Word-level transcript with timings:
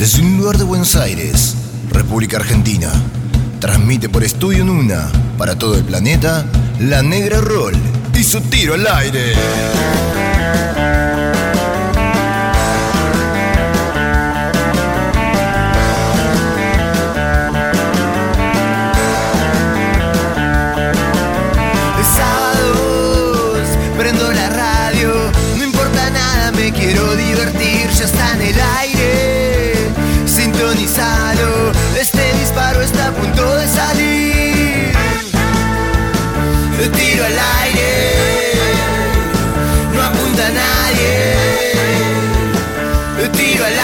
Desde 0.00 0.22
un 0.22 0.38
lugar 0.38 0.56
de 0.56 0.64
Buenos 0.64 0.96
Aires, 0.96 1.54
República 1.90 2.38
Argentina, 2.38 2.90
transmite 3.60 4.08
por 4.08 4.24
Estudio 4.24 4.64
Nuna 4.64 5.12
para 5.36 5.58
todo 5.58 5.76
el 5.76 5.84
planeta 5.84 6.46
La 6.78 7.02
Negra 7.02 7.42
Roll 7.42 7.74
y 8.14 8.24
su 8.24 8.40
tiro 8.40 8.72
al 8.72 8.86
aire. 8.86 9.34
Prendo 23.98 24.32
la 24.32 24.48
radio, 24.48 25.12
no 25.58 25.64
importa 25.64 26.08
nada, 26.08 26.52
me 26.52 26.72
quiero 26.72 27.14
divertir, 27.16 27.90
ya 27.90 28.04
está 28.06 28.32
en 28.32 28.40
el 28.40 28.60
aire, 28.78 29.09
este 32.00 32.32
disparo 32.38 32.80
está 32.82 33.08
a 33.08 33.12
punto 33.12 33.56
de 33.56 33.66
salir, 33.68 34.92
tiro 36.92 37.24
al 37.24 37.38
aire, 37.62 37.92
no 39.94 40.02
apunta 40.02 40.46
a 40.46 40.50
nadie, 40.50 41.36
tiro 43.32 43.64
al 43.64 43.72
aire. 43.72 43.79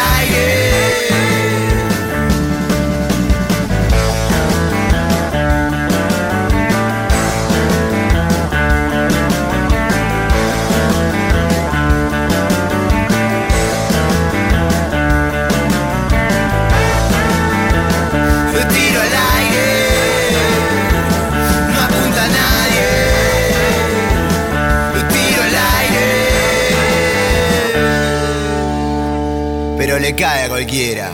Cae 30.15 30.45
a 30.45 30.49
cualquiera. 30.49 31.13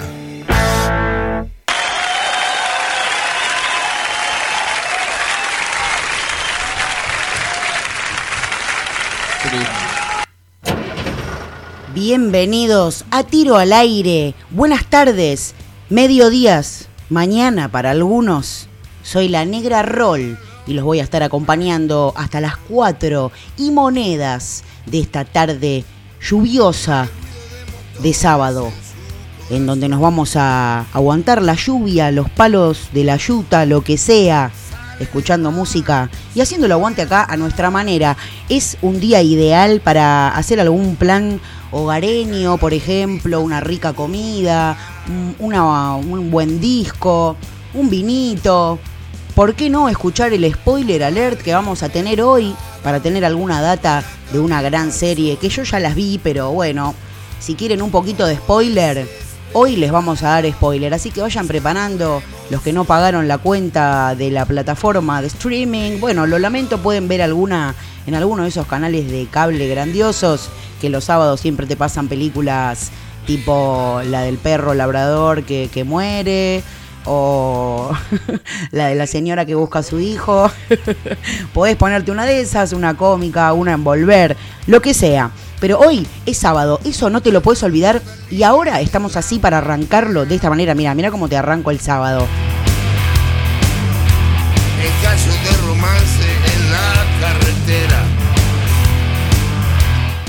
Bienvenidos 11.95 13.05
a 13.11 13.23
Tiro 13.23 13.57
al 13.57 13.73
Aire. 13.73 14.35
Buenas 14.51 14.85
tardes, 14.87 15.55
mediodías, 15.89 16.89
mañana 17.09 17.71
para 17.71 17.93
algunos. 17.93 18.69
Soy 19.03 19.29
la 19.29 19.45
Negra 19.45 19.83
Roll 19.83 20.39
y 20.67 20.75
los 20.75 20.85
voy 20.85 21.01
a 21.01 21.05
estar 21.05 21.23
acompañando 21.23 22.13
hasta 22.17 22.41
las 22.41 22.57
4 22.57 23.33
y 23.57 23.71
monedas 23.71 24.65
de 24.87 25.01
esta 25.01 25.25
tarde 25.25 25.85
lluviosa 26.21 27.09
de 28.03 28.13
sábado, 28.15 28.71
en 29.51 29.67
donde 29.67 29.89
nos 29.89 30.01
vamos 30.01 30.37
a 30.37 30.87
aguantar 30.93 31.43
la 31.43 31.55
lluvia, 31.55 32.11
los 32.11 32.29
palos 32.31 32.89
de 32.93 33.05
la 33.05 33.17
yuta, 33.17 33.67
lo 33.67 33.83
que 33.83 33.97
sea, 33.99 34.51
escuchando 35.01 35.51
música 35.51 36.11
y 36.35 36.41
haciéndolo 36.41 36.75
aguante 36.75 37.03
acá 37.03 37.27
a 37.29 37.37
nuestra 37.37 37.71
manera. 37.71 38.17
Es 38.49 38.77
un 38.83 39.01
día 39.01 39.23
ideal 39.23 39.81
para 39.81 40.29
hacer 40.29 40.61
algún 40.61 40.97
plan 40.97 41.41
hogareño, 41.71 42.59
por 42.59 42.75
ejemplo, 42.75 43.41
una 43.41 43.61
rica 43.61 43.93
comida, 43.95 44.77
un- 45.09 45.35
una- 45.39 45.97
un 45.97 46.31
buen 46.31 46.61
disco, 46.61 47.37
un 47.75 47.91
vinito. 47.91 48.79
¿Por 49.35 49.55
qué 49.55 49.71
no 49.71 49.89
escuchar 49.89 50.33
el 50.35 50.53
spoiler 50.53 51.03
alert 51.05 51.41
que 51.41 51.55
vamos 51.55 51.83
a 51.83 51.89
tener 51.89 52.21
hoy 52.21 52.55
para 52.83 53.01
tener 53.01 53.25
alguna 53.25 53.63
data 53.63 54.05
de 54.33 54.39
una 54.39 54.61
gran 54.61 54.93
serie 54.93 55.37
que 55.37 55.49
yo 55.49 55.63
ya 55.63 55.81
las 55.81 55.95
vi, 55.95 56.21
pero 56.23 56.51
bueno, 56.53 56.95
si 57.43 57.57
quieren 57.57 57.83
un 57.83 57.91
poquito 57.91 58.25
de 58.25 58.37
spoiler, 58.37 59.09
hoy 59.53 59.75
les 59.75 59.91
vamos 59.91 60.23
a 60.23 60.29
dar 60.29 60.49
spoiler, 60.49 60.95
así 60.95 61.11
que 61.11 61.21
vayan 61.21 61.49
preparando 61.49 62.23
los 62.51 62.63
que 62.63 62.73
no 62.73 62.85
pagaron 62.85 63.27
la 63.27 63.39
cuenta 63.39 64.15
de 64.15 64.31
la 64.31 64.47
plataforma 64.47 65.21
de 65.21 65.27
streaming. 65.27 65.99
Bueno, 65.99 66.29
lo 66.29 66.39
lamento, 66.39 66.79
pueden 66.79 67.09
ver 67.09 67.21
alguna 67.21 67.75
en 68.07 68.15
alguno 68.15 68.45
de 68.45 68.49
esos 68.49 68.67
canales 68.69 69.11
de 69.11 69.27
cable 69.29 69.67
grandiosos 69.67 70.51
que 70.81 70.89
los 70.89 71.05
sábados 71.05 71.41
siempre 71.41 71.67
te 71.67 71.75
pasan 71.77 72.07
películas 72.07 72.93
tipo 73.27 74.01
la 74.07 74.23
del 74.23 74.39
perro 74.39 74.75
labrador 74.75 75.43
que, 75.43 75.85
muere 75.85 76.63
o 77.05 77.91
la 78.71 78.87
de 78.87 78.95
la 78.95 79.09
señora 79.09 79.47
que 79.47 79.57
busca 79.57 79.81
a 79.81 79.83
su 79.83 79.99
hijo. 79.99 80.49
Podés 81.55 81.75
ponerte 81.75 82.13
una 82.13 82.25
de 82.25 82.41
esas, 82.41 82.73
una 82.73 82.97
cómica, 82.97 83.53
una 83.53 83.73
envolver, 83.73 84.37
lo 84.69 84.81
que 84.81 84.95
sea. 84.95 85.33
Pero 85.63 85.79
hoy 85.79 86.05
es 86.27 86.39
sábado, 86.39 86.81
eso 86.85 87.09
no 87.09 87.21
te 87.21 87.31
lo 87.31 87.41
puedes 87.41 87.63
olvidar 87.63 88.03
y 88.33 88.43
ahora 88.43 88.81
estamos 88.81 89.17
así 89.17 89.39
para 89.39 89.59
arrancarlo 89.59 90.27
de 90.27 90.35
esta 90.35 90.51
manera. 90.51 90.75
Mira, 90.75 90.93
mira 90.97 91.13
cómo 91.13 91.29
te 91.29 91.37
arranco 91.37 91.71
el 91.71 91.79
sábado. 91.79 92.27
En 94.83 95.05
caso 95.05 95.31
de 95.31 95.69
romance 95.69 96.25
en 96.57 96.73
la 96.73 97.05
carretera. 97.21 98.05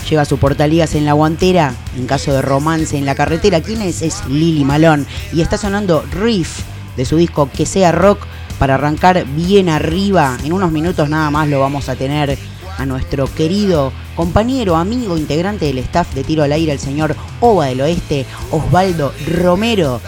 Lleva 0.08 0.24
su 0.26 0.38
portalías 0.38 0.94
en 0.94 1.06
la 1.06 1.14
guantera, 1.14 1.74
en 1.98 2.06
caso 2.06 2.32
de 2.32 2.44
romance 2.44 2.96
en 2.96 3.08
la 3.08 3.16
carretera. 3.16 3.60
¿Quién 3.62 3.82
es? 3.82 4.04
Es 4.04 4.24
Lili 4.28 4.64
Malón. 4.64 5.08
Y 5.34 5.42
está 5.42 5.58
sonando 5.58 6.06
Riff 6.12 6.60
de 6.96 7.06
su 7.06 7.18
disco 7.18 7.50
Que 7.52 7.66
sea 7.66 7.92
rock 7.92 8.20
para 8.60 8.76
arrancar 8.76 9.26
bien 9.36 9.70
arriba. 9.70 10.38
En 10.44 10.54
unos 10.54 10.72
minutos 10.72 11.10
nada 11.10 11.32
más 11.32 11.48
lo 11.48 11.60
vamos 11.60 11.90
a 11.90 11.96
tener 11.96 12.38
a 12.78 12.86
nuestro 12.86 13.26
querido 13.34 13.92
compañero, 14.16 14.76
amigo, 14.76 15.18
integrante 15.18 15.66
del 15.66 15.80
staff 15.80 16.14
de 16.14 16.24
Tiro 16.24 16.44
al 16.44 16.52
Aire, 16.52 16.72
el 16.72 16.80
señor 16.80 17.16
Ova 17.40 17.68
del 17.68 17.82
Oeste, 17.82 18.26
Osvaldo 18.52 19.14
Romero, 19.28 20.02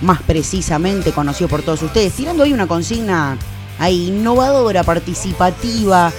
más 0.00 0.22
precisamente 0.22 1.12
conocido 1.12 1.48
por 1.48 1.62
todos 1.62 1.82
ustedes, 1.82 2.12
tirando 2.14 2.42
hoy 2.42 2.52
una 2.52 2.66
consigna 2.66 3.36
ahí 3.78 4.08
innovadora, 4.08 4.84
participativa, 4.84 6.12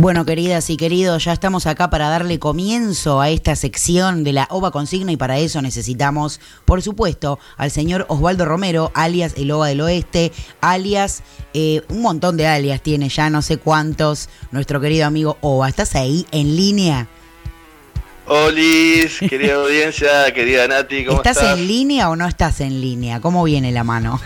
Bueno, 0.00 0.24
queridas 0.24 0.70
y 0.70 0.76
queridos, 0.76 1.24
ya 1.24 1.32
estamos 1.32 1.66
acá 1.66 1.90
para 1.90 2.08
darle 2.08 2.38
comienzo 2.38 3.20
a 3.20 3.30
esta 3.30 3.56
sección 3.56 4.22
de 4.22 4.32
la 4.32 4.46
OVA 4.48 4.70
Consigna 4.70 5.10
y 5.10 5.16
para 5.16 5.38
eso 5.38 5.60
necesitamos, 5.60 6.38
por 6.64 6.82
supuesto, 6.82 7.40
al 7.56 7.72
señor 7.72 8.06
Osvaldo 8.08 8.44
Romero, 8.44 8.92
alias 8.94 9.34
el 9.36 9.50
OVA 9.50 9.66
del 9.66 9.80
Oeste, 9.80 10.30
alias, 10.60 11.24
eh, 11.52 11.82
un 11.88 12.02
montón 12.02 12.36
de 12.36 12.46
alias 12.46 12.80
tiene 12.80 13.08
ya, 13.08 13.28
no 13.28 13.42
sé 13.42 13.56
cuántos, 13.56 14.28
nuestro 14.52 14.80
querido 14.80 15.04
amigo 15.04 15.36
OVA. 15.40 15.68
¿Estás 15.68 15.96
ahí 15.96 16.26
en 16.30 16.54
línea? 16.54 17.08
Olis, 18.28 19.18
querida 19.28 19.54
audiencia, 19.62 20.32
querida 20.34 20.68
Nati, 20.68 21.04
¿cómo 21.04 21.18
¿Estás 21.18 21.38
estás? 21.38 21.58
en 21.58 21.66
línea 21.66 22.10
o 22.10 22.16
no 22.16 22.26
estás 22.26 22.60
en 22.60 22.80
línea? 22.80 23.20
¿Cómo 23.20 23.42
viene 23.44 23.72
la 23.72 23.84
mano? 23.84 24.20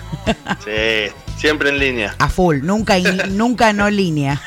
Sí, 0.64 1.12
siempre 1.38 1.69
en 1.69 1.78
línea. 1.78 2.14
A 2.19 2.28
full, 2.28 2.58
nunca, 2.62 2.99
in- 2.99 3.20
nunca 3.37 3.72
no 3.72 3.88
línea. 3.90 4.40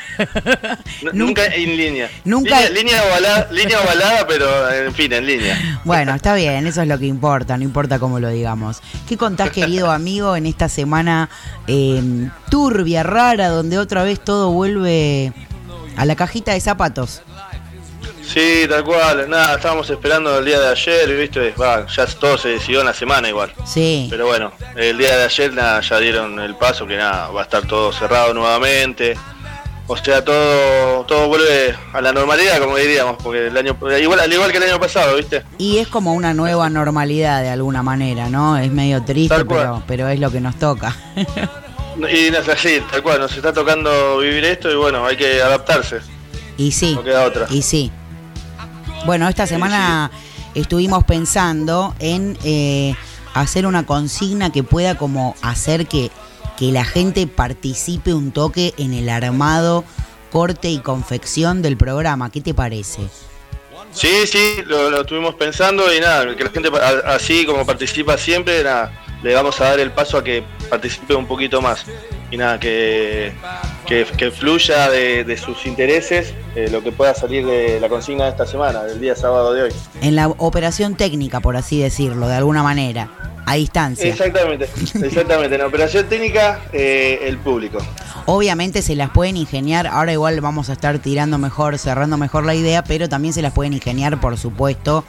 Nunca, 1.12 1.46
en 1.46 1.76
línea. 1.76 2.10
Nunca- 2.24 2.60
Línea, 2.68 2.70
línea, 2.82 3.02
ovalada, 3.08 3.48
línea 3.50 3.80
ovalada, 3.80 4.26
pero 4.26 4.70
en 4.70 4.92
fin, 4.94 5.12
en 5.12 5.26
línea. 5.26 5.80
Bueno, 5.84 6.14
está 6.14 6.34
bien, 6.34 6.66
eso 6.66 6.82
es 6.82 6.88
lo 6.88 6.98
que 6.98 7.06
importa, 7.06 7.56
no 7.56 7.64
importa 7.64 7.98
cómo 7.98 8.20
lo 8.20 8.28
digamos. 8.28 8.80
¿Qué 9.08 9.16
contás, 9.16 9.50
querido 9.50 9.90
amigo, 9.90 10.36
en 10.36 10.46
esta 10.46 10.68
semana 10.68 11.30
eh, 11.66 12.28
turbia, 12.50 13.02
rara, 13.02 13.48
donde 13.48 13.78
otra 13.78 14.02
vez 14.04 14.20
todo 14.22 14.50
vuelve 14.52 15.32
a 15.96 16.04
la 16.04 16.14
cajita 16.14 16.52
de 16.52 16.60
zapatos? 16.60 17.22
Sí, 18.26 18.66
tal 18.68 18.84
cual. 18.84 19.28
Nada, 19.28 19.54
estábamos 19.56 19.88
esperando 19.88 20.38
el 20.38 20.44
día 20.44 20.58
de 20.60 20.68
ayer, 20.68 21.16
¿viste? 21.16 21.52
Va, 21.60 21.86
ya 21.86 22.06
todo 22.06 22.36
se 22.36 22.48
decidió 22.50 22.80
en 22.80 22.86
la 22.86 22.94
semana 22.94 23.28
igual. 23.28 23.52
Sí, 23.64 24.08
Pero 24.10 24.26
bueno, 24.26 24.52
el 24.74 24.98
día 24.98 25.16
de 25.16 25.24
ayer 25.24 25.52
nada, 25.54 25.80
ya 25.80 25.98
dieron 25.98 26.38
el 26.40 26.54
paso 26.56 26.86
que 26.86 26.96
nada, 26.96 27.28
va 27.28 27.40
a 27.40 27.44
estar 27.44 27.66
todo 27.66 27.92
cerrado 27.92 28.34
nuevamente. 28.34 29.16
O 29.88 29.96
sea, 29.96 30.24
todo 30.24 31.04
todo 31.04 31.28
vuelve 31.28 31.72
a 31.92 32.00
la 32.00 32.12
normalidad, 32.12 32.58
como 32.58 32.76
diríamos, 32.76 33.16
porque 33.22 33.46
el 33.46 33.56
año 33.56 33.76
igual 34.00 34.18
al 34.18 34.32
igual 34.32 34.50
que 34.50 34.58
el 34.58 34.64
año 34.64 34.80
pasado, 34.80 35.14
¿viste? 35.16 35.44
y 35.58 35.78
es 35.78 35.86
como 35.86 36.12
una 36.12 36.34
nueva 36.34 36.68
normalidad 36.68 37.40
de 37.42 37.50
alguna 37.50 37.84
manera, 37.84 38.28
¿no? 38.28 38.58
Es 38.58 38.72
medio 38.72 39.04
triste, 39.04 39.44
pero, 39.44 39.84
pero 39.86 40.08
es 40.08 40.18
lo 40.18 40.32
que 40.32 40.40
nos 40.40 40.56
toca. 40.56 40.94
Y 41.96 42.30
no 42.30 42.38
es 42.38 42.48
así, 42.50 42.82
tal 42.90 43.02
cual, 43.02 43.20
nos 43.20 43.34
está 43.34 43.54
tocando 43.54 44.18
vivir 44.18 44.44
esto 44.44 44.70
y 44.70 44.74
bueno, 44.74 45.06
hay 45.06 45.16
que 45.16 45.40
adaptarse, 45.40 46.00
y 46.58 46.70
sí, 46.70 46.94
no 46.94 47.02
queda 47.02 47.24
otra. 47.24 47.46
y 47.48 47.62
sí. 47.62 47.90
Bueno, 49.06 49.28
esta 49.28 49.46
semana 49.46 50.10
estuvimos 50.56 51.04
pensando 51.04 51.94
en 52.00 52.36
eh, 52.42 52.96
hacer 53.34 53.64
una 53.64 53.86
consigna 53.86 54.50
que 54.50 54.64
pueda 54.64 54.98
como 54.98 55.36
hacer 55.42 55.86
que, 55.86 56.10
que 56.58 56.72
la 56.72 56.84
gente 56.84 57.28
participe 57.28 58.12
un 58.12 58.32
toque 58.32 58.74
en 58.78 58.94
el 58.94 59.08
armado, 59.08 59.84
corte 60.32 60.70
y 60.70 60.80
confección 60.80 61.62
del 61.62 61.76
programa. 61.76 62.32
¿Qué 62.32 62.40
te 62.40 62.52
parece? 62.52 63.02
Sí, 63.92 64.26
sí, 64.26 64.56
lo, 64.66 64.90
lo 64.90 65.02
estuvimos 65.02 65.36
pensando 65.36 65.94
y 65.94 66.00
nada, 66.00 66.34
que 66.34 66.42
la 66.42 66.50
gente 66.50 66.68
así 67.06 67.46
como 67.46 67.64
participa 67.64 68.18
siempre, 68.18 68.64
nada, 68.64 68.90
le 69.22 69.34
vamos 69.34 69.60
a 69.60 69.66
dar 69.66 69.78
el 69.78 69.92
paso 69.92 70.18
a 70.18 70.24
que 70.24 70.42
participe 70.68 71.14
un 71.14 71.26
poquito 71.26 71.62
más. 71.62 71.84
Y 72.32 72.36
nada, 72.36 72.58
que, 72.58 73.32
que, 73.86 74.04
que 74.04 74.30
fluya 74.30 74.90
de, 74.90 75.24
de 75.24 75.36
sus 75.36 75.66
intereses 75.66 76.34
eh, 76.54 76.68
lo 76.70 76.82
que 76.82 76.92
pueda 76.92 77.14
salir 77.14 77.46
de 77.46 77.80
la 77.80 77.88
consigna 77.88 78.24
de 78.24 78.30
esta 78.30 78.46
semana, 78.46 78.82
del 78.84 79.00
día 79.00 79.14
sábado 79.14 79.52
de 79.52 79.62
hoy. 79.62 79.72
En 80.02 80.16
la 80.16 80.28
operación 80.28 80.96
técnica, 80.96 81.40
por 81.40 81.56
así 81.56 81.80
decirlo, 81.80 82.28
de 82.28 82.34
alguna 82.34 82.62
manera, 82.62 83.08
a 83.46 83.54
distancia. 83.54 84.08
Exactamente, 84.08 84.64
exactamente. 85.02 85.54
En 85.54 85.60
la 85.60 85.66
operación 85.66 86.06
técnica, 86.06 86.60
eh, 86.72 87.20
el 87.22 87.38
público. 87.38 87.78
Obviamente 88.26 88.82
se 88.82 88.96
las 88.96 89.10
pueden 89.10 89.36
ingeniar, 89.36 89.86
ahora 89.86 90.12
igual 90.12 90.40
vamos 90.40 90.68
a 90.68 90.72
estar 90.72 90.98
tirando 90.98 91.38
mejor, 91.38 91.78
cerrando 91.78 92.16
mejor 92.16 92.44
la 92.44 92.56
idea, 92.56 92.82
pero 92.82 93.08
también 93.08 93.32
se 93.32 93.40
las 93.40 93.52
pueden 93.52 93.72
ingeniar, 93.72 94.20
por 94.20 94.36
supuesto, 94.36 95.04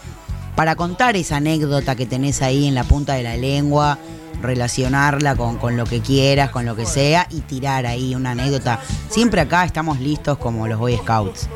para 0.58 0.76
contar 0.76 1.16
esa 1.16 1.36
anécdota 1.36 1.96
que 1.96 2.08
tenés 2.08 2.42
ahí 2.42 2.68
en 2.68 2.74
la 2.74 2.84
punta 2.84 3.14
de 3.14 3.22
la 3.22 3.38
lengua, 3.38 4.00
relacionarla 4.42 5.36
con, 5.36 5.58
con 5.58 5.78
lo 5.78 5.86
que 5.86 6.02
quieras, 6.02 6.50
con 6.50 6.66
lo 6.66 6.76
que 6.76 6.88
sea, 6.88 7.28
y 7.30 7.42
tirar 7.42 7.86
ahí 7.86 8.16
una 8.16 8.32
anécdota. 8.32 8.80
Siempre 9.08 9.42
acá 9.42 9.66
estamos 9.66 10.00
listos 10.00 10.40
como 10.40 10.68
los 10.68 10.80
Boy 10.80 10.98
Scouts. 10.98 11.48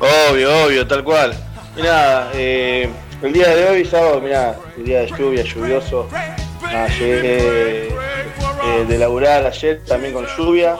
Obvio, 0.00 0.64
obvio, 0.64 0.84
tal 0.88 1.04
cual. 1.04 1.36
Mirá, 1.76 2.30
eh, 2.34 2.90
el 3.22 3.32
día 3.32 3.54
de 3.54 3.68
hoy, 3.68 3.84
sábado, 3.84 4.20
mirá, 4.20 4.58
el 4.76 4.84
día 4.84 5.02
de 5.02 5.10
lluvia, 5.16 5.44
lluvioso. 5.44 6.08
Nada, 6.62 6.88
llegué 6.88 7.90
eh, 7.90 8.84
de 8.88 8.98
laburar 8.98 9.46
ayer 9.46 9.84
también 9.86 10.14
con 10.14 10.26
lluvia. 10.36 10.76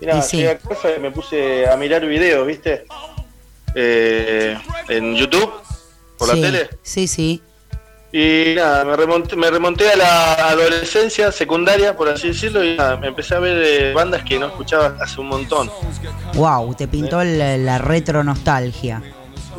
Mirá, 0.00 0.22
sí. 0.22 0.38
llegué 0.38 0.52
a 0.52 0.58
casa 0.58 0.88
y 0.96 1.00
me 1.00 1.10
puse 1.10 1.68
a 1.68 1.76
mirar 1.76 2.06
videos, 2.06 2.46
¿viste? 2.46 2.86
Eh, 3.74 4.56
en 4.88 5.14
YouTube, 5.14 5.52
por 6.26 6.34
sí, 6.34 6.40
la 6.40 6.46
tele. 6.50 6.70
Sí, 6.82 7.06
sí. 7.06 7.42
Y 8.12 8.54
nada, 8.54 8.84
me 8.84 8.96
remonté, 8.96 9.34
me 9.34 9.50
remonté 9.50 9.90
a 9.90 9.96
la 9.96 10.32
adolescencia, 10.50 11.32
secundaria, 11.32 11.96
por 11.96 12.08
así 12.08 12.28
decirlo, 12.28 12.62
y 12.62 12.76
nada, 12.76 12.96
me 12.96 13.08
empecé 13.08 13.34
a 13.34 13.40
ver 13.40 13.60
eh, 13.64 13.92
bandas 13.92 14.22
que 14.22 14.38
no 14.38 14.46
escuchaba 14.46 14.96
hace 15.00 15.20
un 15.20 15.26
montón. 15.26 15.68
Wow, 16.34 16.74
te 16.74 16.86
pintó 16.86 17.24
la, 17.24 17.56
la 17.56 17.78
retro 17.78 18.22
nostalgia. 18.22 19.02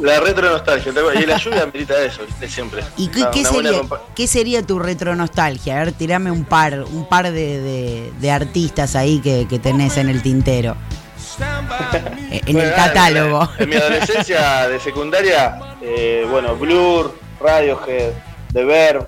La 0.02 0.20
retro 0.22 0.50
nostalgia, 0.50 0.94
y 1.22 1.26
la 1.26 1.38
lluvia 1.38 1.66
merita 1.66 2.02
eso, 2.02 2.22
¿viste? 2.26 2.48
Siempre. 2.50 2.82
¿Y 2.98 3.08
qué, 3.10 3.44
sería, 3.44 3.82
qué 4.16 4.28
sería 4.28 4.62
tu 4.62 4.80
retro 4.80 5.16
nostalgia? 5.16 5.76
A 5.76 5.80
ver, 5.86 5.92
tirame 5.94 6.32
un 6.32 6.46
par, 6.46 6.84
un 6.84 7.08
par 7.10 7.32
de, 7.32 7.62
de- 7.62 8.12
de 8.20 8.32
artistas 8.32 8.96
ahí 8.96 9.20
que, 9.20 9.48
que 9.50 9.60
tenés 9.60 9.98
en 9.98 10.08
el 10.10 10.22
tintero. 10.22 10.76
En 12.32 12.54
Bueno, 12.54 12.70
el 12.70 12.74
catálogo. 12.76 13.50
En, 13.60 13.70
mi 13.70 13.76
adolescencia 13.76 14.68
de 14.70 14.80
secundaria, 14.80 15.60
eh, 15.82 16.26
bueno, 16.30 16.56
Blur, 16.56 17.14
Radiohead, 17.40 18.12
The 18.54 18.64
Verb. 18.64 19.08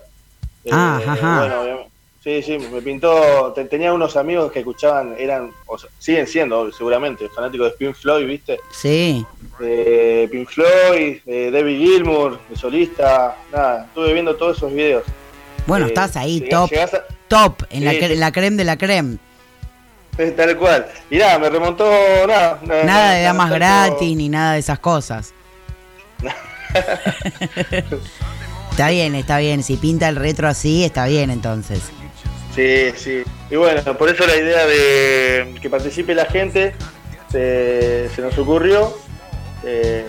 eh, 0.66 0.70
Ah, 0.72 1.00
ajá. 1.06 1.40
Bueno, 1.40 1.62
obviamente- 1.62 1.90
sí, 2.24 2.42
sí, 2.42 2.58
me 2.60 2.82
pintó. 2.82 3.54
te- 3.54 3.66
tenía 3.66 3.94
unos 3.94 4.18
amigos 4.18 4.52
que 4.52 4.60
escuchaban, 4.60 5.16
eran, 5.18 5.52
o 5.66 5.78
sea, 5.78 5.90
siguen 6.00 6.28
siendo 6.28 6.72
seguramente, 6.72 7.30
fanáticos 7.30 7.72
de 7.72 7.78
Pink 7.78 7.96
Floyd, 7.96 8.28
¿viste? 8.28 8.60
Sí. 8.72 9.26
Pink 9.58 10.50
Floyd, 10.50 11.18
de 11.26 11.52
David 11.52 11.78
Gilmour, 11.80 12.40
de 12.50 12.56
solista. 12.56 13.36
Nada, 13.52 13.86
estuve 13.86 14.14
viendo 14.14 14.36
todos 14.36 14.58
esos 14.58 14.74
videos. 14.74 15.04
Bueno, 15.66 15.86
Eh, 15.86 15.90
estás 15.90 16.16
ahí, 16.18 16.40
llegás- 16.42 16.50
top, 16.62 16.70
llegás 16.72 16.94
a- 16.94 17.04
top, 17.28 17.64
en 17.70 17.86
la, 17.86 17.92
Sí, 17.92 18.00
sí. 18.08 18.16
la 18.16 18.32
creme 18.32 18.58
de 18.58 18.64
la 18.64 18.78
creme. 18.78 19.18
Tal 20.36 20.58
cual. 20.58 20.88
Y 21.10 21.18
nada, 21.18 21.40
me 21.40 21.50
remontó 21.50 21.90
nada. 22.28 22.60
Nada 22.84 23.12
de 23.14 23.24
damas 23.24 23.52
gratis 23.52 24.16
ni 24.18 24.30
nada 24.30 24.54
de 24.54 24.60
esas 24.60 24.80
cosas. 24.80 25.34
está 28.72 28.90
bien, 28.90 29.16
está 29.16 29.38
bien. 29.38 29.64
Si 29.64 29.78
pinta 29.78 30.10
el 30.10 30.16
retro 30.16 30.48
así, 30.48 30.84
está 30.84 31.06
bien 31.06 31.30
entonces. 31.30 31.80
Sí, 32.56 32.92
sí. 32.96 33.24
Y 33.52 33.56
bueno, 33.56 33.82
por 33.98 34.10
eso 34.10 34.26
la 34.26 34.36
idea 34.36 34.66
de 34.66 35.56
que 35.62 35.70
participe 35.70 36.16
la 36.16 36.26
gente 36.26 36.74
se, 37.32 38.10
se 38.16 38.22
nos 38.22 38.38
ocurrió. 38.38 38.98
Eh, 39.64 40.06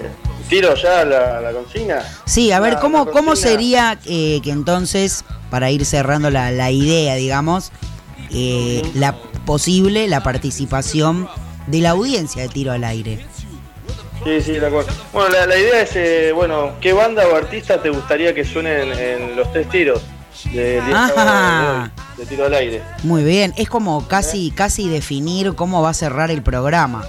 tiro 0.48 0.74
ya 0.74 1.04
la, 1.04 1.40
la 1.40 1.52
consigna. 1.52 2.02
Sí, 2.24 2.52
a 2.52 2.60
ver, 2.60 2.74
La- 2.74 2.80
¿cómo, 2.80 3.04
la 3.04 3.10
cómo 3.10 3.28
consigna. 3.28 3.50
sería 3.50 3.98
eh, 4.06 4.40
que 4.42 4.50
entonces, 4.50 5.24
para 5.50 5.70
ir 5.70 5.84
cerrando 5.84 6.30
la, 6.30 6.50
la 6.50 6.70
idea, 6.70 7.14
digamos, 7.16 7.70
eh, 8.32 8.82
la 8.94 9.14
posible, 9.48 10.08
la 10.08 10.22
participación 10.22 11.26
de 11.68 11.78
la 11.78 11.90
audiencia 11.90 12.42
de 12.42 12.48
tiro 12.50 12.70
al 12.70 12.84
aire? 12.84 13.24
Sí, 14.22 14.42
sí, 14.42 14.52
de 14.52 14.66
acuerdo. 14.66 14.92
Bueno, 15.10 15.30
la, 15.30 15.46
la 15.46 15.56
idea 15.56 15.80
es, 15.80 15.96
eh, 15.96 16.32
bueno, 16.34 16.72
¿qué 16.82 16.92
banda 16.92 17.26
o 17.26 17.34
artista 17.34 17.80
te 17.80 17.88
gustaría 17.88 18.34
que 18.34 18.44
suenen 18.44 18.92
en 18.92 19.36
los 19.36 19.50
tres 19.50 19.66
tiros 19.70 20.02
sábado 20.92 21.90
de 22.18 22.26
tiro 22.26 22.44
al 22.44 22.52
aire? 22.52 22.82
Muy 23.04 23.24
bien, 23.24 23.54
es 23.56 23.70
como 23.70 24.06
casi, 24.06 24.50
casi 24.50 24.90
definir 24.90 25.54
cómo 25.54 25.80
va 25.80 25.90
a 25.90 25.94
cerrar 25.94 26.30
el 26.30 26.42
programa. 26.42 27.06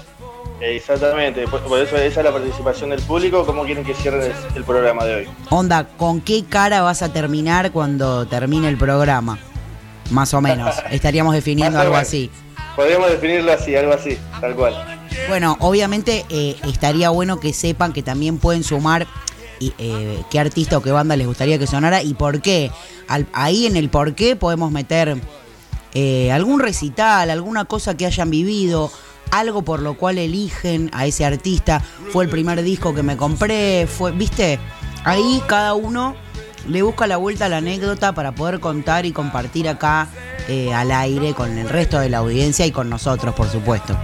Exactamente, 0.62 1.46
por, 1.46 1.60
por 1.64 1.78
eso 1.78 1.96
esa 1.96 2.20
es 2.20 2.24
la 2.24 2.32
participación 2.32 2.88
del 2.88 3.02
público, 3.02 3.44
cómo 3.44 3.66
quieren 3.66 3.84
que 3.84 3.92
cierre 3.92 4.28
el, 4.28 4.32
el 4.56 4.64
programa 4.64 5.04
de 5.04 5.14
hoy. 5.14 5.28
Onda, 5.50 5.86
¿con 5.98 6.22
qué 6.22 6.44
cara 6.46 6.80
vas 6.80 7.02
a 7.02 7.12
terminar 7.12 7.70
cuando 7.70 8.26
termine 8.26 8.68
el 8.68 8.78
programa? 8.78 9.38
Más 10.10 10.34
o 10.34 10.40
menos, 10.42 10.74
estaríamos 10.90 11.34
definiendo 11.34 11.78
algo 11.78 11.92
menos. 11.94 12.08
así. 12.08 12.30
Podríamos 12.76 13.10
definirlo 13.10 13.52
así, 13.52 13.74
algo 13.76 13.92
así, 13.92 14.16
tal 14.40 14.54
cual. 14.54 14.74
Bueno, 15.28 15.56
obviamente 15.60 16.24
eh, 16.30 16.56
estaría 16.66 17.10
bueno 17.10 17.40
que 17.40 17.52
sepan 17.52 17.92
que 17.92 18.02
también 18.02 18.38
pueden 18.38 18.62
sumar 18.64 19.06
y, 19.58 19.72
eh, 19.78 20.22
qué 20.30 20.38
artista 20.40 20.78
o 20.78 20.82
qué 20.82 20.90
banda 20.92 21.16
les 21.16 21.26
gustaría 21.26 21.58
que 21.58 21.66
sonara 21.66 22.02
y 22.02 22.14
por 22.14 22.40
qué. 22.40 22.70
Al- 23.08 23.26
ahí 23.32 23.66
en 23.66 23.76
el 23.76 23.90
por 23.90 24.14
qué 24.14 24.36
podemos 24.36 24.70
meter 24.70 25.20
eh, 25.94 26.30
algún 26.32 26.60
recital, 26.60 27.28
alguna 27.30 27.64
cosa 27.64 27.96
que 27.96 28.06
hayan 28.06 28.30
vivido, 28.30 28.90
algo 29.32 29.62
por 29.62 29.80
lo 29.80 29.94
cual 29.94 30.18
eligen 30.18 30.90
a 30.94 31.06
ese 31.06 31.24
artista. 31.24 31.80
Fue 32.12 32.24
el 32.24 32.30
primer 32.30 32.62
disco 32.62 32.94
que 32.94 33.02
me 33.02 33.16
compré, 33.16 33.86
fue, 33.86 34.12
¿viste? 34.12 34.58
Ahí 35.04 35.42
cada 35.48 35.74
uno 35.74 36.14
le 36.68 36.82
busca 36.82 37.06
la 37.06 37.16
vuelta 37.16 37.46
a 37.46 37.48
la 37.48 37.58
anécdota 37.58 38.12
para 38.12 38.32
poder 38.32 38.60
contar 38.60 39.06
y 39.06 39.12
compartir 39.12 39.68
acá 39.68 40.08
eh, 40.48 40.72
al 40.72 40.90
aire 40.90 41.34
con 41.34 41.56
el 41.58 41.68
resto 41.68 42.00
de 42.00 42.08
la 42.08 42.18
audiencia 42.18 42.66
y 42.66 42.70
con 42.70 42.88
nosotros, 42.90 43.34
por 43.34 43.48
supuesto. 43.48 43.96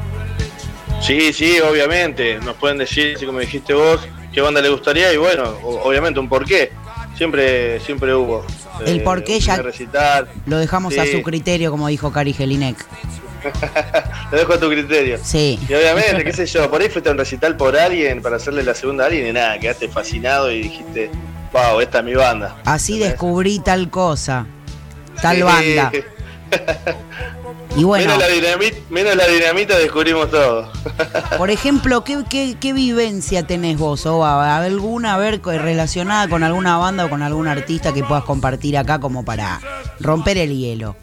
Sí, 1.00 1.32
sí, 1.32 1.58
obviamente. 1.60 2.38
Nos 2.38 2.56
pueden 2.56 2.78
decir, 2.78 3.14
así 3.16 3.26
como 3.26 3.40
dijiste 3.40 3.74
vos, 3.74 4.00
qué 4.32 4.40
banda 4.40 4.60
le 4.60 4.68
gustaría 4.68 5.12
y 5.12 5.16
bueno, 5.16 5.44
obviamente 5.62 6.20
un 6.20 6.28
porqué. 6.28 6.72
Siempre, 7.16 7.80
siempre 7.80 8.14
hubo. 8.14 8.44
El 8.84 8.98
eh, 8.98 9.00
porqué 9.00 9.40
ya 9.40 9.62
lo 10.44 10.58
dejamos 10.58 10.98
a 10.98 11.06
su 11.06 11.22
criterio, 11.22 11.70
como 11.70 11.88
dijo 11.88 12.12
Cari 12.12 12.34
Gelinek. 12.34 12.76
lo 14.32 14.38
dejo 14.38 14.52
a 14.52 14.60
tu 14.60 14.68
criterio. 14.68 15.18
Sí. 15.22 15.58
Y 15.68 15.74
obviamente, 15.74 16.24
qué 16.24 16.32
sé 16.32 16.46
yo, 16.46 16.70
por 16.70 16.80
ahí 16.80 16.88
fuiste 16.88 17.08
a 17.08 17.12
un 17.12 17.18
recital 17.18 17.56
por 17.56 17.76
alguien 17.76 18.20
para 18.20 18.36
hacerle 18.36 18.62
la 18.64 18.74
segunda 18.74 19.04
a 19.04 19.06
alguien 19.06 19.28
y 19.28 19.32
nada, 19.32 19.58
quedaste 19.58 19.88
fascinado 19.88 20.50
y 20.50 20.62
dijiste, 20.62 21.10
esta 21.80 21.98
es 21.98 22.04
mi 22.04 22.14
banda. 22.14 22.56
Así 22.64 22.98
descubrí 22.98 23.58
tal 23.58 23.90
cosa, 23.90 24.46
tal 25.20 25.42
banda. 25.42 25.92
Y 27.76 27.84
bueno, 27.84 28.14
menos, 28.88 29.16
la 29.16 29.26
dinamita, 29.26 29.76
descubrimos 29.76 30.30
todo. 30.30 30.70
Por 31.36 31.50
ejemplo, 31.50 32.04
¿qué, 32.04 32.56
qué, 32.58 32.72
vivencia 32.72 33.46
tenés 33.46 33.76
vos, 33.76 34.06
Oba? 34.06 34.56
¿Alguna 34.56 35.18
ver 35.18 35.42
relacionada 35.42 36.26
con 36.26 36.42
alguna 36.42 36.78
banda 36.78 37.04
o 37.04 37.10
con 37.10 37.22
algún 37.22 37.48
artista 37.48 37.92
que 37.92 38.02
puedas 38.02 38.24
compartir 38.24 38.78
acá 38.78 38.98
como 38.98 39.26
para 39.26 39.60
romper 40.00 40.38
el 40.38 40.56
hielo? 40.56 40.96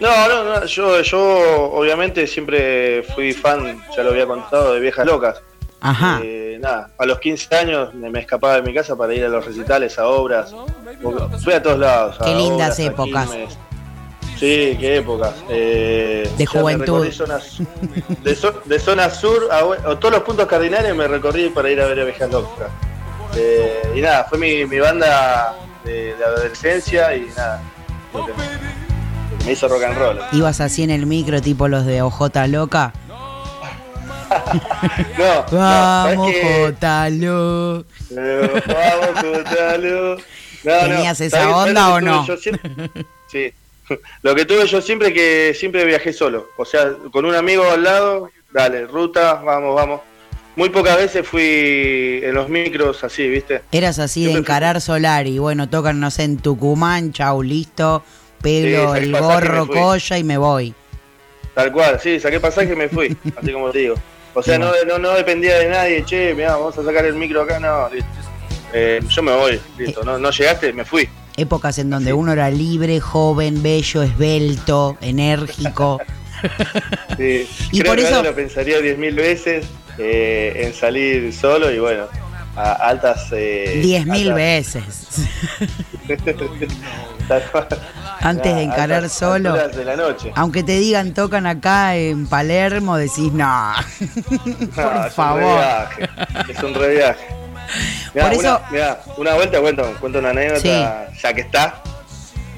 No, 0.00 0.28
no, 0.28 0.42
no 0.42 0.66
yo, 0.66 1.00
yo 1.02 1.70
obviamente 1.72 2.26
siempre 2.26 3.04
fui 3.14 3.32
fan, 3.32 3.80
ya 3.96 4.02
lo 4.02 4.10
había 4.10 4.26
contado, 4.26 4.74
de 4.74 4.80
Viejas 4.80 5.06
Locas. 5.06 5.42
Ajá. 5.84 6.18
Eh, 6.24 6.58
nada, 6.62 6.88
a 6.96 7.04
los 7.04 7.18
15 7.18 7.54
años 7.54 7.92
me, 7.92 8.18
escapaba 8.18 8.54
de 8.54 8.62
mi 8.62 8.72
casa 8.72 8.96
para 8.96 9.12
ir 9.12 9.22
a 9.22 9.28
los 9.28 9.44
recitales, 9.44 9.98
a 9.98 10.08
obras. 10.08 10.54
Fui 11.42 11.52
a 11.52 11.62
todos 11.62 11.78
lados. 11.78 12.16
Qué 12.24 12.34
lindas 12.34 12.78
épocas. 12.78 13.28
Sí, 14.38 14.78
qué 14.80 14.96
épocas. 14.96 15.34
Eh, 15.50 16.26
de 16.38 16.46
juventud. 16.46 17.06
de, 17.06 18.78
zona 18.78 19.10
sur 19.10 19.48
a, 19.52 19.60
todos 19.96 20.14
los 20.14 20.22
puntos 20.22 20.46
cardinales 20.46 20.96
me 20.96 21.06
recorrí 21.06 21.50
para 21.50 21.70
ir 21.70 21.78
a 21.82 21.86
ver 21.86 22.00
Abejas 22.00 22.30
Locas. 22.30 22.70
Eh, 23.36 23.82
y 23.94 24.00
nada, 24.00 24.24
fue 24.24 24.38
mi, 24.38 24.64
banda 24.78 25.54
de, 25.84 26.14
adolescencia 26.14 27.14
y 27.14 27.26
nada. 27.36 27.60
Me 29.44 29.52
hizo 29.52 29.68
rock 29.68 29.82
and 29.82 29.98
roll. 29.98 30.18
¿Ibas 30.32 30.62
así 30.62 30.82
en 30.82 30.88
el 30.88 31.04
micro 31.04 31.42
tipo 31.42 31.68
los 31.68 31.84
de 31.84 32.00
OJ 32.00 32.46
Loca? 32.48 32.94
no, 35.18 35.58
vamos, 35.58 36.34
Jotalo. 36.42 37.84
vamos, 38.10 39.20
Jotalo. 39.20 40.16
¿Tenías 40.62 41.20
esa 41.20 41.56
onda 41.56 41.94
o 41.94 42.00
no? 42.00 42.26
sí, 43.26 43.52
Lo 44.22 44.34
que 44.34 44.44
tuve 44.44 44.66
yo 44.66 44.80
siempre 44.80 45.12
que 45.12 45.54
siempre 45.54 45.84
viajé 45.84 46.12
solo, 46.12 46.48
o 46.56 46.64
sea, 46.64 46.92
con 47.12 47.24
un 47.24 47.34
amigo 47.34 47.64
al 47.70 47.84
lado, 47.84 48.30
dale, 48.52 48.86
ruta, 48.86 49.34
vamos, 49.34 49.74
vamos. 49.74 50.00
Muy 50.56 50.68
pocas 50.68 50.96
veces 50.96 51.26
fui 51.26 52.20
en 52.22 52.32
los 52.32 52.48
micros 52.48 53.02
así, 53.02 53.28
¿viste? 53.28 53.62
Eras 53.72 53.98
así 53.98 54.24
de 54.24 54.32
encarar 54.32 54.80
solar 54.80 55.26
y 55.26 55.38
bueno, 55.38 55.68
tocan, 55.68 55.98
no 55.98 56.12
sé, 56.12 56.22
en 56.22 56.36
Tucumán, 56.36 57.12
chau, 57.12 57.42
listo, 57.42 58.04
pelo, 58.40 58.94
el 58.94 59.12
gorro, 59.12 59.66
colla 59.66 60.16
y 60.16 60.22
me 60.24 60.38
voy. 60.38 60.72
Tal 61.54 61.72
cual, 61.72 61.98
sí, 62.00 62.20
saqué 62.20 62.38
pasaje 62.38 62.72
y 62.72 62.76
me 62.76 62.88
fui, 62.88 63.16
así 63.36 63.52
como 63.52 63.70
te 63.70 63.80
digo. 63.80 63.94
O 64.34 64.42
sea, 64.42 64.58
no, 64.58 64.72
no, 64.86 64.98
no, 64.98 65.14
dependía 65.14 65.58
de 65.58 65.68
nadie, 65.68 66.04
che, 66.04 66.34
mira, 66.34 66.56
vamos 66.56 66.76
a 66.76 66.84
sacar 66.84 67.06
el 67.06 67.14
micro 67.14 67.42
acá, 67.42 67.60
no, 67.60 67.88
listo. 67.88 68.08
Eh, 68.72 69.00
yo 69.08 69.22
me 69.22 69.32
voy, 69.32 69.60
listo, 69.78 70.02
no, 70.02 70.18
no 70.18 70.30
llegaste, 70.30 70.72
me 70.72 70.84
fui. 70.84 71.08
Épocas 71.36 71.78
en 71.78 71.90
donde 71.90 72.12
uno 72.12 72.32
era 72.32 72.50
libre, 72.50 73.00
joven, 73.00 73.62
bello, 73.62 74.02
esbelto, 74.02 74.96
enérgico. 75.00 76.00
Sí, 77.16 77.48
y 77.72 77.82
por 77.82 77.98
eso 77.98 78.22
lo 78.22 78.34
pensaría 78.34 78.80
diez 78.80 78.98
mil 78.98 79.14
veces 79.14 79.66
eh, 79.98 80.52
en 80.56 80.74
salir 80.74 81.32
solo 81.32 81.70
y 81.70 81.78
bueno, 81.78 82.06
a 82.56 82.72
altas... 82.72 83.28
Eh, 83.32 83.80
diez 83.82 84.06
mil 84.06 84.32
veces. 84.32 84.84
Antes 88.20 88.54
de 88.54 88.62
encarar 88.62 89.08
solo, 89.08 89.54
de 89.54 89.84
la 89.84 89.96
noche. 89.96 90.32
aunque 90.34 90.62
te 90.62 90.78
digan 90.78 91.14
tocan 91.14 91.46
acá 91.46 91.96
en 91.96 92.26
Palermo, 92.26 92.96
decís 92.96 93.32
no, 93.32 93.72
por 94.74 95.10
favor. 95.10 95.62
es 96.48 96.62
un 96.62 96.74
reviaje. 96.74 97.26
Por 98.12 98.22
una, 98.24 98.32
eso... 98.32 98.60
una 99.16 99.34
vuelta 99.34 99.60
cuento, 99.60 99.94
cuento 100.00 100.18
una 100.18 100.30
anécdota, 100.30 101.08
ya 101.14 101.32
que 101.32 101.40
está. 101.40 101.82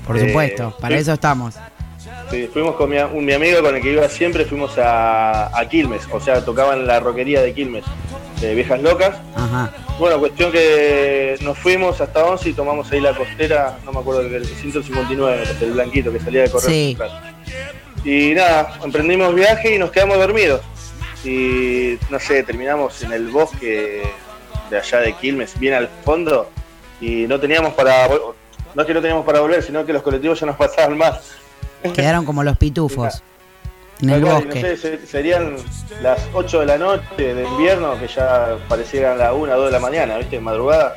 Por 0.07 0.19
supuesto, 0.19 0.69
eh, 0.69 0.81
para 0.81 0.97
eso 0.97 1.13
estamos. 1.13 1.55
Sí, 2.31 2.49
fuimos 2.53 2.75
con 2.75 2.91
mi, 2.91 2.99
un, 2.99 3.25
mi, 3.25 3.33
amigo 3.33 3.63
con 3.63 3.77
el 3.77 3.83
que 3.83 3.93
iba 3.93 4.09
siempre, 4.09 4.45
fuimos 4.45 4.77
a, 4.79 5.57
a 5.57 5.69
Quilmes, 5.69 6.03
o 6.11 6.21
sea, 6.21 6.45
tocaban 6.45 6.87
la 6.87 6.99
roquería 6.99 7.41
de 7.41 7.55
Quilmes, 7.55 7.85
de 8.41 8.55
Viejas 8.55 8.83
Locas. 8.83 9.17
Ajá. 9.37 9.73
Bueno, 9.99 10.19
cuestión 10.19 10.53
que 10.53 11.39
nos 11.41 11.57
fuimos 11.57 12.01
hasta 12.01 12.25
11 12.25 12.51
y 12.51 12.53
tomamos 12.53 12.91
ahí 12.93 13.01
la 13.01 13.15
costera, 13.15 13.79
no 13.85 13.93
me 13.93 14.01
acuerdo, 14.01 14.23
el 14.23 14.45
159, 14.45 15.43
el 15.63 15.73
blanquito 15.73 16.13
que 16.13 16.21
salía 16.21 16.43
de 16.43 16.51
correr. 16.51 16.71
Sí. 16.71 16.97
Y 18.05 18.35
nada, 18.35 18.79
emprendimos 18.85 19.35
viaje 19.35 19.75
y 19.75 19.79
nos 19.79 19.91
quedamos 19.91 20.19
dormidos. 20.19 20.61
Y 21.25 21.99
no 22.11 22.21
sé, 22.21 22.43
terminamos 22.43 23.03
en 23.03 23.13
el 23.13 23.29
bosque 23.29 24.03
de 24.69 24.79
allá 24.79 25.01
de 25.01 25.15
Quilmes, 25.15 25.59
bien 25.59 25.75
al 25.75 25.89
fondo, 26.05 26.51
y 27.01 27.27
no 27.27 27.41
teníamos 27.41 27.73
para, 27.73 28.09
no 28.09 28.83
es 28.83 28.87
que 28.87 28.95
no 28.95 29.01
teníamos 29.01 29.25
para 29.25 29.41
volver, 29.41 29.63
sino 29.63 29.87
que 29.87 29.93
los 29.93 30.03
colectivos 30.03 30.39
ya 30.39 30.47
nos 30.47 30.57
pasaban 30.59 30.99
más. 30.99 31.37
Quedaron 31.95 32.25
como 32.25 32.43
los 32.43 32.57
pitufos. 32.57 33.23
En 34.01 34.11
el 34.11 34.25
bosque. 34.25 34.77
serían 35.07 35.57
las 36.03 36.21
8 36.35 36.61
de 36.61 36.67
la 36.67 36.77
noche 36.77 37.35
de 37.35 37.45
invierno, 37.45 37.99
que 37.99 38.09
ya 38.09 38.59
parecieran 38.69 39.17
las 39.17 39.33
1 39.33 39.53
o 39.53 39.57
2 39.57 39.67
de 39.67 39.73
la 39.73 39.81
mañana, 39.81 40.19
¿viste? 40.19 40.39
Madrugada. 40.39 40.95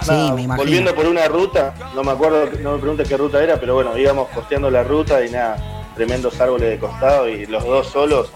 Sí, 0.00 0.12
me 0.34 0.42
imagino. 0.42 0.56
Volviendo 0.56 0.94
por 0.94 1.06
una 1.06 1.26
ruta, 1.28 1.74
no 1.94 2.02
me 2.02 2.12
acuerdo, 2.12 2.48
no 2.62 2.72
me 2.72 2.78
preguntes 2.78 3.06
qué 3.06 3.18
ruta 3.18 3.42
era, 3.42 3.60
pero 3.60 3.74
bueno, 3.74 3.96
íbamos 3.98 4.28
costeando 4.30 4.70
la 4.70 4.82
ruta 4.82 5.22
y 5.22 5.30
nada, 5.30 5.92
tremendos 5.94 6.40
árboles 6.40 6.70
de 6.70 6.78
costado 6.78 7.28
y 7.28 7.44
los 7.44 7.62
dos 7.62 7.88
solos. 7.88 8.32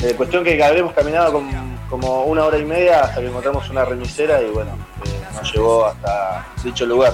Eh, 0.00 0.14
cuestión 0.16 0.42
que 0.42 0.62
habremos 0.64 0.94
caminado 0.94 1.34
con 1.34 1.72
como 1.92 2.24
una 2.24 2.46
hora 2.46 2.56
y 2.56 2.64
media 2.64 3.02
hasta 3.02 3.20
que 3.20 3.26
encontramos 3.26 3.68
una 3.68 3.84
remisera 3.84 4.40
y 4.40 4.46
bueno, 4.46 4.70
eh, 5.04 5.10
nos 5.34 5.52
llevó 5.52 5.84
hasta 5.84 6.46
dicho 6.64 6.86
lugar, 6.86 7.12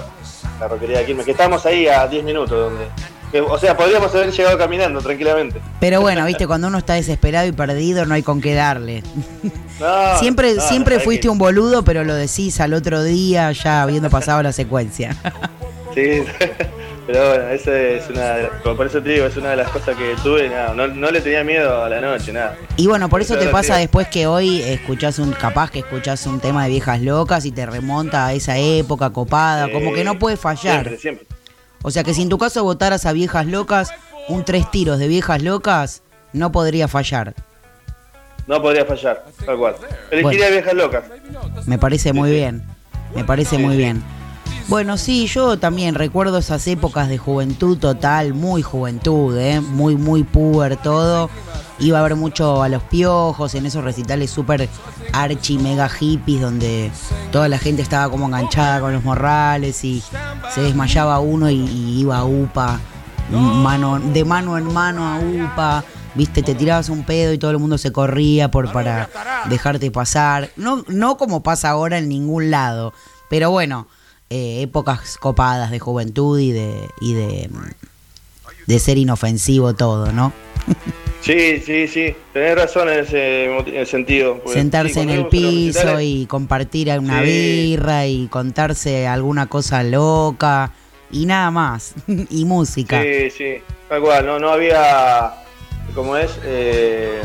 la 0.60 0.68
roquería 0.68 0.98
de 0.98 1.06
Quilmes, 1.06 1.24
que 1.24 1.32
estamos 1.32 1.66
ahí 1.66 1.88
a 1.88 2.06
10 2.06 2.22
minutos 2.22 2.50
donde... 2.50 2.86
o 3.48 3.58
sea, 3.58 3.76
podríamos 3.76 4.14
haber 4.14 4.32
llegado 4.32 4.56
caminando 4.56 5.00
tranquilamente. 5.00 5.60
Pero 5.80 6.00
bueno, 6.00 6.24
viste, 6.24 6.46
cuando 6.46 6.68
uno 6.68 6.78
está 6.78 6.94
desesperado 6.94 7.46
y 7.46 7.52
perdido 7.52 8.06
no 8.06 8.14
hay 8.14 8.22
con 8.22 8.40
qué 8.40 8.54
darle. 8.54 9.02
siempre 10.18 10.60
siempre 10.60 11.00
fuiste 11.00 11.28
un 11.28 11.38
boludo, 11.38 11.84
pero 11.84 12.04
lo 12.04 12.14
decís 12.14 12.60
al 12.60 12.74
otro 12.74 13.02
día 13.02 13.52
ya 13.52 13.82
habiendo 13.82 14.10
pasado 14.10 14.42
la 14.42 14.52
secuencia. 14.52 15.14
sí, 15.94 16.22
pero 17.06 17.28
bueno, 17.28 17.48
esa 17.50 17.78
es 17.78 18.08
una, 18.08 18.36
por 18.62 18.86
eso 18.86 19.02
te 19.02 19.10
digo, 19.10 19.26
es 19.26 19.36
una 19.36 19.50
de 19.50 19.56
las 19.56 19.70
cosas 19.70 19.96
que 19.96 20.14
tuve, 20.22 20.48
no, 20.48 20.88
no, 20.88 21.10
le 21.10 21.20
tenía 21.20 21.44
miedo 21.44 21.82
a 21.82 21.88
la 21.88 22.00
noche, 22.00 22.32
nada. 22.32 22.56
Y 22.76 22.86
bueno, 22.86 23.08
por 23.08 23.20
eso 23.20 23.36
te 23.36 23.48
pasa 23.48 23.76
después 23.76 24.08
que 24.08 24.26
hoy 24.26 24.62
escuchás 24.62 25.18
un, 25.18 25.32
capaz 25.32 25.70
que 25.70 25.80
escuchás 25.80 26.26
un 26.26 26.40
tema 26.40 26.64
de 26.64 26.70
viejas 26.70 27.00
locas 27.02 27.44
y 27.44 27.52
te 27.52 27.66
remonta 27.66 28.26
a 28.26 28.32
esa 28.32 28.56
época 28.58 29.10
copada, 29.10 29.70
como 29.70 29.92
que 29.92 30.04
no 30.04 30.18
puede 30.18 30.36
fallar. 30.36 30.84
Siempre, 30.84 30.98
siempre. 30.98 31.37
O 31.82 31.90
sea 31.90 32.04
que 32.04 32.14
si 32.14 32.22
en 32.22 32.28
tu 32.28 32.38
caso 32.38 32.64
votaras 32.64 33.06
a 33.06 33.12
viejas 33.12 33.46
locas, 33.46 33.90
un 34.28 34.44
tres 34.44 34.70
tiros 34.70 34.98
de 34.98 35.08
viejas 35.08 35.42
locas 35.42 36.02
no 36.32 36.52
podría 36.52 36.88
fallar. 36.88 37.34
No 38.46 38.62
podría 38.62 38.84
fallar, 38.84 39.24
tal 39.44 39.58
cual. 39.58 39.76
Elegiría 40.10 40.48
viejas 40.50 40.74
locas. 40.74 41.04
Me 41.66 41.78
parece 41.78 42.12
muy 42.12 42.30
bien. 42.30 42.64
Me 43.14 43.24
parece 43.24 43.58
muy 43.58 43.76
bien. 43.76 44.02
Bueno, 44.68 44.98
sí, 44.98 45.26
yo 45.26 45.58
también 45.58 45.94
recuerdo 45.94 46.38
esas 46.38 46.66
épocas 46.66 47.08
de 47.08 47.16
juventud 47.16 47.78
total, 47.78 48.34
muy 48.34 48.60
juventud, 48.60 49.36
¿eh? 49.38 49.60
muy, 49.60 49.96
muy 49.96 50.24
puber 50.24 50.76
todo. 50.76 51.30
Iba 51.80 52.00
a 52.00 52.02
ver 52.02 52.16
mucho 52.16 52.62
a 52.62 52.68
los 52.68 52.82
piojos 52.82 53.54
en 53.54 53.66
esos 53.66 53.84
recitales 53.84 54.30
súper 54.30 54.68
archi, 55.12 55.58
mega 55.58 55.88
hippies, 55.88 56.40
donde 56.40 56.90
toda 57.30 57.48
la 57.48 57.58
gente 57.58 57.82
estaba 57.82 58.10
como 58.10 58.26
enganchada 58.26 58.80
con 58.80 58.92
los 58.92 59.04
morrales 59.04 59.84
y 59.84 60.02
se 60.52 60.60
desmayaba 60.60 61.20
uno 61.20 61.48
y, 61.50 62.00
iba 62.00 62.18
a 62.18 62.24
UPA, 62.24 62.80
mano, 63.30 64.00
de 64.00 64.24
mano 64.24 64.58
en 64.58 64.72
mano 64.72 65.06
a 65.06 65.18
UPA. 65.20 65.84
Viste, 66.14 66.42
te 66.42 66.56
tirabas 66.56 66.88
un 66.88 67.04
pedo 67.04 67.32
y 67.32 67.38
todo 67.38 67.52
el 67.52 67.58
mundo 67.58 67.78
se 67.78 67.92
corría 67.92 68.50
por 68.50 68.72
para 68.72 69.08
dejarte 69.48 69.90
pasar. 69.92 70.50
No, 70.56 70.84
no 70.88 71.16
como 71.16 71.44
pasa 71.44 71.70
ahora 71.70 71.98
en 71.98 72.08
ningún 72.08 72.50
lado. 72.50 72.92
Pero 73.30 73.52
bueno, 73.52 73.86
eh, 74.30 74.62
épocas 74.62 75.16
copadas 75.18 75.70
de 75.70 75.78
juventud 75.78 76.40
y 76.40 76.50
de, 76.50 76.90
y 77.00 77.14
de, 77.14 77.48
de 78.66 78.78
ser 78.80 78.98
inofensivo 78.98 79.74
todo, 79.74 80.10
¿no? 80.12 80.32
Sí, 81.20 81.60
sí, 81.60 81.88
sí, 81.88 82.14
tenés 82.32 82.54
razón 82.54 82.88
en 82.88 83.00
ese 83.00 83.86
sentido. 83.86 84.40
Sentarse 84.46 85.02
en 85.02 85.10
el 85.10 85.26
piso 85.26 86.00
y 86.00 86.26
compartir 86.26 86.90
una 86.98 87.20
birra 87.22 88.06
y 88.06 88.28
contarse 88.28 89.06
alguna 89.06 89.46
cosa 89.46 89.82
loca 89.82 90.72
y 91.10 91.26
nada 91.26 91.50
más, 91.50 91.94
y 92.30 92.44
música. 92.44 93.02
Sí, 93.02 93.30
sí, 93.30 93.54
tal 93.88 94.00
cual, 94.00 94.26
no, 94.26 94.38
no 94.38 94.50
había, 94.50 95.34
como 95.94 96.16
es, 96.16 96.30
eh, 96.44 97.22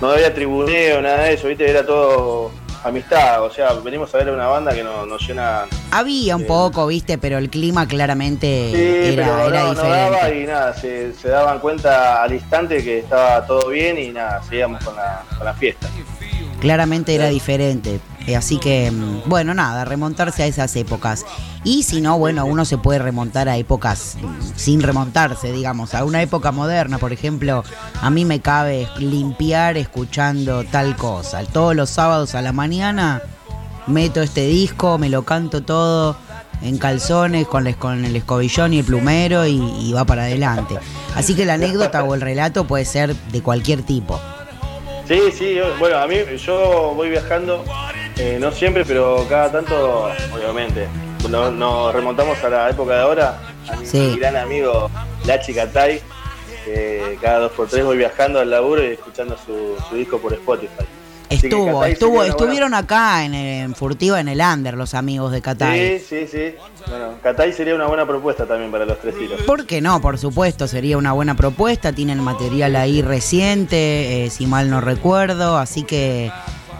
no 0.00 0.10
había 0.10 0.32
tribuneo, 0.32 1.02
nada 1.02 1.24
de 1.24 1.34
eso, 1.34 1.48
¿viste? 1.48 1.68
Era 1.68 1.84
todo 1.84 2.52
amistad, 2.84 3.42
o 3.42 3.50
sea, 3.50 3.72
venimos 3.74 4.14
a 4.14 4.18
ver 4.18 4.30
una 4.30 4.46
banda 4.46 4.72
que 4.74 4.82
nos, 4.82 5.26
llena. 5.26 5.66
Había 5.90 6.36
un 6.36 6.42
eh, 6.42 6.46
poco, 6.46 6.86
viste, 6.86 7.18
pero 7.18 7.38
el 7.38 7.50
clima 7.50 7.86
claramente 7.86 8.70
Sí, 8.72 9.12
era, 9.14 9.24
pero 9.26 9.48
era 9.48 9.60
no, 9.60 9.74
no 9.74 9.82
diferente. 9.82 10.10
daba 10.10 10.30
y 10.30 10.46
nada, 10.46 10.74
se, 10.74 11.12
se 11.14 11.28
daban 11.28 11.58
cuenta 11.58 12.22
al 12.22 12.32
instante 12.32 12.82
que 12.82 13.00
estaba 13.00 13.46
todo 13.46 13.68
bien 13.70 13.98
y 13.98 14.10
nada, 14.10 14.42
seguíamos 14.42 14.82
con 14.84 14.96
la, 14.96 15.22
con 15.36 15.44
la 15.44 15.54
fiesta. 15.54 15.88
Claramente 16.60 17.14
era 17.14 17.28
diferente. 17.28 18.00
Eh, 18.30 18.36
Así 18.36 18.58
que, 18.58 18.90
mm, 18.90 19.22
bueno, 19.28 19.54
nada, 19.54 19.84
remontarse 19.84 20.42
a 20.42 20.46
esas 20.46 20.74
épocas. 20.76 21.26
Y 21.64 21.82
si 21.82 22.00
no, 22.00 22.18
bueno, 22.18 22.44
uno 22.46 22.64
se 22.64 22.78
puede 22.78 22.98
remontar 23.00 23.48
a 23.48 23.56
épocas 23.56 24.16
mm, 24.20 24.52
sin 24.56 24.82
remontarse, 24.82 25.52
digamos. 25.52 25.94
A 25.94 26.04
una 26.04 26.22
época 26.22 26.52
moderna, 26.52 26.98
por 26.98 27.12
ejemplo, 27.12 27.64
a 28.00 28.10
mí 28.10 28.24
me 28.24 28.40
cabe 28.40 28.88
limpiar 28.98 29.76
escuchando 29.76 30.64
tal 30.64 30.96
cosa. 30.96 31.42
Todos 31.44 31.74
los 31.74 31.90
sábados 31.90 32.34
a 32.34 32.42
la 32.42 32.52
mañana 32.52 33.20
meto 33.86 34.22
este 34.22 34.46
disco, 34.46 34.98
me 34.98 35.08
lo 35.08 35.22
canto 35.24 35.62
todo 35.62 36.16
en 36.62 36.78
calzones 36.78 37.46
con, 37.48 37.66
el- 37.66 37.76
con 37.76 38.04
el 38.04 38.14
escobillón 38.14 38.74
y 38.74 38.78
el 38.80 38.84
plumero 38.84 39.46
y, 39.46 39.92
va 39.92 40.04
para 40.04 40.22
adelante. 40.24 40.76
Así 41.16 41.34
que 41.34 41.44
la 41.46 41.54
anécdota 41.54 42.04
o 42.04 42.14
el 42.14 42.20
relato 42.20 42.64
puede 42.66 42.84
ser 42.84 43.16
de 43.16 43.42
cualquier 43.42 43.82
tipo. 43.82 44.20
Sí, 45.08 45.18
sí, 45.36 45.56
bueno, 45.80 45.98
a 45.98 46.06
mí 46.06 46.14
yo 46.46 46.92
voy 46.94 47.08
viajando, 47.10 47.64
eh, 48.20 48.38
no 48.40 48.52
siempre, 48.52 48.84
pero 48.84 49.26
cada 49.28 49.50
tanto, 49.50 50.08
obviamente. 50.34 50.86
Nos, 51.28 51.52
nos 51.52 51.92
remontamos 51.94 52.42
a 52.42 52.48
la 52.48 52.70
época 52.70 52.94
de 52.94 53.00
ahora, 53.02 53.38
a 53.70 53.76
mi 53.76 53.86
Sí. 53.86 54.16
gran 54.18 54.36
amigo 54.36 54.90
Lachi 55.26 55.52
Catay, 55.54 56.00
que 56.64 57.18
cada 57.20 57.40
dos 57.40 57.52
por 57.52 57.68
tres 57.68 57.84
voy 57.84 57.98
viajando 57.98 58.40
al 58.40 58.50
laburo 58.50 58.82
y 58.82 58.88
escuchando 58.92 59.36
su, 59.44 59.76
su 59.88 59.96
disco 59.96 60.18
por 60.18 60.32
Spotify. 60.32 60.84
Estuvo, 61.28 61.84
estuvo, 61.84 62.24
estuvieron 62.24 62.74
acá 62.74 63.24
en, 63.24 63.34
en 63.34 63.74
Furtiva 63.76 64.18
en 64.18 64.26
el 64.28 64.40
Under 64.40 64.74
los 64.74 64.94
amigos 64.94 65.30
de 65.30 65.40
Catay. 65.40 66.00
Sí, 66.00 66.04
sí, 66.08 66.26
sí. 66.26 66.54
Bueno, 66.88 67.12
Catay 67.22 67.52
sería 67.52 67.74
una 67.76 67.86
buena 67.86 68.04
propuesta 68.04 68.46
también 68.46 68.72
para 68.72 68.84
los 68.84 68.98
tres 68.98 69.16
tiros. 69.16 69.40
¿Por 69.42 69.64
qué 69.64 69.80
no? 69.80 70.00
Por 70.00 70.18
supuesto, 70.18 70.66
sería 70.66 70.98
una 70.98 71.12
buena 71.12 71.36
propuesta. 71.36 71.92
Tienen 71.92 72.18
material 72.20 72.74
ahí 72.74 73.00
reciente, 73.02 74.24
eh, 74.24 74.30
si 74.30 74.46
mal 74.46 74.70
no 74.70 74.80
recuerdo, 74.80 75.56
así 75.56 75.84
que 75.84 76.32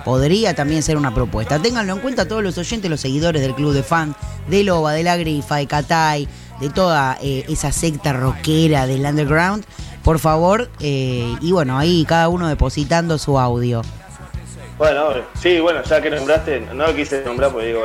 podría 0.05 0.55
también 0.55 0.83
ser 0.83 0.97
una 0.97 1.15
propuesta. 1.15 1.59
Ténganlo 1.59 1.95
en 1.95 1.99
cuenta 2.01 2.27
todos 2.27 2.43
los 2.43 2.57
oyentes, 2.59 2.91
los 2.91 3.01
seguidores 3.01 3.43
del 3.43 3.55
club 3.55 3.73
de 3.73 3.83
fans, 3.83 4.17
de 4.49 4.65
Loba, 4.65 4.93
de 4.93 5.03
La 5.03 5.17
Grifa, 5.17 5.57
de 5.57 5.67
Catay, 5.67 6.29
de 6.61 6.69
toda 6.71 7.17
eh, 7.23 7.45
esa 7.49 7.73
secta 7.73 8.13
rockera 8.13 8.87
del 8.87 9.05
underground. 9.05 9.65
Por 10.05 10.19
favor, 10.19 10.71
eh, 10.81 11.35
y 11.41 11.53
bueno, 11.53 11.79
ahí 11.79 12.05
cada 12.09 12.29
uno 12.29 12.49
depositando 12.49 13.19
su 13.19 13.39
audio. 13.39 13.83
Bueno, 14.79 15.09
sí, 15.41 15.61
bueno, 15.61 15.83
ya 15.83 16.01
que 16.01 16.09
nombraste, 16.11 16.61
no 16.61 16.87
lo 16.87 16.95
quise 16.97 17.23
nombrar 17.23 17.53
porque 17.53 17.67
digo, 17.69 17.85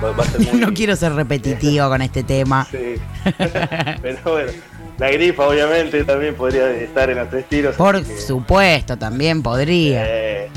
bueno, 0.00 0.16
va 0.16 0.24
a 0.24 0.26
ser 0.26 0.40
muy... 0.52 0.60
No 0.60 0.74
quiero 0.74 0.96
ser 0.96 1.12
repetitivo 1.12 1.88
con 1.88 2.02
este 2.02 2.24
tema. 2.24 2.66
Sí. 2.70 2.96
Pero 4.02 4.18
bueno, 4.24 4.52
la 4.98 5.10
grifa 5.10 5.46
obviamente 5.46 6.02
también 6.04 6.34
podría 6.34 6.70
estar 6.72 7.08
en 7.08 7.18
los 7.18 7.30
tres 7.30 7.48
tiros. 7.48 7.76
Por 7.76 8.02
que, 8.04 8.20
supuesto, 8.20 8.96
también 8.96 9.42
podría. 9.44 10.04
eh, 10.06 10.50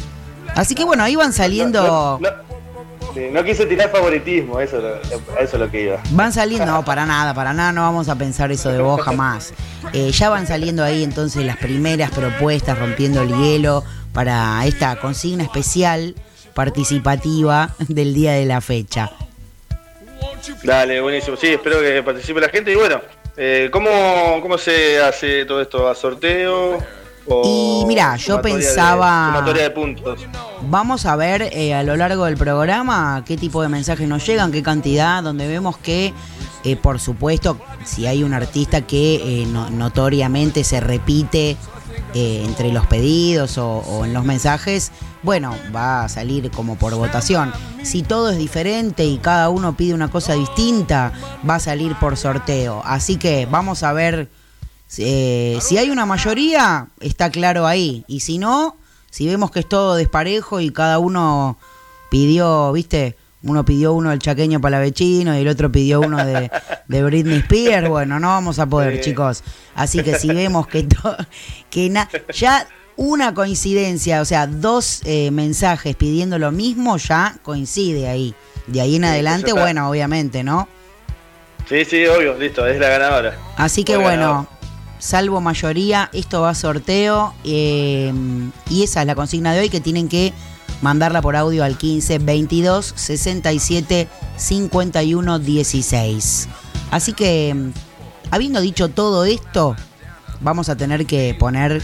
Así 0.56 0.75
que 0.75 0.84
bueno, 0.84 1.04
ahí 1.04 1.16
van 1.16 1.34
saliendo. 1.34 2.20
No, 2.22 2.30
no- 2.30 3.13
sí, 3.13 3.27
no 3.32 3.44
quise 3.44 3.66
tirar 3.66 3.89
favoritismo, 3.92 4.60
eso, 4.60 4.77
eso 4.80 5.18
es 5.39 5.54
lo 5.54 5.70
que 5.72 5.82
iba. 5.84 6.01
Van 6.12 6.32
saliendo, 6.34 6.66
no, 6.72 6.84
para 6.86 7.06
nada, 7.06 7.34
para 7.34 7.54
nada, 7.54 7.72
no 7.72 7.82
vamos 7.82 8.10
a 8.10 8.16
pensar 8.16 8.51
eso 8.51 8.72
de 8.72 8.82
vos 8.82 9.01
jamás. 9.01 9.54
Eh, 9.94 10.12
ya 10.12 10.30
van 10.30 10.48
saliendo 10.48 10.84
ahí 10.84 11.04
entonces 11.04 11.46
las 11.46 11.58
primeras 11.58 12.12
propuestas 12.12 12.77
rompiendo 12.77 13.22
el 13.22 13.30
hielo 13.38 13.84
para 14.13 14.66
esta 14.66 14.96
consigna 15.00 15.44
especial 15.44 16.16
participativa 16.54 17.70
del 17.88 18.13
día 18.13 18.34
de 18.34 18.46
la 18.46 18.62
fecha. 18.62 19.12
Dale, 20.63 21.00
buenísimo. 21.01 21.38
Sí, 21.38 21.48
espero 21.48 21.80
que 21.82 22.01
participe 22.04 22.39
la 22.42 22.50
gente. 22.50 22.72
Y 22.72 22.75
bueno, 22.75 23.01
eh, 23.36 23.70
¿cómo, 23.72 23.89
¿cómo 24.42 24.58
se 24.58 25.00
hace 25.00 25.46
todo 25.46 25.62
esto? 25.62 25.88
¿A 25.88 25.94
sorteo? 25.96 26.77
O 27.29 27.81
Y 27.81 27.86
mirá, 27.86 28.16
yo 28.16 28.37
de- 28.37 28.44
pensaba- 28.44 29.27
sumatoria 29.33 29.63
de 29.63 29.70
puntos. 29.72 30.20
Vamos 30.70 31.05
a 31.05 31.16
ver 31.16 31.42
eh, 31.51 31.74
a 31.74 31.83
lo 31.83 31.96
largo 31.98 32.25
del 32.25 32.37
programa 32.37 33.24
qué 33.25 33.37
tipo 33.37 33.61
de 33.61 33.70
mensajes 33.70 34.07
nos 34.07 34.25
llegan, 34.25 34.51
qué 34.51 34.63
cantidad, 34.63 35.22
donde 35.24 35.48
vemos 35.48 35.77
que, 35.77 36.13
eh, 36.63 36.75
por 36.75 37.00
supuesto, 37.00 37.57
si 37.85 38.07
hay 38.07 38.24
un 38.24 38.33
artista 38.33 38.81
que 38.81 39.42
eh, 39.42 39.46
no- 39.48 39.70
notoriamente 39.70 40.63
se 40.63 40.79
repite 40.79 41.57
entre 42.13 42.72
los 42.72 42.87
pedidos 42.87 43.57
o, 43.59 43.68
o 43.79 44.03
en 44.05 44.11
los 44.13 44.24
mensajes, 44.25 44.92
bueno, 45.22 45.53
va 45.75 46.03
a 46.05 46.09
salir 46.09 46.50
como 46.50 46.75
por 46.75 46.96
votación. 46.96 47.51
Si 47.83 48.01
todo 48.01 48.29
es 48.31 48.37
diferente 48.40 49.05
y 49.05 49.18
cada 49.20 49.50
uno 49.50 49.75
pide 49.77 49.94
una 49.94 50.09
cosa 50.09 50.33
distinta, 50.33 51.11
va 51.48 51.55
a 51.55 51.59
salir 51.59 51.96
por 52.00 52.18
sorteo. 52.18 52.81
Así 52.85 53.18
que 53.18 53.46
vamos 53.46 53.83
a 53.83 53.94
ver 53.94 54.29
eh, 54.98 55.58
si 55.62 55.78
hay 55.78 55.90
una 55.90 56.06
mayoría, 56.06 56.88
está 57.00 57.30
claro 57.30 57.68
ahí. 57.68 58.04
Y 58.08 58.22
si 58.22 58.38
no, 58.38 58.78
si 59.10 59.28
vemos 59.28 59.52
que 59.52 59.60
es 59.60 59.70
todo 59.70 59.96
desparejo 59.96 60.60
y 60.60 60.72
cada 60.72 61.00
uno 61.00 61.58
pidió, 62.10 62.72
viste, 62.72 63.18
uno 63.44 63.64
pidió 63.66 63.94
uno 63.94 64.10
del 64.10 64.20
chaqueño 64.20 64.60
palavecino 64.62 65.38
y 65.38 65.42
el 65.42 65.48
otro 65.48 65.72
pidió 65.72 66.00
uno 66.02 66.26
de, 66.26 66.50
de 66.88 67.04
Britney 67.04 67.40
Spears, 67.40 67.88
bueno, 67.90 68.20
no 68.20 68.30
vamos 68.30 68.60
a 68.60 68.66
poder, 68.66 69.00
chicos. 69.02 69.44
Así 69.76 70.02
que 70.04 70.18
si 70.18 70.30
vemos 70.30 70.68
que, 70.68 70.84
to- 70.84 71.18
que 71.70 71.90
na- 71.90 72.10
ya 72.34 72.68
una 72.96 73.34
coincidencia, 73.34 74.22
o 74.22 74.26
sea, 74.26 74.48
dos 74.48 75.02
eh, 75.06 75.30
mensajes 75.32 75.96
pidiendo 75.96 76.40
lo 76.40 76.52
mismo, 76.52 76.98
ya 76.98 77.38
coincide 77.44 78.08
ahí. 78.10 78.34
De 78.66 78.82
ahí 78.82 78.96
en 78.96 79.04
Sí, 79.04 79.08
adelante, 79.10 79.54
bueno, 79.54 79.90
obviamente, 79.90 80.44
¿no? 80.44 80.68
Sí, 81.70 81.86
sí, 81.86 82.06
obvio, 82.08 82.34
listo, 82.38 82.66
es 82.66 82.80
la 82.80 82.90
ganadora. 82.90 83.38
Así 83.58 83.84
que 83.84 83.96
Fue 83.96 84.04
bueno, 84.04 84.22
ganador. 84.22 84.48
Salvo 85.00 85.42
mayoría, 85.42 86.10
esto 86.14 86.42
va 86.42 86.50
a 86.51 86.55
sorteo 86.55 87.33
eh, 87.44 88.14
y 88.70 88.83
esa 88.83 89.01
es 89.01 89.07
la 89.07 89.16
consigna 89.16 89.53
de 89.53 89.62
hoy 89.62 89.70
que 89.70 89.79
tienen 89.81 90.07
que 90.10 90.33
mandarla 90.81 91.22
por 91.22 91.36
audio 91.36 91.64
al 91.64 91.77
15 91.77 92.20
22 92.20 92.94
67 92.96 94.07
51 94.38 95.40
16. 95.40 96.48
Así 96.92 97.14
que, 97.14 97.55
habiendo 98.31 98.62
dicho 98.62 98.90
todo 98.90 99.25
esto, 99.25 99.75
vamos 100.40 100.70
a 100.70 100.75
tener 100.77 101.05
que 101.05 101.36
poner, 101.38 101.81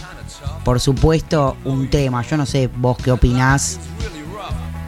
por 0.64 0.80
supuesto, 0.80 1.58
un 1.66 1.90
tema. 1.90 2.22
Yo 2.24 2.38
no 2.38 2.46
sé 2.46 2.70
vos 2.76 2.98
qué 2.98 3.12
opinás 3.12 3.80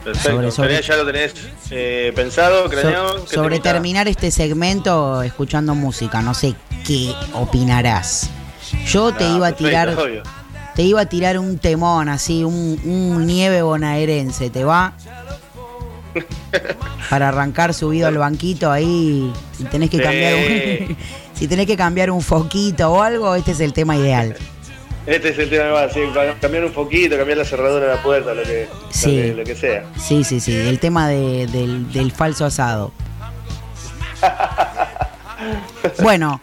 Perfecto. 0.04 0.30
Sobre- 0.30 0.50
sobre- 0.52 0.78
¿Tenés- 0.78 0.86
¿Ya 0.86 0.96
lo 0.96 1.04
tenés 1.06 1.34
eh, 1.70 2.12
pensado, 2.14 2.68
craneado? 2.70 3.24
¿Qué 3.24 3.34
sobre 3.34 3.58
terminar 3.58 4.06
este 4.06 4.30
segmento 4.30 5.20
escuchando 5.22 5.74
música. 5.74 6.22
No 6.22 6.32
sé 6.32 6.54
qué 6.86 7.14
opinarás. 7.34 8.30
Yo 8.86 9.12
te 9.12 9.24
Ah, 9.24 9.34
iba 9.36 9.46
a 9.48 9.52
tirar, 9.52 9.96
te 10.74 10.82
iba 10.82 11.00
a 11.00 11.06
tirar 11.06 11.38
un 11.38 11.58
temón 11.58 12.08
así, 12.08 12.44
un, 12.44 12.80
un 12.84 13.26
nieve 13.26 13.62
bonaerense, 13.62 14.50
¿te 14.50 14.64
va? 14.64 14.92
Para 17.10 17.28
arrancar 17.28 17.74
subido 17.74 18.08
al 18.08 18.18
banquito 18.18 18.70
ahí, 18.72 19.32
si 19.56 19.64
tenés 19.64 19.90
que 19.90 19.98
Sí. 19.98 20.02
cambiar 20.02 20.34
un, 20.34 20.96
si 21.34 21.46
tenés 21.48 21.66
que 21.66 21.76
cambiar 21.76 22.10
un 22.10 22.22
foquito 22.22 22.92
o 22.92 23.02
algo, 23.02 23.34
este 23.34 23.52
es 23.52 23.60
el 23.60 23.72
tema 23.72 23.96
ideal. 23.96 24.36
Este 25.06 25.28
es 25.28 25.38
el 25.38 25.48
tema 25.48 25.70
más, 25.72 25.92
sí, 25.92 26.00
cambiar 26.40 26.64
un 26.64 26.72
poquito, 26.72 27.16
cambiar 27.16 27.38
la 27.38 27.44
cerradura 27.44 27.86
de 27.86 27.94
la 27.94 28.02
puerta, 28.02 28.34
lo 28.34 28.42
que, 28.42 28.68
lo 28.68 28.92
Sí. 28.92 29.10
que, 29.14 29.34
lo 29.34 29.44
que 29.44 29.54
sea. 29.54 29.84
Sí, 29.96 30.24
sí, 30.24 30.40
sí, 30.40 30.52
el 30.52 30.80
tema 30.80 31.06
de- 31.06 31.46
del, 31.46 31.92
del 31.92 32.10
falso 32.10 32.44
asado. 32.44 32.90
Bueno, 36.02 36.40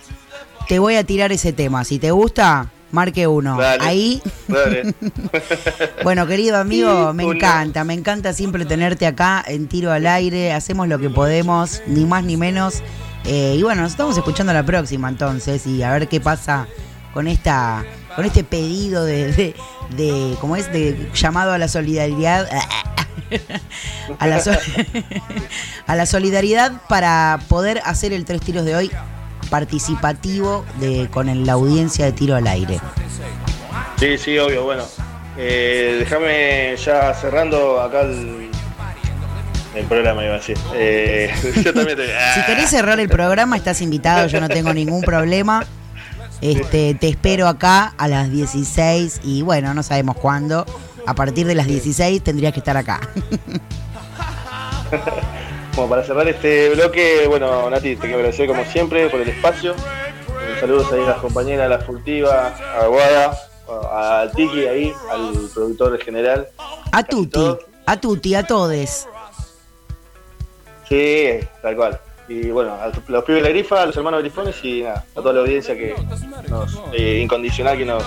te 0.67 0.80
voy 0.80 0.95
a 0.95 1.04
tirar 1.04 1.32
ese 1.32 1.54
tema. 1.54 1.84
Si 1.84 1.99
te 1.99 2.12
gusta, 2.12 2.67
marque 2.91 3.28
uno. 3.28 3.58
Dale. 3.58 3.84
Ahí. 3.84 4.21
Dale. 4.47 4.93
Bueno, 6.04 6.28
querido 6.28 6.58
amigo, 6.58 7.12
Sí, 7.12 7.15
me 7.17 7.23
encanta, 7.23 7.84
me 7.86 7.93
encanta 7.93 8.34
siempre 8.34 8.65
tenerte 8.65 9.08
acá 9.08 9.43
en 9.47 9.67
tiro 9.67 9.91
al 9.91 10.06
aire. 10.06 10.52
Hacemos 10.52 10.88
lo 10.88 10.99
que 10.99 11.10
podemos, 11.10 11.82
ni 11.88 12.06
más 12.06 12.23
ni 12.26 12.36
menos. 12.38 12.82
Eh, 13.26 13.56
y 13.58 13.63
bueno, 13.63 13.84
nos 13.84 13.91
estamos 13.91 14.17
escuchando 14.17 14.52
la 14.52 14.65
próxima 14.65 15.08
entonces 15.08 15.65
y 15.65 15.82
a 15.82 15.91
ver 15.93 16.10
qué 16.10 16.19
pasa 16.19 16.67
con 17.13 17.28
esta, 17.28 17.86
con 18.17 18.26
este 18.26 18.43
pedido 18.43 19.06
de, 19.06 19.32
de, 19.32 19.56
de 19.95 20.36
¿cómo 20.41 20.58
es? 20.58 20.71
De 20.73 21.10
llamado 21.13 21.54
a 21.54 21.58
la 21.58 21.69
solidaridad. 21.69 22.49
a, 24.19 24.28
la 24.28 24.39
so- 24.41 24.52
a 25.88 25.95
la 25.95 26.06
solidaridad 26.06 26.82
para 26.89 27.39
poder 27.47 27.82
hacer 27.86 28.12
el 28.13 28.26
tres 28.26 28.41
tiros 28.41 28.65
de 28.65 28.76
hoy 28.76 28.91
participativo 29.54 30.66
de, 30.80 31.08
con 31.12 31.30
el- 31.30 31.46
la 31.46 31.54
audiencia 31.54 32.06
de 32.06 32.12
tiro 32.12 32.36
al 32.36 32.48
aire. 32.48 32.80
Sí, 34.00 34.18
sí, 34.18 34.36
obvio, 34.39 34.63
bueno. 34.63 34.84
Eh, 35.38 35.98
déjame 36.00 36.76
ya 36.84 37.13
cerrando 37.13 37.80
acá 37.80 38.02
el, 38.02 38.50
el 39.76 39.86
programa, 39.86 40.24
iba 40.24 40.34
a 40.34 40.38
decir. 40.38 40.58
Eh, 40.74 41.32
yo 41.63 41.72
también 41.72 41.96
te... 41.98 42.08
Si 42.34 42.42
querés 42.48 42.68
cerrar 42.72 43.00
el 43.00 43.10
programa, 43.10 43.56
estás 43.56 43.80
invitado, 43.82 44.26
yo 44.26 44.42
no 44.42 44.50
tengo 44.50 44.74
ningún 44.74 45.02
problema. 45.02 45.63
Este, 46.42 46.96
te 46.96 47.10
espero 47.10 47.48
acá 47.48 47.94
a 47.96 48.08
las 48.08 48.32
16 48.32 49.22
y 49.24 49.44
bueno, 49.44 49.76
no 49.76 49.84
sabemos 49.84 50.16
cuándo, 50.18 50.66
a 51.06 51.13
partir 51.13 51.46
de 51.46 51.54
las 51.54 51.68
16 51.68 52.24
tendrías 52.24 52.54
que 52.54 52.60
estar 52.60 52.76
acá. 52.76 53.02
Como 55.76 55.90
para 55.90 56.04
cerrar 56.04 56.28
este 56.28 56.70
bloque, 56.70 57.26
bueno, 57.28 57.70
Nati, 57.70 57.96
te 57.96 58.02
quiero 58.02 58.18
agradecer 58.18 58.48
como 58.48 58.64
siempre 58.66 59.10
por 59.10 59.22
el 59.22 59.30
espacio. 59.30 59.74
saludos 60.60 60.92
ahí 60.92 61.02
a 61.02 61.10
las 61.10 61.18
compañeras, 61.18 61.66
a 61.66 61.70
la 61.70 61.80
furtiva, 61.80 62.56
a 62.80 62.86
Guada, 62.86 63.38
a 63.68 64.28
Tiki 64.36 64.68
ahí, 64.68 64.94
al 65.12 65.50
productor 65.54 65.98
general. 66.00 66.48
A 66.92 67.04
Tuti, 67.04 67.58
a 67.88 68.00
Tuti, 68.00 68.36
a 68.36 68.44
todes. 68.44 69.08
Sí, 70.88 71.40
tal 71.62 71.76
cual. 71.76 72.00
Y 72.28 72.52
bueno, 72.52 72.74
a 72.74 72.88
los 72.88 73.24
pibes 73.24 73.42
de 73.42 73.50
la 73.50 73.50
grifa, 73.50 73.82
a 73.82 73.86
los 73.88 73.98
hermanos 73.98 74.22
grifones 74.22 74.56
y 74.64 74.84
nada, 74.84 75.06
a 75.12 75.16
toda 75.16 75.34
la 75.34 75.40
audiencia 75.42 75.76
que 75.76 75.96
nos, 76.50 76.80
eh, 76.94 77.20
incondicional 77.22 77.78
que 77.78 77.86
nos 77.86 78.04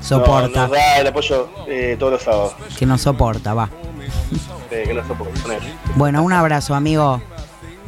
soporta. 0.00 0.62
Nos, 0.62 0.70
da 0.70 1.00
el 1.00 1.06
apoyo 1.08 1.48
eh, 1.66 1.96
todos 1.98 2.12
los 2.12 2.22
sábados. 2.22 2.54
Que 2.78 2.86
nos 2.86 3.02
soporta, 3.02 3.54
va. 3.54 3.68
Sí, 4.30 4.40
que. 4.70 5.02
Bueno, 5.96 6.22
un 6.22 6.32
abrazo, 6.32 6.74
amigo. 6.74 7.20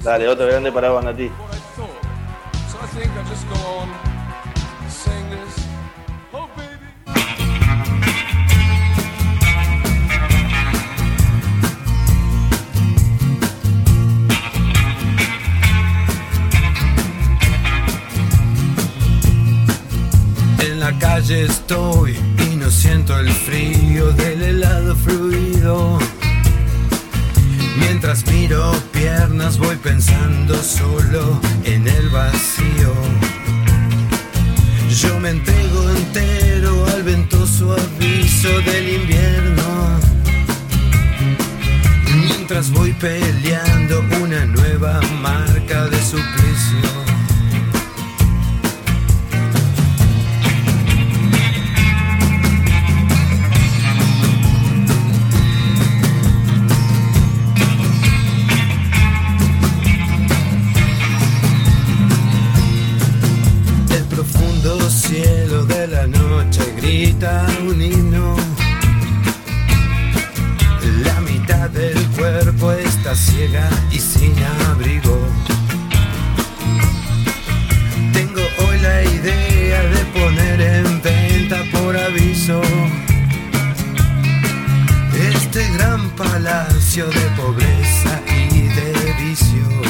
Dale, 0.03 0.29
otro 0.29 0.47
grande 0.47 0.71
para 0.71 0.91
vos, 0.91 1.05
Nati. 1.05 1.31
la 20.85 20.99
calle 20.99 21.45
estoy 21.45 22.15
y 22.47 22.57
no 22.57 22.69
siento 22.69 23.19
el 23.19 23.31
frío 23.31 24.13
del 24.13 24.43
helado 24.43 24.95
fluido. 24.95 25.99
Mientras 28.07 28.31
miro 28.31 28.71
piernas 28.93 29.57
voy 29.57 29.77
pensando 29.77 30.55
solo 30.63 31.41
en 31.65 31.89
el 31.89 32.11
vacío. 32.11 32.93
Yo 34.91 35.19
me 35.21 35.31
entrego 35.31 35.89
entero 35.89 36.85
al 36.95 37.03
ventoso 37.03 37.73
aviso 37.73 38.61
del 38.61 39.01
invierno. 39.01 39.99
Mientras 42.15 42.71
voy 42.73 42.93
peleando 42.93 44.05
una 44.23 44.45
nueva 44.45 45.01
marca 45.23 45.87
de 45.87 45.97
suplicio. 45.97 47.14
Un 66.97 67.83
himno. 67.83 68.37
La 71.03 71.21
mitad 71.23 71.69
del 71.71 71.99
cuerpo 72.11 72.71
está 72.71 73.17
ciega 73.17 73.69
y 73.91 73.99
sin 73.99 74.33
abrigo. 74.71 75.19
Tengo 78.13 78.43
hoy 78.61 78.79
la 78.79 79.03
idea 79.03 79.83
de 79.83 80.05
poner 80.19 80.61
en 80.61 81.03
venta 81.03 81.65
por 81.73 81.97
aviso 81.97 82.63
este 85.31 85.69
gran 85.73 86.11
palacio 86.11 87.07
de 87.07 87.27
pobreza 87.37 88.23
y 88.29 88.69
de 88.69 89.15
vicio. 89.19 89.84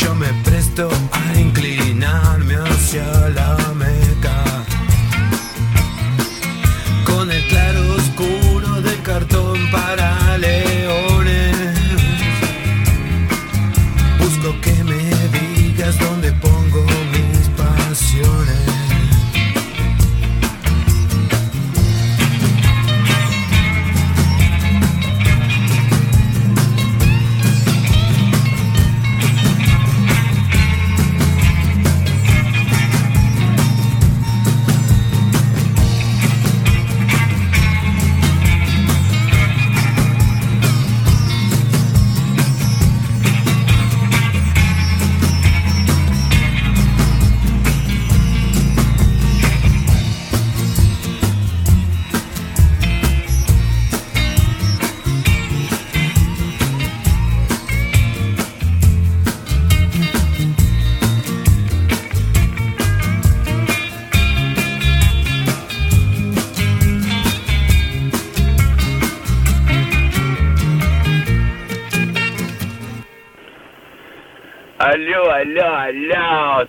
Yo 0.00 0.14
me 0.14 0.28
presto 0.44 0.88
a 1.12 1.38
inclinarme 1.38 2.54
hacia 2.54 3.19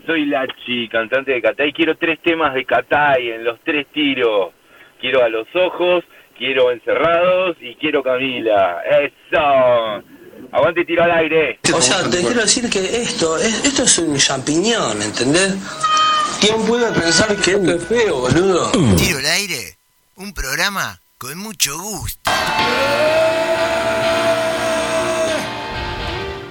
soy 0.05 0.25
Lachi, 0.25 0.87
cantante 0.89 1.31
de 1.31 1.41
Catay. 1.41 1.73
Quiero 1.73 1.95
tres 1.95 2.19
temas 2.21 2.53
de 2.53 2.65
Catay 2.65 3.31
en 3.31 3.43
los 3.43 3.59
tres 3.63 3.87
tiros. 3.93 4.51
Quiero 4.99 5.23
a 5.23 5.29
los 5.29 5.47
ojos, 5.55 6.03
quiero 6.37 6.71
encerrados 6.71 7.57
y 7.59 7.75
quiero 7.75 8.03
Camila. 8.03 8.81
Eso. 8.83 10.03
Aguante 10.51 10.83
tiro 10.85 11.03
al 11.03 11.11
aire. 11.11 11.59
O 11.73 11.81
sea, 11.81 12.09
te 12.09 12.19
quiero 12.19 12.41
decir 12.41 12.69
que 12.69 12.79
esto, 12.79 13.37
es, 13.37 13.65
esto 13.65 13.83
es 13.83 13.97
un 13.99 14.17
champiñón, 14.17 15.01
¿entendés? 15.01 15.55
¿Quién 16.41 16.65
puede 16.65 16.91
pensar 16.91 17.35
que 17.37 17.51
esto 17.51 17.71
es 17.71 17.83
feo, 17.85 18.19
boludo? 18.21 18.71
Tiro 18.97 19.19
al 19.19 19.25
aire, 19.27 19.77
un 20.15 20.33
programa 20.33 20.99
con 21.17 21.37
mucho 21.37 21.77
gusto. 21.79 22.31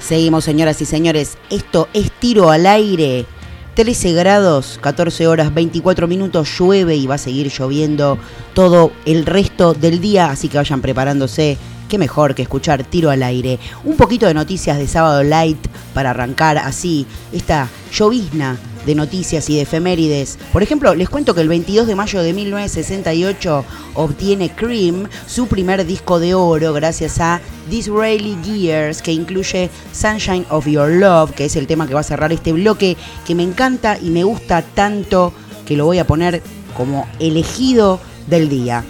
Seguimos, 0.01 0.45
señoras 0.45 0.81
y 0.81 0.87
señores. 0.87 1.37
Esto 1.51 1.89
es 1.93 2.11
tiro 2.11 2.51
al 2.51 2.67
aire. 2.67 3.27
13 3.75 4.13
grados, 4.13 4.79
14 4.83 5.27
horas, 5.27 5.55
24 5.55 6.09
minutos, 6.09 6.49
llueve 6.59 6.97
y 6.97 7.07
va 7.07 7.15
a 7.15 7.19
seguir 7.19 7.53
lloviendo 7.53 8.19
todo 8.53 8.93
el 9.05 9.25
resto 9.25 9.75
del 9.75 10.01
día, 10.01 10.27
así 10.31 10.49
que 10.49 10.59
vayan 10.59 10.81
preparándose. 10.81 11.57
Qué 11.89 11.99
mejor 11.99 12.35
que 12.35 12.43
escuchar 12.43 12.85
tiro 12.85 13.11
al 13.11 13.23
aire. 13.23 13.59
Un 13.85 13.97
poquito 13.97 14.27
de 14.27 14.35
noticias 14.35 14.79
de 14.79 14.87
sábado 14.87 15.23
light 15.23 15.59
para 15.93 16.11
arrancar 16.11 16.59
así 16.59 17.07
esta 17.33 17.69
llovizna 17.93 18.59
de 18.87 18.95
noticias 18.95 19.49
y 19.51 19.57
de 19.57 19.63
efemérides. 19.63 20.39
Por 20.53 20.63
ejemplo, 20.63 20.95
les 20.95 21.09
cuento 21.09 21.35
que 21.35 21.41
el 21.41 21.49
22 21.49 21.87
de 21.87 21.95
mayo 21.95 22.23
de 22.23 22.33
1968 22.33 23.65
obtiene 23.95 24.51
Cream 24.51 25.09
su 25.27 25.47
primer 25.47 25.85
disco 25.87 26.19
de 26.19 26.35
oro 26.35 26.73
gracias 26.73 27.21
a 27.21 27.41
Disraeli 27.69 28.37
Gears, 28.45 29.03
que 29.03 29.13
incluye 29.13 29.71
Sunshine 29.93 30.47
of 30.51 30.67
Your 30.67 30.91
Love, 30.91 31.33
que 31.33 31.45
es 31.45 31.57
el 31.57 31.67
tema 31.67 31.87
que 31.87 31.95
va 31.95 32.01
a 32.01 32.05
cerrar 32.05 32.33
este 32.33 32.53
bloque, 32.53 32.97
que 33.27 33.35
me 33.35 33.43
encanta 33.43 33.99
y 33.99 34.11
me 34.11 34.25
gusta 34.25 34.63
tanto 34.63 35.33
que 35.67 35.77
lo 35.77 35.85
voy 35.85 35.99
a 35.99 36.07
poner 36.07 36.43
como 36.77 37.07
elegido 37.19 38.01
del 38.27 38.49
día. 38.49 38.85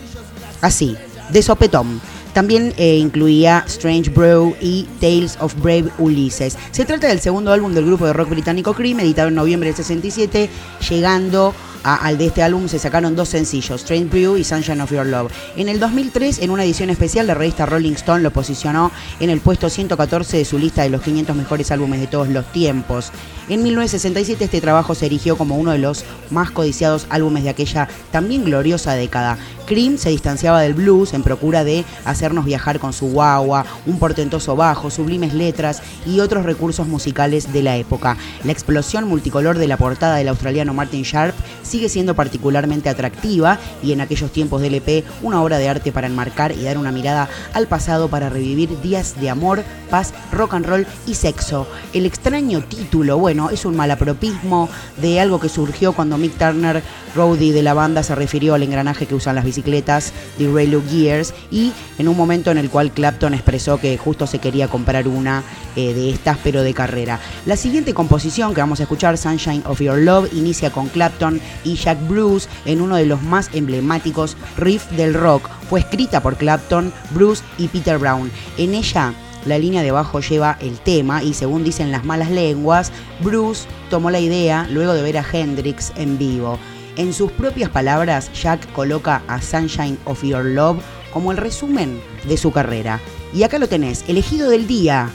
Así, 0.60 0.96
de 1.30 1.42
sopetón. 1.42 2.00
También 2.32 2.72
eh, 2.76 2.96
incluía 2.96 3.64
Strange 3.66 4.10
Brew 4.10 4.54
y 4.60 4.86
Tales 5.00 5.36
of 5.40 5.54
Brave 5.56 5.90
Ulysses. 5.98 6.56
Se 6.70 6.84
trata 6.84 7.08
del 7.08 7.20
segundo 7.20 7.52
álbum 7.52 7.74
del 7.74 7.86
grupo 7.86 8.06
de 8.06 8.12
rock 8.12 8.30
británico 8.30 8.74
Cream, 8.74 9.00
editado 9.00 9.28
en 9.28 9.34
noviembre 9.34 9.68
del 9.70 9.76
67, 9.76 10.48
llegando 10.88 11.54
al 11.82 12.18
de 12.18 12.26
este 12.26 12.42
álbum 12.42 12.68
se 12.68 12.78
sacaron 12.78 13.16
dos 13.16 13.28
sencillos, 13.28 13.80
Strange 13.80 14.06
Brew 14.06 14.36
y 14.36 14.44
Sunshine 14.44 14.80
of 14.80 14.92
Your 14.92 15.06
Love. 15.06 15.32
En 15.56 15.68
el 15.68 15.80
2003, 15.80 16.40
en 16.40 16.50
una 16.50 16.64
edición 16.64 16.90
especial, 16.90 17.26
la 17.26 17.34
revista 17.34 17.66
Rolling 17.66 17.92
Stone 17.92 18.22
lo 18.22 18.30
posicionó 18.30 18.90
en 19.18 19.30
el 19.30 19.40
puesto 19.40 19.70
114 19.70 20.36
de 20.36 20.44
su 20.44 20.58
lista 20.58 20.82
de 20.82 20.90
los 20.90 21.02
500 21.02 21.34
mejores 21.36 21.70
álbumes 21.70 22.00
de 22.00 22.06
todos 22.06 22.28
los 22.28 22.50
tiempos. 22.52 23.12
En 23.48 23.64
1967 23.64 24.44
este 24.44 24.60
trabajo 24.60 24.94
se 24.94 25.06
erigió 25.06 25.36
como 25.36 25.56
uno 25.56 25.72
de 25.72 25.78
los 25.78 26.04
más 26.30 26.52
codiciados 26.52 27.06
álbumes 27.10 27.42
de 27.42 27.50
aquella 27.50 27.88
también 28.12 28.44
gloriosa 28.44 28.94
década. 28.94 29.38
Cream 29.66 29.98
se 29.98 30.10
distanciaba 30.10 30.60
del 30.60 30.74
blues 30.74 31.14
en 31.14 31.22
procura 31.22 31.64
de 31.64 31.84
hacernos 32.04 32.44
viajar 32.44 32.78
con 32.78 32.92
su 32.92 33.06
guagua, 33.06 33.64
un 33.86 33.98
portentoso 33.98 34.54
bajo, 34.54 34.90
sublimes 34.90 35.34
letras 35.34 35.82
y 36.06 36.20
otros 36.20 36.44
recursos 36.44 36.86
musicales 36.86 37.52
de 37.52 37.62
la 37.62 37.76
época. 37.76 38.16
La 38.44 38.52
explosión 38.52 39.08
multicolor 39.08 39.58
de 39.58 39.68
la 39.68 39.76
portada 39.76 40.16
del 40.16 40.28
australiano 40.28 40.74
Martin 40.74 41.02
Sharp 41.02 41.34
sigue 41.70 41.88
siendo 41.88 42.14
particularmente 42.14 42.88
atractiva 42.88 43.58
y 43.82 43.92
en 43.92 44.00
aquellos 44.00 44.32
tiempos 44.32 44.60
del 44.60 44.74
EP 44.74 45.04
una 45.22 45.40
obra 45.40 45.58
de 45.58 45.68
arte 45.68 45.92
para 45.92 46.08
enmarcar 46.08 46.52
y 46.52 46.64
dar 46.64 46.78
una 46.78 46.90
mirada 46.90 47.28
al 47.54 47.68
pasado 47.68 48.08
para 48.08 48.28
revivir 48.28 48.80
días 48.80 49.20
de 49.20 49.30
amor, 49.30 49.62
paz, 49.88 50.12
rock 50.32 50.54
and 50.54 50.66
roll 50.66 50.86
y 51.06 51.14
sexo. 51.14 51.66
El 51.92 52.06
extraño 52.06 52.62
título, 52.64 53.18
bueno, 53.18 53.50
es 53.50 53.64
un 53.64 53.76
malapropismo 53.76 54.68
de 55.00 55.20
algo 55.20 55.38
que 55.38 55.48
surgió 55.48 55.92
cuando 55.92 56.18
Mick 56.18 56.36
Turner, 56.36 56.82
roadie 57.14 57.52
de 57.52 57.62
la 57.62 57.74
banda, 57.74 58.02
se 58.02 58.14
refirió 58.14 58.54
al 58.54 58.62
engranaje 58.62 59.06
que 59.06 59.14
usan 59.14 59.36
las 59.36 59.44
bicicletas 59.44 60.12
de 60.38 60.52
Raylu 60.52 60.82
Gears 60.90 61.34
y 61.50 61.72
en 61.98 62.08
un 62.08 62.16
momento 62.16 62.50
en 62.50 62.58
el 62.58 62.70
cual 62.70 62.90
Clapton 62.90 63.34
expresó 63.34 63.78
que 63.78 63.96
justo 63.96 64.26
se 64.26 64.38
quería 64.38 64.68
comprar 64.68 65.06
una 65.06 65.42
eh, 65.76 65.94
de 65.94 66.10
estas 66.10 66.38
pero 66.42 66.62
de 66.62 66.74
carrera. 66.74 67.20
La 67.46 67.56
siguiente 67.56 67.94
composición 67.94 68.54
que 68.54 68.60
vamos 68.60 68.80
a 68.80 68.84
escuchar, 68.84 69.16
Sunshine 69.16 69.62
of 69.66 69.80
Your 69.80 69.98
Love, 69.98 70.32
inicia 70.32 70.70
con 70.70 70.88
Clapton 70.88 71.40
y 71.64 71.76
Jack 71.76 71.98
Bruce 72.08 72.48
en 72.64 72.80
uno 72.80 72.96
de 72.96 73.06
los 73.06 73.22
más 73.22 73.50
emblemáticos 73.52 74.36
riffs 74.56 74.94
del 74.96 75.14
rock. 75.14 75.48
Fue 75.68 75.80
escrita 75.80 76.22
por 76.22 76.36
Clapton, 76.36 76.92
Bruce 77.12 77.42
y 77.58 77.68
Peter 77.68 77.98
Brown. 77.98 78.30
En 78.58 78.74
ella 78.74 79.14
la 79.46 79.58
línea 79.58 79.82
de 79.82 79.90
bajo 79.90 80.20
lleva 80.20 80.58
el 80.60 80.78
tema 80.78 81.22
y 81.22 81.32
según 81.32 81.64
dicen 81.64 81.90
las 81.90 82.04
malas 82.04 82.30
lenguas, 82.30 82.92
Bruce 83.20 83.66
tomó 83.88 84.10
la 84.10 84.20
idea 84.20 84.66
luego 84.70 84.92
de 84.92 85.02
ver 85.02 85.18
a 85.18 85.24
Hendrix 85.32 85.92
en 85.96 86.18
vivo. 86.18 86.58
En 86.96 87.14
sus 87.14 87.32
propias 87.32 87.70
palabras, 87.70 88.30
Jack 88.32 88.70
coloca 88.72 89.22
a 89.28 89.40
Sunshine 89.40 89.98
of 90.04 90.22
Your 90.22 90.44
Love 90.44 90.82
como 91.12 91.32
el 91.32 91.38
resumen 91.38 92.00
de 92.28 92.36
su 92.36 92.52
carrera. 92.52 93.00
Y 93.32 93.42
acá 93.42 93.58
lo 93.58 93.68
tenés, 93.68 94.04
elegido 94.08 94.50
del 94.50 94.66
día 94.66 95.08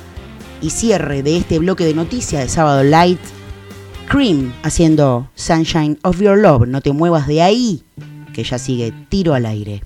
y 0.61 0.69
cierre 0.69 1.21
de 1.21 1.37
este 1.37 1.59
bloque 1.59 1.85
de 1.85 1.93
noticias 1.93 2.41
de 2.41 2.49
Sábado 2.49 2.83
Light, 2.83 3.19
Cream 4.07 4.53
haciendo 4.63 5.29
Sunshine 5.35 5.97
of 6.03 6.21
Your 6.21 6.37
Love. 6.37 6.67
No 6.67 6.81
te 6.81 6.93
muevas 6.93 7.27
de 7.27 7.41
ahí, 7.41 7.83
que 8.33 8.43
ya 8.43 8.57
sigue 8.57 8.93
tiro 9.09 9.33
al 9.33 9.45
aire. 9.45 9.81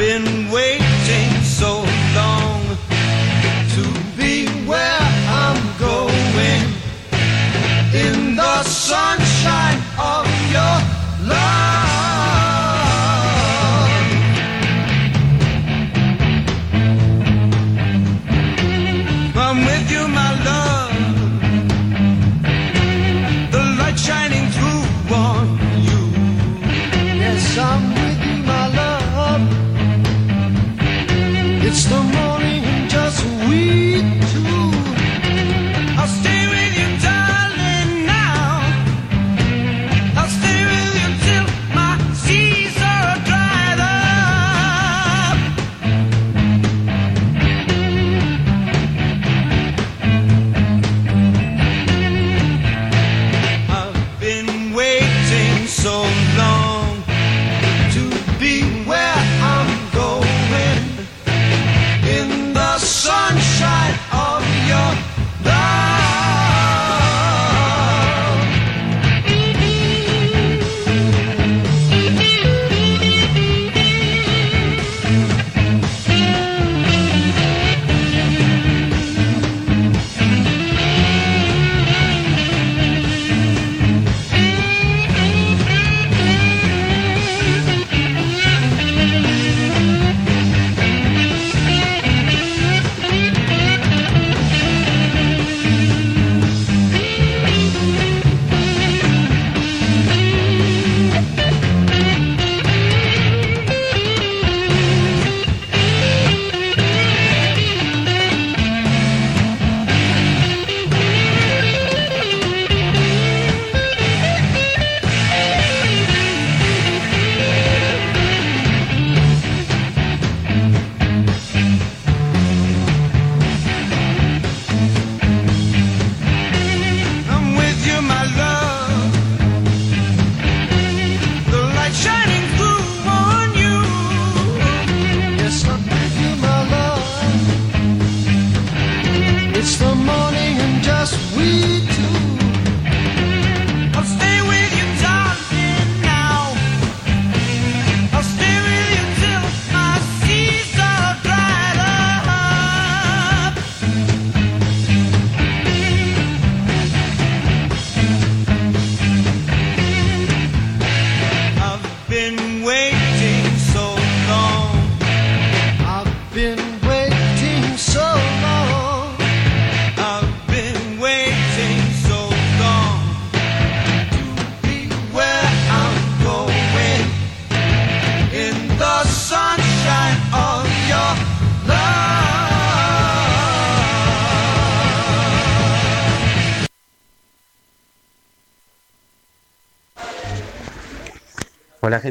been 0.00 0.50
waiting. 0.50 0.89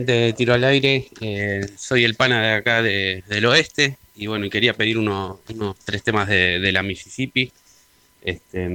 De 0.06 0.34
Tiro 0.34 0.54
al 0.54 0.64
Aire. 0.64 1.08
Eh, 1.22 1.66
soy 1.78 2.04
el 2.04 2.16
pana 2.16 2.42
de 2.42 2.54
acá 2.54 2.82
del 2.82 3.46
oeste 3.46 3.98
y 4.16 4.28
bueno, 4.28 4.50
quería 4.50 4.74
pedir 4.74 4.98
unos, 4.98 5.40
tres 5.86 6.04
temas 6.04 6.28
de, 6.28 6.72
la 6.72 6.84
Mississippi. 6.84 7.52
Este, 8.22 8.68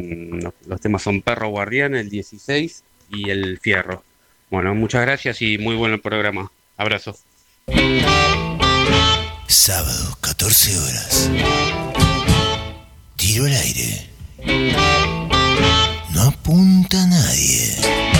los, 0.66 0.80
temas 0.80 1.02
son 1.02 1.20
Perro 1.20 1.48
Guardián, 1.48 1.94
el 1.94 2.08
16 2.08 2.82
y 3.10 3.30
el 3.30 3.58
Fierro. 3.60 4.02
Bueno, 4.50 4.74
muchas 4.74 5.02
gracias 5.02 5.42
y 5.42 5.58
muy 5.58 5.76
bueno 5.76 5.96
el 5.96 6.00
programa. 6.00 6.50
Abrazo. 6.76 7.16
Sábado, 9.46 10.16
14 10.20 10.78
horas. 10.78 11.30
Tiro 13.16 13.44
al 13.44 13.54
aire. 13.54 14.08
No 16.14 16.22
apunta 16.22 17.06
nadie. 17.06 18.13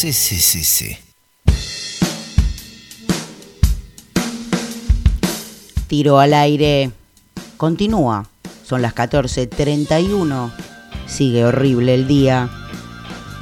Sí, 0.00 0.12
sí, 0.12 0.36
sí, 0.36 0.62
sí. 0.62 0.96
Tiro 5.88 6.20
al 6.20 6.34
aire. 6.34 6.92
Continúa. 7.56 8.28
Son 8.64 8.80
las 8.80 8.94
14.31. 8.94 10.52
Sigue 11.08 11.44
horrible 11.44 11.96
el 11.96 12.06
día. 12.06 12.48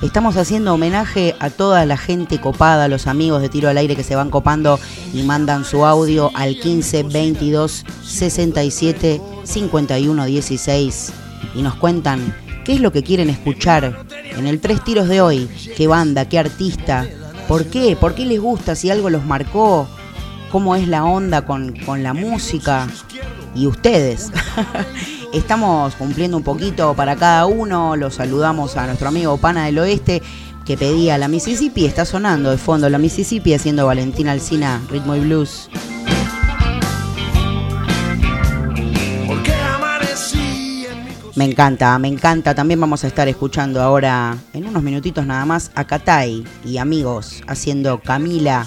Estamos 0.01 0.39
haciendo 0.39 0.73
homenaje 0.73 1.35
a 1.41 1.51
toda 1.51 1.85
la 1.85 1.99
gente 1.99 2.41
copada, 2.41 2.89
los 2.89 3.07
amigos 3.07 3.43
de 3.43 3.51
Tiro 3.51 3.69
al 3.69 3.77
Aire 3.77 3.95
que 3.95 4.03
se 4.03 4.17
van 4.17 4.31
copando 4.31 4.81
y 5.13 5.25
mandan 5.25 5.63
su 5.67 5.85
audio 5.85 6.31
al 6.33 6.59
15 6.59 7.03
22 7.03 7.85
67 8.03 9.21
51 9.45 10.25
16 10.25 11.13
y 11.55 11.61
nos 11.61 11.75
cuentan 11.75 12.35
qué 12.65 12.73
es 12.73 12.81
lo 12.81 12.93
que 12.93 13.03
quieren 13.03 13.29
escuchar 13.29 14.06
en 14.37 14.47
el 14.47 14.61
Tres 14.61 14.83
Tiros 14.85 15.09
de 15.09 15.21
hoy, 15.21 15.49
qué 15.77 15.87
banda, 15.87 16.29
qué 16.29 16.39
artista, 16.39 17.07
por 17.49 17.67
qué, 17.67 17.97
por 17.97 18.15
qué 18.15 18.27
les 18.27 18.41
gusta, 18.41 18.75
si 18.75 18.91
algo 18.91 19.11
los 19.11 19.25
marcó, 19.25 19.89
cómo 20.51 20.77
es 20.77 20.89
la 20.89 21.05
onda 21.05 21.47
con, 21.47 21.75
con 21.85 22.03
la 22.03 22.13
música 22.13 22.87
y 23.55 23.67
ustedes. 23.67 24.31
Estamos 25.33 25.95
cumpliendo 25.97 26.37
un 26.37 26.43
poquito 26.43 26.95
para 26.95 27.17
cada 27.17 27.47
uno. 27.47 27.97
Los 27.97 28.15
saludamos 28.15 28.77
a 28.77 28.87
nuestro 28.87 29.09
amigo 29.09 29.37
Pana 29.37 29.67
del 29.67 29.79
Oeste 29.79 30.23
que 30.65 30.77
pedía 30.77 31.19
la 31.19 31.29
Mississippi. 31.29 31.87
Está 31.87 32.05
sonando 32.05 32.51
de 32.51 32.59
fondo 32.59 32.89
la 32.89 32.99
Mississippi 32.99 33.55
haciendo 33.55 33.87
Valentina 33.87 34.33
Alcina, 34.33 34.83
ritmo 34.91 35.15
y 35.15 35.21
blues. 35.21 35.69
Me 41.37 41.45
encanta, 41.45 41.99
me 41.99 42.09
encanta. 42.09 42.55
También 42.55 42.81
vamos 42.81 43.05
a 43.05 43.09
estar 43.09 43.29
escuchando 43.29 43.83
ahora, 43.83 44.39
en 44.55 44.67
unos 44.67 44.83
minutitos 44.83 45.27
nada 45.27 45.45
más, 45.45 45.71
a 45.75 45.85
Katay 45.85 46.45
y 46.65 46.79
amigos 46.79 47.43
haciendo 47.47 48.01
Camila 48.01 48.67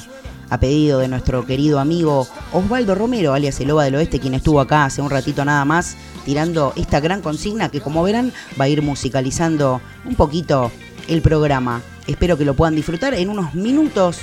a 0.51 0.59
pedido 0.59 0.99
de 0.99 1.07
nuestro 1.07 1.47
querido 1.47 1.79
amigo 1.79 2.27
Osvaldo 2.53 2.93
Romero, 2.93 3.33
alias 3.33 3.59
El 3.59 3.71
Oba 3.71 3.85
del 3.85 3.95
Oeste, 3.95 4.19
quien 4.19 4.35
estuvo 4.35 4.59
acá 4.59 4.85
hace 4.85 5.01
un 5.01 5.09
ratito 5.09 5.43
nada 5.45 5.65
más, 5.65 5.97
tirando 6.25 6.73
esta 6.75 6.99
gran 6.99 7.21
consigna 7.21 7.69
que 7.69 7.81
como 7.81 8.03
verán 8.03 8.31
va 8.59 8.65
a 8.65 8.69
ir 8.69 8.83
musicalizando 8.83 9.81
un 10.05 10.13
poquito 10.13 10.71
el 11.07 11.23
programa. 11.23 11.81
Espero 12.05 12.37
que 12.37 12.45
lo 12.45 12.53
puedan 12.53 12.75
disfrutar 12.75 13.15
en 13.15 13.29
unos 13.29 13.55
minutos. 13.55 14.19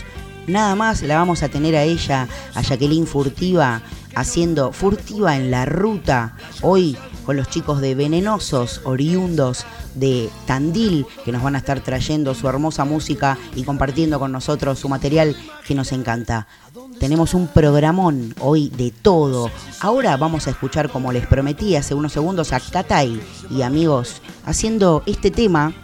Nada 0.47 0.77
más 0.77 1.03
la 1.03 1.17
vamos 1.17 1.43
a 1.43 1.49
tener 1.49 1.75
a 1.75 1.83
ella, 1.83 2.29
a 2.55 2.63
Jacqueline 2.63 3.09
Furtiva, 3.09 3.83
haciendo 4.15 4.71
Furtiva 4.71 5.37
en 5.37 5.51
la 5.51 5.65
ruta. 5.65 6.37
Hoy 6.63 6.97
con 7.27 7.37
los 7.37 7.51
chicos 7.51 7.81
de 7.81 7.97
Venenosos, 7.97 8.81
oriundos 8.85 9.67
de 9.97 10.31
Tandil, 10.47 11.05
que 11.25 11.33
nos 11.33 11.43
van 11.43 11.57
a 11.57 11.59
estar 11.59 11.81
trayendo 11.81 12.35
su 12.35 12.49
hermosa 12.49 12.85
música 12.85 13.37
y 13.57 13.65
compartiendo 13.65 14.21
con 14.21 14.31
nosotros 14.31 14.79
su 14.79 14.89
material 14.89 15.37
que 15.67 15.75
nos 15.75 15.91
encanta. 15.91 16.47
Tenemos 17.01 17.35
un 17.35 17.49
programón 17.49 18.35
hoy 18.39 18.69
de 18.69 18.93
todo. 18.93 19.51
Ahora 19.81 20.17
vamos 20.17 20.47
a 20.47 20.51
escuchar, 20.51 20.89
como 20.89 21.13
les 21.13 21.27
prometí 21.27 21.75
hace 21.75 21.95
unos 21.95 22.13
segundos, 22.13 22.53
a 22.53 22.61
Katay 22.61 23.21
y 23.51 23.63
amigos 23.63 24.23
haciendo 24.45 25.03
este 25.07 25.31
tema 25.33 25.75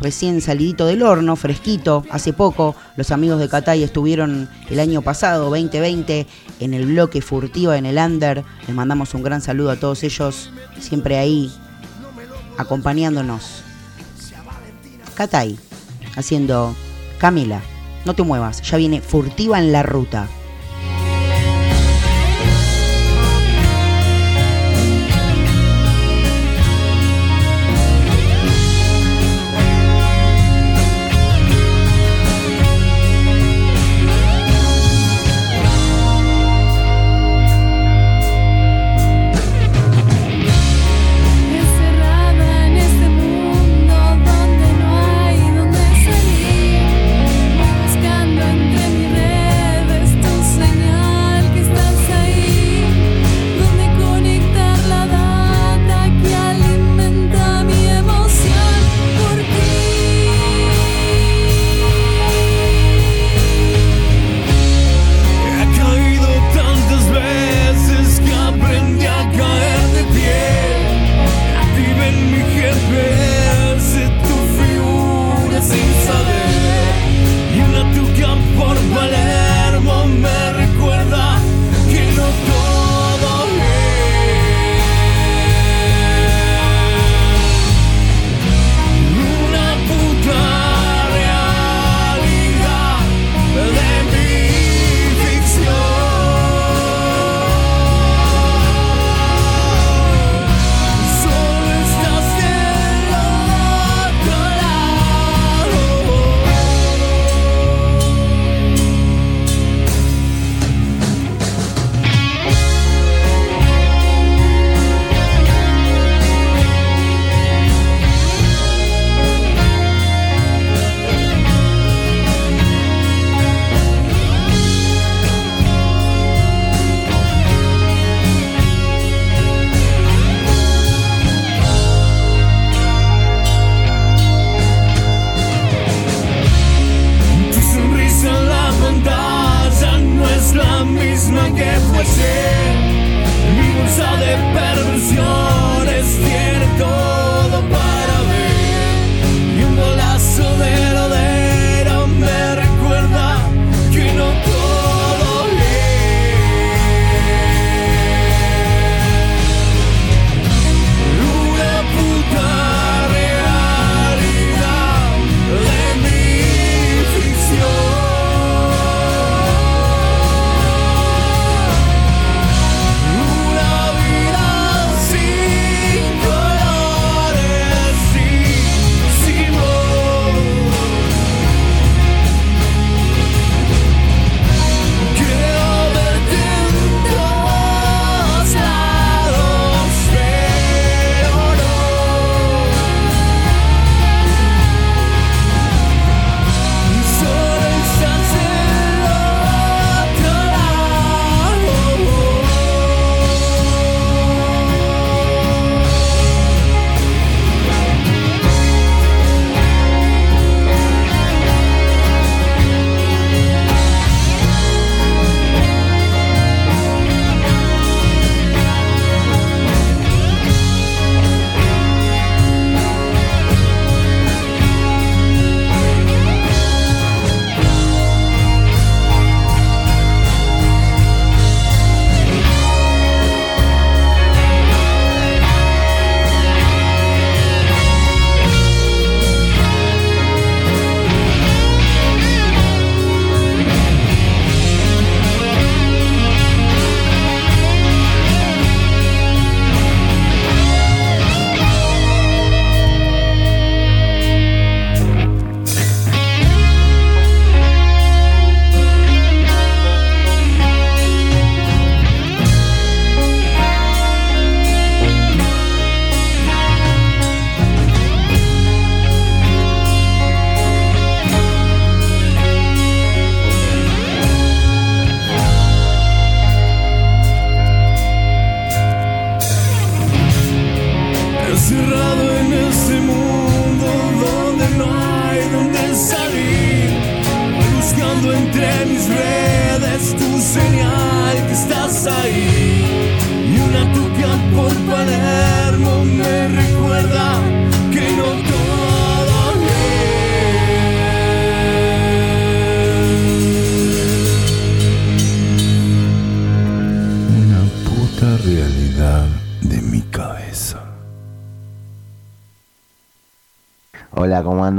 recién 0.00 0.40
salidito 0.40 0.86
del 0.86 1.02
horno, 1.02 1.36
fresquito, 1.36 2.04
hace 2.10 2.32
poco. 2.32 2.74
Los 2.96 3.10
amigos 3.10 3.38
de 3.38 3.48
Catay 3.48 3.82
estuvieron 3.82 4.48
el 4.68 4.80
año 4.80 5.02
pasado, 5.02 5.50
2020, 5.50 6.26
en 6.60 6.74
el 6.74 6.86
bloque 6.86 7.20
furtiva 7.20 7.76
en 7.76 7.86
el 7.86 7.98
Under. 7.98 8.44
Les 8.66 8.74
mandamos 8.74 9.14
un 9.14 9.22
gran 9.22 9.40
saludo 9.40 9.70
a 9.70 9.76
todos 9.76 10.02
ellos, 10.02 10.50
siempre 10.78 11.18
ahí, 11.18 11.52
acompañándonos. 12.56 13.62
Catay, 15.14 15.58
haciendo 16.16 16.74
Camila, 17.18 17.60
no 18.04 18.14
te 18.14 18.22
muevas, 18.22 18.62
ya 18.62 18.78
viene 18.78 19.00
furtiva 19.00 19.58
en 19.58 19.72
la 19.72 19.82
ruta. 19.82 20.28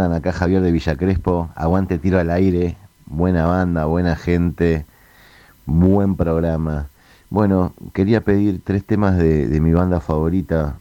Acá 0.10 0.32
Javier 0.32 0.62
de 0.62 0.72
Villa 0.72 0.96
Crespo. 0.96 1.50
Aguante 1.56 2.00
tiro 2.00 2.20
al 2.20 2.32
aire. 2.32 2.76
Buena 3.06 3.46
banda, 3.46 3.86
buena 3.86 4.16
gente. 4.16 4.86
Buen 5.66 6.16
programa. 6.16 6.88
Bueno, 7.30 7.74
quería 7.94 8.22
pedir 8.22 8.62
tres 8.64 8.84
temas 8.84 9.18
de, 9.18 9.48
de 9.48 9.62
mi 9.62 9.74
banda 9.74 10.00
favorita. 10.00 10.78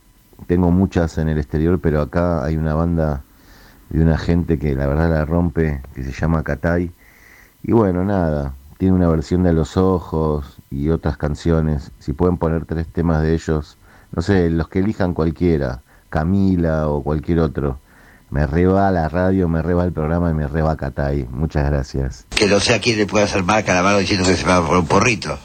Tengo 0.46 0.70
muchas 0.70 1.18
en 1.18 1.28
el 1.28 1.38
exterior, 1.38 1.78
pero 1.80 2.00
acá 2.00 2.42
hay 2.42 2.56
una 2.56 2.74
banda 2.74 3.22
de 3.90 4.02
una 4.02 4.16
gente 4.16 4.58
que 4.58 4.74
la 4.74 4.86
verdad 4.86 5.10
la 5.10 5.24
rompe, 5.26 5.82
que 5.94 6.02
se 6.02 6.12
llama 6.12 6.42
Katay. 6.42 6.90
Y 7.62 7.72
bueno, 7.72 8.04
nada, 8.04 8.54
tiene 8.78 8.94
una 8.94 9.08
versión 9.08 9.42
de 9.42 9.52
los 9.52 9.76
Ojos 9.76 10.56
y 10.70 10.88
otras 10.88 11.18
canciones. 11.18 11.92
Si 11.98 12.14
pueden 12.14 12.38
poner 12.38 12.64
tres 12.64 12.86
temas 12.88 13.22
de 13.22 13.34
ellos, 13.34 13.76
no 14.12 14.22
sé, 14.22 14.48
los 14.48 14.68
que 14.68 14.78
elijan 14.78 15.12
cualquiera, 15.12 15.82
Camila 16.08 16.88
o 16.88 17.02
cualquier 17.02 17.40
otro. 17.40 17.78
Me 18.30 18.46
reba 18.46 18.90
la 18.90 19.08
radio, 19.08 19.48
me 19.48 19.60
reba 19.60 19.84
el 19.84 19.92
programa 19.92 20.30
y 20.30 20.34
me 20.34 20.46
reba 20.46 20.76
Katay. 20.76 21.26
Muchas 21.30 21.66
gracias. 21.66 22.26
Que 22.30 22.46
no 22.46 22.60
sé 22.60 22.74
a 22.74 22.80
quién 22.80 22.96
le 22.96 23.06
puede 23.06 23.24
hacer 23.24 23.42
marca 23.42 23.72
a 23.72 23.74
la 23.74 23.82
mano 23.82 23.98
diciendo 23.98 24.28
que 24.28 24.36
se 24.36 24.44
va 24.44 24.64
por 24.64 24.76
un 24.76 24.86
porrito. 24.86 25.38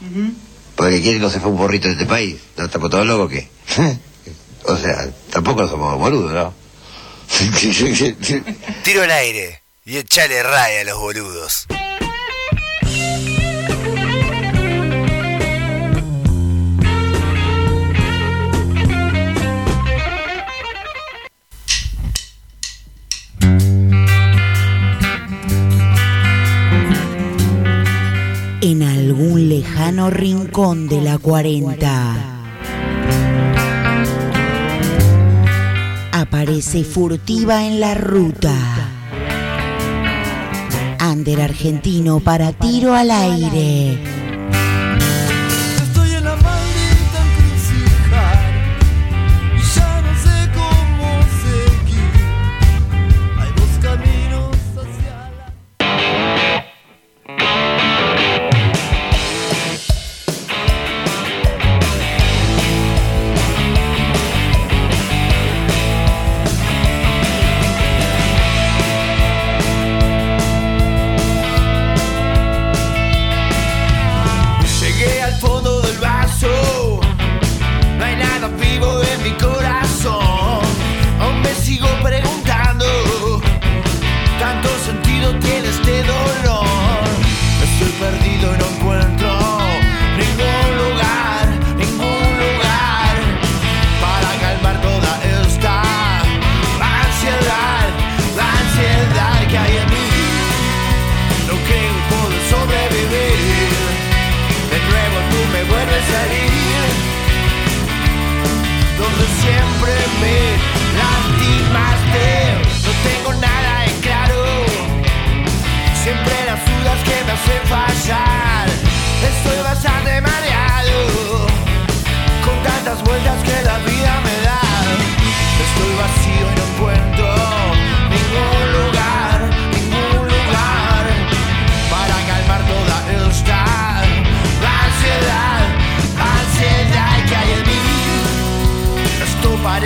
Porque 0.76 1.02
quién 1.02 1.20
no 1.20 1.30
se 1.30 1.40
fue 1.40 1.52
un 1.52 1.58
porrito 1.58 1.88
de 1.88 1.94
este 1.94 2.06
país. 2.06 2.40
¿No 2.58 2.66
estamos 2.66 2.90
todos 2.92 3.08
locos 3.08 3.26
o 3.26 3.30
qué? 3.30 3.50
o 4.66 4.78
sea, 4.78 5.08
tampoco 5.32 5.68
somos 5.68 5.98
boludos, 5.98 6.32
¿no? 6.32 6.54
Tiro 8.84 9.02
al 9.02 9.12
aire 9.12 9.62
y 9.86 9.98
echale 9.98 10.44
raya 10.44 10.82
a 10.82 10.84
los 10.84 11.00
boludos. 11.00 11.68
Algún 29.06 29.50
lejano 29.50 30.10
rincón 30.10 30.88
de 30.88 31.00
la 31.00 31.20
40. 31.20 32.16
Aparece 36.12 36.84
furtiva 36.84 37.68
en 37.68 37.80
la 37.80 37.94
ruta. 37.94 38.56
Ander 40.98 41.40
argentino 41.40 42.20
para 42.20 42.52
tiro 42.52 42.96
al 42.96 43.12
aire. 43.12 44.25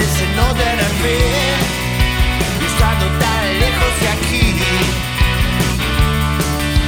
Parece 0.10 0.26
no 0.36 0.48
fin, 1.04 1.60
y 2.60 2.66
estando 2.66 3.06
tan 3.22 3.44
lejos 3.60 3.94
de 4.02 4.08
aquí. 4.16 4.48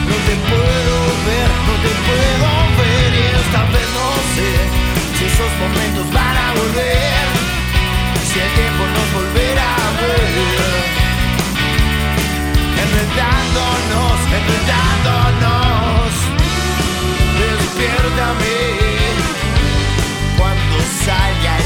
No 0.09 0.15
te 0.27 0.35
puedo 0.49 0.95
ver, 1.29 1.49
no 1.67 1.75
te 1.85 1.91
puedo 2.07 2.49
ver, 2.81 3.09
y 3.13 3.23
esta 3.41 3.61
vez 3.73 3.87
no 3.99 4.09
sé 4.33 4.51
si 5.17 5.21
esos 5.25 5.51
momentos 5.61 6.05
van 6.11 6.35
a 6.35 6.49
volver, 6.59 7.25
si 8.25 8.35
el 8.39 8.51
tiempo 8.59 8.83
nos 8.95 9.07
volverá 9.13 9.69
a 9.69 9.91
ver. 10.01 10.33
Enredándonos, 12.83 14.17
enredándonos. 14.39 16.09
Despiértame 17.37 18.57
cuando 20.37 20.75
salga 21.05 21.60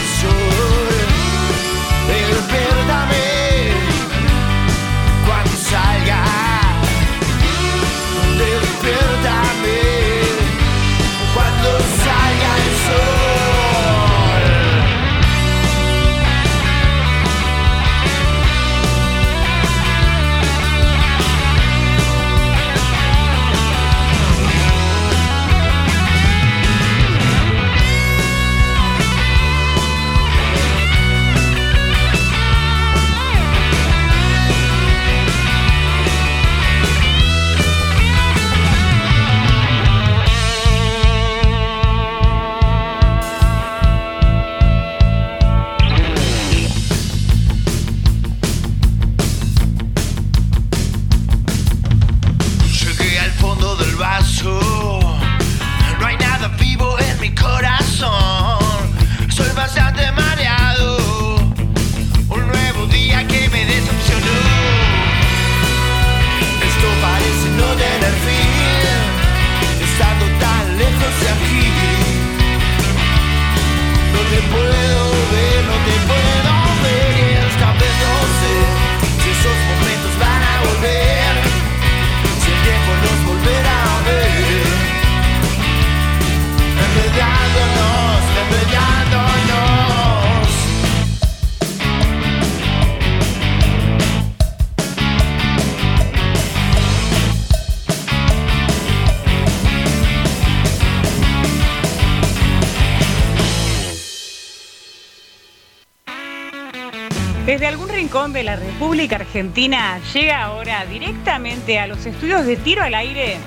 República 108.78 109.16
Argentina 109.16 110.02
llega 110.14 110.44
ahora 110.44 110.86
directamente 110.86 111.80
a 111.80 111.88
los 111.88 112.06
estudios 112.06 112.46
de 112.46 112.58
tiro 112.58 112.84
al 112.84 112.94
aire. 112.94 113.38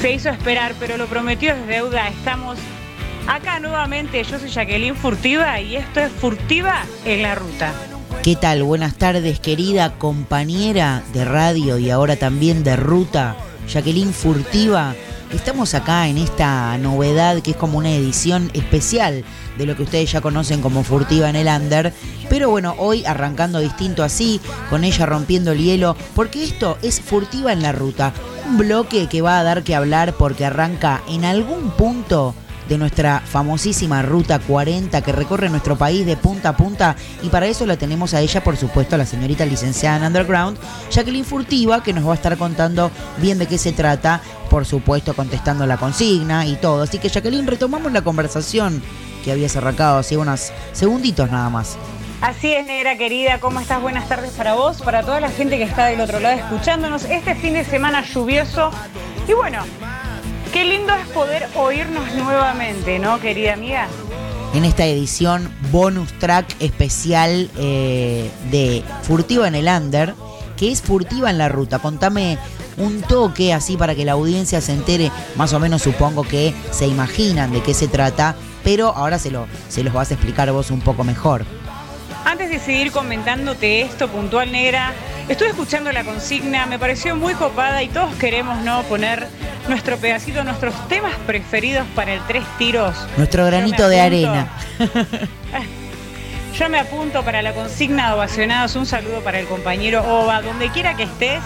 Se 0.00 0.12
hizo 0.12 0.28
esperar, 0.28 0.76
pero 0.78 0.96
lo 0.96 1.08
prometió 1.08 1.52
es 1.52 1.66
deuda. 1.66 2.06
Estamos 2.06 2.58
acá 3.26 3.58
nuevamente. 3.58 4.22
Yo 4.22 4.38
soy 4.38 4.48
Jacqueline 4.48 4.94
Furtiva 4.94 5.60
y 5.60 5.74
esto 5.74 5.98
es 5.98 6.12
Furtiva 6.12 6.84
en 7.04 7.22
la 7.22 7.34
Ruta. 7.34 7.72
¿Qué 8.22 8.36
tal? 8.36 8.62
Buenas 8.62 8.94
tardes, 8.94 9.40
querida 9.40 9.98
compañera 9.98 11.02
de 11.12 11.24
radio 11.24 11.78
y 11.78 11.90
ahora 11.90 12.14
también 12.14 12.62
de 12.62 12.76
ruta, 12.76 13.34
Jacqueline 13.68 14.12
Furtiva. 14.12 14.94
Estamos 15.32 15.74
acá 15.74 16.06
en 16.06 16.18
esta 16.18 16.78
novedad 16.78 17.42
que 17.42 17.50
es 17.50 17.56
como 17.56 17.78
una 17.78 17.90
edición 17.90 18.48
especial 18.54 19.24
de 19.58 19.66
lo 19.66 19.76
que 19.76 19.82
ustedes 19.82 20.12
ya 20.12 20.20
conocen 20.20 20.60
como 20.60 20.84
Furtiva 20.84 21.28
en 21.28 21.36
el 21.36 21.48
Under. 21.48 21.92
Pero 22.28 22.50
bueno, 22.50 22.74
hoy 22.78 23.04
arrancando 23.04 23.58
distinto 23.58 24.02
así, 24.02 24.40
con 24.70 24.84
ella 24.84 25.06
rompiendo 25.06 25.52
el 25.52 25.58
hielo, 25.58 25.96
porque 26.14 26.44
esto 26.44 26.78
es 26.82 27.00
Furtiva 27.00 27.52
en 27.52 27.62
la 27.62 27.72
Ruta. 27.72 28.12
Un 28.48 28.58
bloque 28.58 29.08
que 29.08 29.22
va 29.22 29.38
a 29.38 29.42
dar 29.42 29.62
que 29.62 29.74
hablar 29.74 30.14
porque 30.14 30.44
arranca 30.44 31.02
en 31.08 31.24
algún 31.24 31.70
punto 31.70 32.34
de 32.68 32.78
nuestra 32.78 33.20
famosísima 33.20 34.02
Ruta 34.02 34.38
40 34.38 35.02
que 35.02 35.12
recorre 35.12 35.50
nuestro 35.50 35.76
país 35.76 36.06
de 36.06 36.16
punta 36.16 36.50
a 36.50 36.56
punta 36.56 36.96
y 37.22 37.28
para 37.28 37.46
eso 37.46 37.66
la 37.66 37.76
tenemos 37.76 38.14
a 38.14 38.20
ella, 38.20 38.42
por 38.42 38.56
supuesto, 38.56 38.94
a 38.94 38.98
la 38.98 39.06
señorita 39.06 39.44
licenciada 39.44 39.98
en 39.98 40.04
Underground, 40.04 40.58
Jacqueline 40.90 41.24
Furtiva, 41.24 41.82
que 41.82 41.92
nos 41.92 42.06
va 42.06 42.12
a 42.12 42.14
estar 42.14 42.36
contando 42.36 42.90
bien 43.18 43.38
de 43.38 43.46
qué 43.46 43.58
se 43.58 43.72
trata, 43.72 44.20
por 44.48 44.64
supuesto 44.64 45.14
contestando 45.14 45.66
la 45.66 45.76
consigna 45.76 46.46
y 46.46 46.56
todo. 46.56 46.82
Así 46.82 46.98
que 46.98 47.08
Jacqueline, 47.08 47.46
retomamos 47.46 47.92
la 47.92 48.02
conversación 48.02 48.82
que 49.24 49.32
habías 49.32 49.56
arrancado 49.56 49.98
hace 49.98 50.16
unos 50.16 50.50
segunditos 50.72 51.30
nada 51.30 51.48
más. 51.50 51.76
Así 52.22 52.54
es, 52.54 52.64
negra 52.66 52.96
querida, 52.96 53.40
¿cómo 53.40 53.60
estás? 53.60 53.82
Buenas 53.82 54.08
tardes 54.08 54.30
para 54.30 54.54
vos, 54.54 54.80
para 54.80 55.02
toda 55.02 55.20
la 55.20 55.28
gente 55.28 55.58
que 55.58 55.64
está 55.64 55.86
del 55.86 56.00
otro 56.00 56.20
lado 56.20 56.38
escuchándonos 56.38 57.04
este 57.04 57.34
fin 57.34 57.52
de 57.52 57.64
semana 57.64 58.02
lluvioso. 58.02 58.70
Y 59.28 59.34
bueno, 59.34 59.62
Qué 60.52 60.66
lindo 60.66 60.92
es 60.94 61.06
poder 61.08 61.48
oírnos 61.54 62.14
nuevamente, 62.14 62.98
¿no, 62.98 63.18
querida 63.20 63.54
amiga? 63.54 63.88
En 64.52 64.66
esta 64.66 64.84
edición 64.84 65.50
bonus 65.70 66.12
track 66.18 66.56
especial 66.60 67.50
eh, 67.56 68.30
de 68.50 68.84
Furtiva 69.00 69.48
en 69.48 69.54
el 69.54 69.66
Under, 69.66 70.14
que 70.58 70.70
es 70.70 70.82
Furtiva 70.82 71.30
en 71.30 71.38
la 71.38 71.48
Ruta. 71.48 71.78
Contame 71.78 72.36
un 72.76 73.00
toque 73.00 73.54
así 73.54 73.78
para 73.78 73.94
que 73.94 74.04
la 74.04 74.12
audiencia 74.12 74.60
se 74.60 74.74
entere, 74.74 75.10
más 75.36 75.54
o 75.54 75.58
menos 75.58 75.80
supongo 75.80 76.22
que 76.22 76.52
se 76.70 76.86
imaginan 76.86 77.50
de 77.50 77.62
qué 77.62 77.72
se 77.72 77.88
trata, 77.88 78.36
pero 78.62 78.88
ahora 78.94 79.18
se, 79.18 79.30
lo, 79.30 79.46
se 79.70 79.82
los 79.82 79.94
vas 79.94 80.10
a 80.10 80.14
explicar 80.14 80.52
vos 80.52 80.70
un 80.70 80.82
poco 80.82 81.02
mejor. 81.02 81.46
Antes 82.24 82.50
de 82.50 82.58
seguir 82.58 82.92
comentándote 82.92 83.82
esto 83.82 84.08
puntual 84.08 84.52
negra, 84.52 84.92
estuve 85.28 85.48
escuchando 85.48 85.92
la 85.92 86.04
consigna, 86.04 86.66
me 86.66 86.78
pareció 86.78 87.16
muy 87.16 87.34
copada 87.34 87.82
y 87.82 87.88
todos 87.88 88.14
queremos 88.16 88.58
no 88.62 88.82
poner 88.84 89.26
nuestro 89.68 89.96
pedacito, 89.96 90.44
nuestros 90.44 90.88
temas 90.88 91.14
preferidos 91.26 91.86
para 91.94 92.14
el 92.14 92.20
tres 92.26 92.44
tiros. 92.58 92.96
Nuestro 93.16 93.46
granito 93.46 93.88
de 93.88 94.00
arena. 94.00 94.48
Yo 96.58 96.68
me 96.68 96.78
apunto 96.78 97.24
para 97.24 97.42
la 97.42 97.54
consigna 97.54 98.08
de 98.08 98.14
ovacionados. 98.14 98.76
Un 98.76 98.86
saludo 98.86 99.20
para 99.22 99.38
el 99.40 99.46
compañero 99.46 100.04
Ova, 100.06 100.42
donde 100.42 100.70
quiera 100.70 100.94
que 100.94 101.04
estés. 101.04 101.42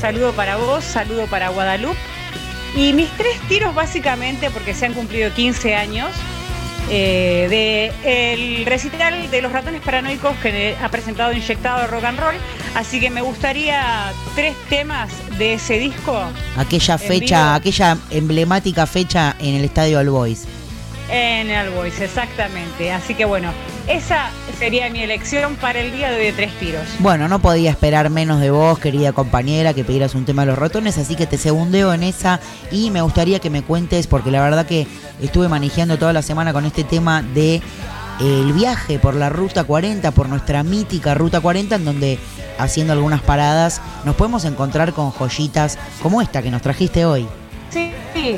Saludo 0.00 0.32
para 0.32 0.56
vos, 0.56 0.82
saludo 0.82 1.26
para 1.26 1.50
Guadalupe. 1.50 1.98
Y 2.74 2.92
mis 2.94 3.10
tres 3.16 3.38
tiros 3.48 3.74
básicamente, 3.74 4.50
porque 4.50 4.74
se 4.74 4.86
han 4.86 4.94
cumplido 4.94 5.32
15 5.34 5.74
años, 5.74 6.10
eh, 6.88 7.46
de 7.50 8.30
el 8.30 8.66
recital 8.66 9.30
de 9.30 9.42
los 9.42 9.52
ratones 9.52 9.80
paranoicos 9.82 10.36
que 10.38 10.76
ha 10.80 10.88
presentado 10.88 11.32
Inyectado 11.32 11.80
de 11.80 11.86
Rock 11.86 12.04
and 12.04 12.18
Roll. 12.18 12.34
Así 12.74 13.00
que 13.00 13.10
me 13.10 13.20
gustaría 13.20 14.12
tres 14.34 14.54
temas 14.68 15.10
de 15.38 15.54
ese 15.54 15.78
disco. 15.78 16.18
Aquella 16.56 16.98
fecha, 16.98 17.54
aquella 17.54 17.98
emblemática 18.10 18.86
fecha 18.86 19.36
en 19.40 19.54
el 19.54 19.64
estadio 19.64 19.98
All 19.98 20.10
Boys. 20.10 20.46
En 21.10 21.50
el 21.50 21.70
Boys, 21.70 22.00
exactamente. 22.00 22.92
Así 22.92 23.14
que 23.14 23.24
bueno, 23.24 23.52
esa 23.88 24.30
sería 24.58 24.88
mi 24.90 25.02
elección 25.02 25.56
para 25.56 25.80
el 25.80 25.90
día 25.90 26.10
de 26.10 26.32
tres 26.32 26.52
tiros. 26.60 26.86
Bueno, 27.00 27.26
no 27.26 27.40
podía 27.40 27.70
esperar 27.70 28.10
menos 28.10 28.40
de 28.40 28.50
vos, 28.50 28.78
querida 28.78 29.12
compañera, 29.12 29.74
que 29.74 29.82
pidieras 29.82 30.14
un 30.14 30.24
tema 30.24 30.42
de 30.42 30.46
los 30.46 30.58
ratones, 30.58 30.98
así 30.98 31.16
que 31.16 31.26
te 31.26 31.36
segundeo 31.36 31.92
en 31.92 32.04
esa 32.04 32.38
y 32.70 32.90
me 32.90 33.02
gustaría 33.02 33.40
que 33.40 33.50
me 33.50 33.62
cuentes, 33.62 34.06
porque 34.06 34.30
la 34.30 34.40
verdad 34.40 34.66
que 34.66 34.86
estuve 35.20 35.48
manejando 35.48 35.98
toda 35.98 36.12
la 36.12 36.22
semana 36.22 36.52
con 36.52 36.64
este 36.64 36.84
tema 36.84 37.22
de 37.22 37.54
eh, 37.56 37.62
el 38.20 38.52
viaje 38.52 39.00
por 39.00 39.14
la 39.14 39.30
Ruta 39.30 39.64
40, 39.64 40.12
por 40.12 40.28
nuestra 40.28 40.62
mítica 40.62 41.14
Ruta 41.14 41.40
40, 41.40 41.74
en 41.74 41.84
donde 41.84 42.18
haciendo 42.58 42.92
algunas 42.92 43.22
paradas 43.22 43.80
nos 44.04 44.14
podemos 44.14 44.44
encontrar 44.44 44.92
con 44.92 45.10
joyitas 45.10 45.78
como 46.02 46.22
esta 46.22 46.42
que 46.42 46.50
nos 46.50 46.62
trajiste 46.62 47.04
hoy. 47.04 47.26
Sí, 47.70 47.92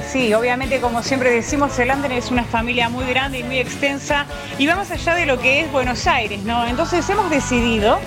sí, 0.06 0.34
obviamente 0.34 0.78
como 0.80 1.02
siempre 1.02 1.30
decimos, 1.30 1.78
el 1.78 1.90
Anden 1.90 2.12
es 2.12 2.30
una 2.30 2.44
familia 2.44 2.90
muy 2.90 3.06
grande 3.06 3.38
y 3.38 3.42
muy 3.42 3.58
extensa 3.58 4.26
y 4.58 4.66
va 4.66 4.76
más 4.76 4.90
allá 4.90 5.14
de 5.14 5.24
lo 5.24 5.40
que 5.40 5.60
es 5.60 5.72
Buenos 5.72 6.06
Aires, 6.06 6.42
¿no? 6.42 6.66
Entonces 6.66 7.08
hemos 7.08 7.30
decidido 7.30 7.98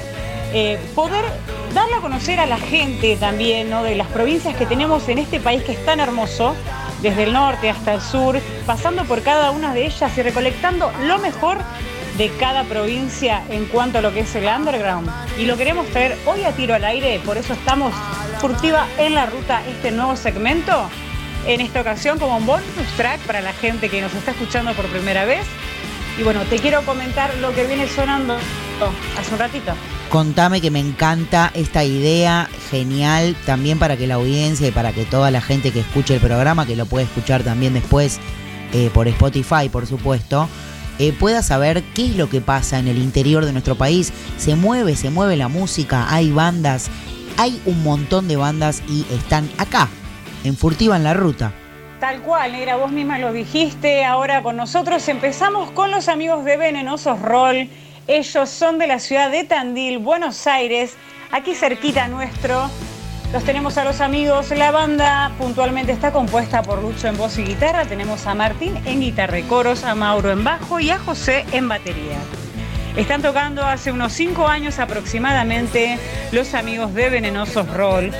eh, 0.53 0.79
poder 0.93 1.25
darle 1.73 1.95
a 1.95 1.99
conocer 1.99 2.39
a 2.39 2.45
la 2.45 2.57
gente 2.57 3.17
también, 3.17 3.71
¿no? 3.71 3.81
De 3.81 3.95
las 3.95 4.07
provincias 4.07 4.55
que 4.55 4.67
tenemos 4.67 5.09
en 5.09 5.17
este 5.17 5.39
país 5.39 5.63
que 5.63 5.71
es 5.71 5.83
tan 5.83 5.99
hermoso, 5.99 6.55
desde 7.01 7.23
el 7.23 7.33
norte 7.33 7.71
hasta 7.71 7.95
el 7.95 8.01
sur, 8.01 8.39
pasando 8.67 9.03
por 9.05 9.23
cada 9.23 9.49
una 9.49 9.73
de 9.73 9.87
ellas 9.87 10.15
y 10.15 10.21
recolectando 10.21 10.91
lo 11.05 11.17
mejor 11.17 11.57
de 12.19 12.29
cada 12.39 12.63
provincia 12.65 13.43
en 13.49 13.65
cuanto 13.65 13.97
a 13.97 14.01
lo 14.01 14.13
que 14.13 14.21
es 14.21 14.35
el 14.35 14.45
underground. 14.45 15.09
Y 15.39 15.45
lo 15.45 15.57
queremos 15.57 15.87
traer 15.87 16.15
hoy 16.27 16.43
a 16.43 16.51
tiro 16.51 16.75
al 16.75 16.85
aire, 16.85 17.19
por 17.25 17.37
eso 17.37 17.53
estamos 17.53 17.93
furtiva 18.39 18.85
en 18.99 19.15
la 19.15 19.25
ruta 19.25 19.63
este 19.67 19.91
nuevo 19.91 20.15
segmento 20.15 20.87
en 21.45 21.61
esta 21.61 21.81
ocasión 21.81 22.19
como 22.19 22.37
un 22.37 22.45
bonus 22.45 22.65
track 22.97 23.19
para 23.21 23.41
la 23.41 23.53
gente 23.53 23.89
que 23.89 24.01
nos 24.01 24.13
está 24.13 24.31
escuchando 24.31 24.73
por 24.73 24.85
primera 24.87 25.25
vez. 25.25 25.45
Y 26.17 26.23
bueno, 26.23 26.41
te 26.43 26.59
quiero 26.59 26.81
comentar 26.83 27.35
lo 27.37 27.53
que 27.53 27.65
viene 27.65 27.87
sonando 27.87 28.37
hace 29.17 29.33
un 29.33 29.39
ratito. 29.39 29.73
Contame 30.09 30.61
que 30.61 30.71
me 30.71 30.79
encanta 30.79 31.51
esta 31.53 31.83
idea, 31.83 32.47
genial, 32.71 33.35
también 33.45 33.79
para 33.79 33.97
que 33.97 34.07
la 34.07 34.15
audiencia 34.15 34.67
y 34.67 34.71
para 34.71 34.93
que 34.93 35.03
toda 35.03 35.29
la 35.31 35.41
gente 35.41 35.71
que 35.71 35.81
escuche 35.81 36.15
el 36.15 36.21
programa, 36.21 36.65
que 36.65 36.75
lo 36.75 36.85
puede 36.85 37.05
escuchar 37.05 37.43
también 37.43 37.73
después 37.73 38.19
eh, 38.71 38.89
por 38.93 39.07
Spotify, 39.07 39.67
por 39.69 39.87
supuesto, 39.87 40.47
eh, 40.99 41.11
pueda 41.11 41.43
saber 41.43 41.83
qué 41.93 42.05
es 42.05 42.15
lo 42.15 42.29
que 42.29 42.39
pasa 42.39 42.79
en 42.79 42.87
el 42.87 42.97
interior 42.97 43.45
de 43.45 43.51
nuestro 43.51 43.75
país. 43.75 44.13
Se 44.37 44.55
mueve, 44.55 44.95
se 44.95 45.09
mueve 45.09 45.35
la 45.35 45.49
música, 45.49 46.13
hay 46.13 46.31
bandas, 46.31 46.87
hay 47.37 47.61
un 47.65 47.83
montón 47.83 48.27
de 48.27 48.37
bandas 48.37 48.83
y 48.87 49.05
están 49.13 49.49
acá, 49.57 49.89
en 50.45 50.55
Furtiva 50.55 50.95
en 50.95 51.03
la 51.03 51.13
Ruta. 51.13 51.51
Tal 51.99 52.21
cual, 52.21 52.51
Negra, 52.51 52.75
vos 52.75 52.91
misma 52.91 53.17
lo 53.17 53.33
dijiste. 53.33 54.05
Ahora 54.05 54.43
con 54.43 54.55
nosotros 54.55 55.07
empezamos 55.07 55.71
con 55.71 55.91
los 55.91 56.07
amigos 56.07 56.45
de 56.45 56.57
Venenosos 56.57 57.21
Roll. 57.21 57.69
Ellos 58.07 58.49
son 58.49 58.77
de 58.77 58.87
la 58.87 58.99
ciudad 58.99 59.31
de 59.31 59.43
Tandil, 59.43 59.97
Buenos 59.97 60.45
Aires, 60.45 60.95
aquí 61.31 61.55
cerquita 61.55 62.07
nuestro. 62.07 62.69
Los 63.33 63.43
tenemos 63.43 63.77
a 63.77 63.83
los 63.83 64.01
amigos. 64.01 64.51
La 64.51 64.71
banda 64.71 65.31
puntualmente 65.39 65.91
está 65.91 66.11
compuesta 66.11 66.61
por 66.61 66.81
Lucho 66.81 67.07
en 67.07 67.17
voz 67.17 67.37
y 67.39 67.43
guitarra. 67.43 67.85
Tenemos 67.85 68.27
a 68.27 68.35
Martín 68.35 68.79
en 68.85 69.01
guitarra 69.01 69.39
y 69.39 69.43
coros, 69.43 69.83
a 69.83 69.95
Mauro 69.95 70.31
en 70.31 70.43
bajo 70.43 70.79
y 70.79 70.91
a 70.91 70.99
José 70.99 71.45
en 71.51 71.67
batería. 71.67 72.19
Están 72.95 73.21
tocando 73.21 73.61
hace 73.65 73.91
unos 73.91 74.13
cinco 74.13 74.47
años 74.47 74.79
aproximadamente 74.79 75.99
los 76.31 76.53
amigos 76.53 76.93
de 76.93 77.09
Venenosos 77.09 77.67
Roll, 77.73 78.11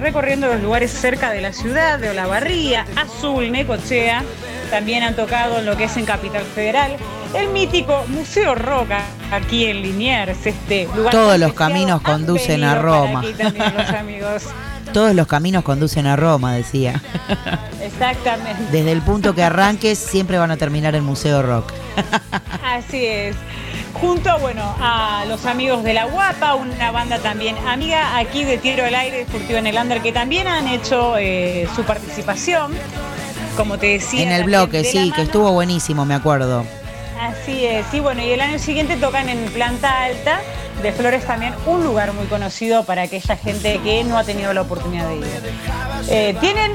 recorriendo 0.00 0.48
los 0.48 0.60
lugares 0.60 0.90
cerca 0.90 1.30
de 1.30 1.40
la 1.40 1.52
ciudad, 1.52 2.00
de 2.00 2.10
Olavarría, 2.10 2.84
Azul, 2.96 3.52
Necochea. 3.52 4.24
También 4.70 5.04
han 5.04 5.14
tocado 5.14 5.60
en 5.60 5.66
lo 5.66 5.76
que 5.76 5.84
es 5.84 5.96
en 5.96 6.04
Capital 6.04 6.42
Federal, 6.42 6.96
el 7.32 7.50
mítico 7.50 8.04
Museo 8.08 8.56
Roca, 8.56 9.02
aquí 9.30 9.66
en 9.66 9.82
Liniers, 9.82 10.46
este 10.46 10.88
lugar. 10.96 11.12
Todos 11.12 11.38
los 11.38 11.52
caminos 11.52 12.02
conducen 12.02 12.64
a 12.64 12.82
Roma. 12.82 13.20
Aquí 13.20 13.34
también 13.34 13.72
los 13.76 13.88
amigos. 13.90 14.42
Todos 14.92 15.14
los 15.14 15.28
caminos 15.28 15.62
conducen 15.62 16.08
a 16.08 16.16
Roma, 16.16 16.54
decía. 16.54 17.00
Exactamente. 17.80 18.64
Desde 18.72 18.90
el 18.90 19.00
punto 19.00 19.32
que 19.32 19.44
arranques, 19.44 19.96
siempre 19.96 20.38
van 20.38 20.50
a 20.50 20.56
terminar 20.56 20.96
el 20.96 21.02
Museo 21.02 21.40
Rock. 21.40 21.72
Así 22.64 23.06
es 23.06 23.36
junto 23.94 24.38
bueno, 24.38 24.62
a 24.80 25.24
los 25.28 25.46
amigos 25.46 25.82
de 25.84 25.94
La 25.94 26.04
Guapa, 26.04 26.54
una 26.54 26.90
banda 26.90 27.18
también 27.18 27.56
amiga 27.66 28.16
aquí 28.16 28.44
de 28.44 28.58
Tiro 28.58 28.84
al 28.84 28.94
Aire, 28.94 29.26
Furtivo 29.26 29.58
en 29.58 29.66
el 29.66 29.76
Under, 29.76 30.00
que 30.00 30.12
también 30.12 30.48
han 30.48 30.68
hecho 30.68 31.16
eh, 31.18 31.68
su 31.74 31.84
participación, 31.84 32.72
como 33.56 33.78
te 33.78 33.86
decía. 33.88 34.22
En 34.22 34.32
el 34.32 34.44
bloque, 34.44 34.84
sí, 34.84 35.12
que 35.14 35.22
estuvo 35.22 35.52
buenísimo, 35.52 36.04
me 36.04 36.14
acuerdo. 36.14 36.64
Así 37.20 37.64
es, 37.64 37.86
sí, 37.90 38.00
bueno, 38.00 38.22
y 38.22 38.30
el 38.30 38.40
año 38.40 38.58
siguiente 38.58 38.96
tocan 38.96 39.28
en 39.28 39.44
Planta 39.52 40.04
Alta 40.04 40.40
de 40.82 40.92
Flores 40.92 41.24
también, 41.24 41.54
un 41.66 41.84
lugar 41.84 42.12
muy 42.12 42.26
conocido 42.26 42.84
para 42.84 43.02
aquella 43.02 43.36
gente 43.36 43.80
que 43.84 44.02
no 44.02 44.18
ha 44.18 44.24
tenido 44.24 44.52
la 44.52 44.62
oportunidad 44.62 45.08
de 45.08 45.16
ir. 45.16 45.24
Eh, 46.08 46.36
tienen 46.40 46.72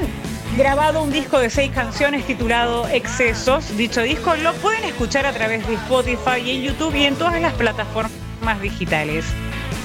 grabado 0.56 1.02
un 1.02 1.12
disco 1.12 1.38
de 1.38 1.50
seis 1.50 1.70
canciones 1.72 2.26
titulado 2.26 2.88
Excesos. 2.88 3.76
Dicho 3.76 4.02
disco 4.02 4.34
lo 4.36 4.52
pueden 4.54 4.84
escuchar 4.84 5.26
a 5.26 5.32
través 5.32 5.66
de 5.66 5.74
Spotify 5.74 6.40
y 6.44 6.50
en 6.50 6.62
YouTube 6.62 6.94
y 6.94 7.04
en 7.04 7.16
todas 7.16 7.40
las 7.40 7.52
plataformas 7.54 8.60
digitales. 8.60 9.24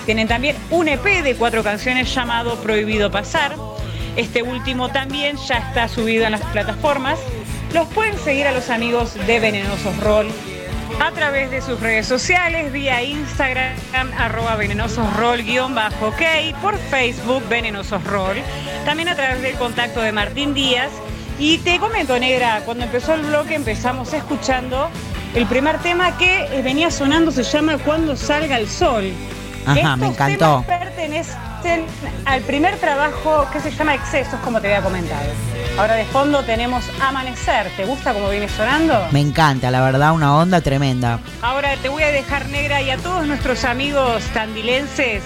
Tienen 0.05 0.28
también 0.28 0.55
un 0.70 0.88
EP 0.88 1.24
de 1.24 1.36
cuatro 1.36 1.64
canciones 1.64 2.14
llamado 2.14 2.55
Prohibido 2.57 3.11
Pasar. 3.11 3.55
Este 4.16 4.43
último 4.43 4.89
también 4.89 5.38
ya 5.38 5.57
está 5.57 5.88
subido 5.88 6.26
en 6.26 6.32
las 6.32 6.41
plataformas. 6.41 7.20
Los 7.74 7.88
pueden 7.88 8.18
seguir 8.20 8.47
a 8.47 8.51
los 8.51 8.70
amigos 8.70 9.16
de 9.26 9.39
Venenosos 9.39 9.97
Roll 10.01 10.28
a 10.99 11.11
través 11.11 11.51
de 11.51 11.61
sus 11.61 11.79
redes 11.79 12.07
sociales, 12.07 12.71
vía 12.71 13.01
Instagram, 13.01 13.75
arroba 14.17 14.55
venenososroll-ok, 14.55 16.21
por 16.61 16.77
Facebook, 16.77 17.47
Venenosos 17.49 18.03
Roll, 18.05 18.37
también 18.85 19.09
a 19.09 19.15
través 19.15 19.41
del 19.41 19.55
contacto 19.55 20.01
de 20.01 20.11
Martín 20.11 20.53
Díaz. 20.53 20.91
Y 21.39 21.57
te 21.59 21.79
comento, 21.79 22.17
Negra, 22.19 22.61
cuando 22.65 22.83
empezó 22.85 23.15
el 23.15 23.21
bloque 23.21 23.55
empezamos 23.55 24.13
escuchando 24.13 24.89
el 25.35 25.45
primer 25.47 25.79
tema 25.79 26.17
que 26.17 26.45
eh, 26.45 26.61
venía 26.61 26.91
sonando, 26.91 27.31
se 27.31 27.43
llama 27.43 27.77
Cuando 27.79 28.15
salga 28.15 28.57
el 28.57 28.69
sol. 28.69 29.11
Ajá, 29.65 29.95
me 29.95 30.07
Estos 30.07 30.27
encantó. 30.27 30.63
temas 30.67 30.79
pertenecen 30.79 31.52
al 32.26 32.41
primer 32.41 32.78
trabajo 32.78 33.47
que 33.51 33.59
se 33.59 33.72
llama 33.72 33.95
Excesos, 33.95 34.39
como 34.41 34.59
te 34.59 34.68
había 34.68 34.82
comentado. 34.82 35.30
Ahora 35.78 35.95
de 35.95 36.05
fondo 36.05 36.43
tenemos 36.43 36.84
Amanecer. 37.01 37.70
¿Te 37.78 37.86
gusta 37.86 38.14
cómo 38.14 38.30
viene 38.30 38.49
sonando? 38.49 39.07
Me 39.11 39.22
encanta, 39.22 39.72
la 39.72 39.82
verdad, 39.82 40.14
una 40.14 40.36
onda 40.36 40.61
tremenda. 40.61 41.20
Ahora 41.41 41.76
te 41.78 41.89
voy 41.89 42.03
a 42.03 42.11
dejar 42.11 42.49
negra 42.49 42.82
y 42.82 42.89
a 42.89 42.97
todos 42.97 43.26
nuestros 43.26 43.64
amigos 43.64 44.24
tandilenses 44.34 45.24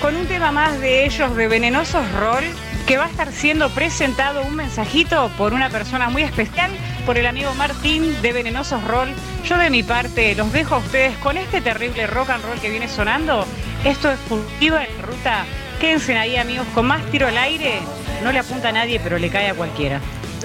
con 0.00 0.16
un 0.16 0.26
tema 0.26 0.52
más 0.52 0.80
de 0.80 1.06
ellos 1.06 1.34
de 1.36 1.48
Venenosos 1.48 2.04
Roll 2.12 2.44
que 2.86 2.98
va 2.98 3.06
a 3.06 3.08
estar 3.08 3.32
siendo 3.32 3.68
presentado 3.70 4.42
un 4.42 4.54
mensajito 4.54 5.30
por 5.36 5.52
una 5.52 5.70
persona 5.70 6.08
muy 6.08 6.22
especial, 6.22 6.70
por 7.04 7.18
el 7.18 7.26
amigo 7.26 7.52
Martín 7.54 8.20
de 8.22 8.32
Venenosos 8.32 8.82
Roll. 8.84 9.08
Yo 9.44 9.58
de 9.58 9.70
mi 9.70 9.82
parte 9.82 10.34
los 10.34 10.52
dejo 10.52 10.76
a 10.76 10.78
ustedes 10.78 11.16
con 11.18 11.36
este 11.36 11.60
terrible 11.60 12.06
rock 12.06 12.30
and 12.30 12.44
roll 12.44 12.60
que 12.60 12.70
viene 12.70 12.88
sonando. 12.88 13.44
Esto 13.84 14.10
es 14.10 14.18
Furtiva 14.20 14.84
en 14.84 15.02
Ruta. 15.02 15.44
Quédense 15.80 16.16
ahí 16.16 16.36
amigos 16.36 16.66
con 16.74 16.86
más 16.86 17.04
tiro 17.10 17.26
al 17.26 17.36
aire. 17.36 17.80
No 18.24 18.32
le 18.32 18.38
apunta 18.38 18.70
a 18.70 18.72
nadie, 18.72 18.98
pero 19.02 19.18
le 19.18 19.28
cae 19.28 19.50
a 19.50 19.54
cualquiera. 19.54 20.00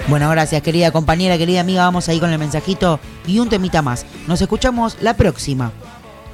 Bueno, 0.08 0.28
gracias, 0.30 0.60
querida 0.62 0.90
compañera, 0.90 1.38
querida 1.38 1.60
amiga. 1.60 1.84
Vamos 1.84 2.08
ahí 2.08 2.20
con 2.20 2.30
el 2.30 2.38
mensajito 2.38 3.00
y 3.26 3.38
un 3.38 3.48
temita 3.48 3.82
más. 3.82 4.04
Nos 4.26 4.42
escuchamos 4.42 4.98
la 5.00 5.16
próxima. 5.16 5.72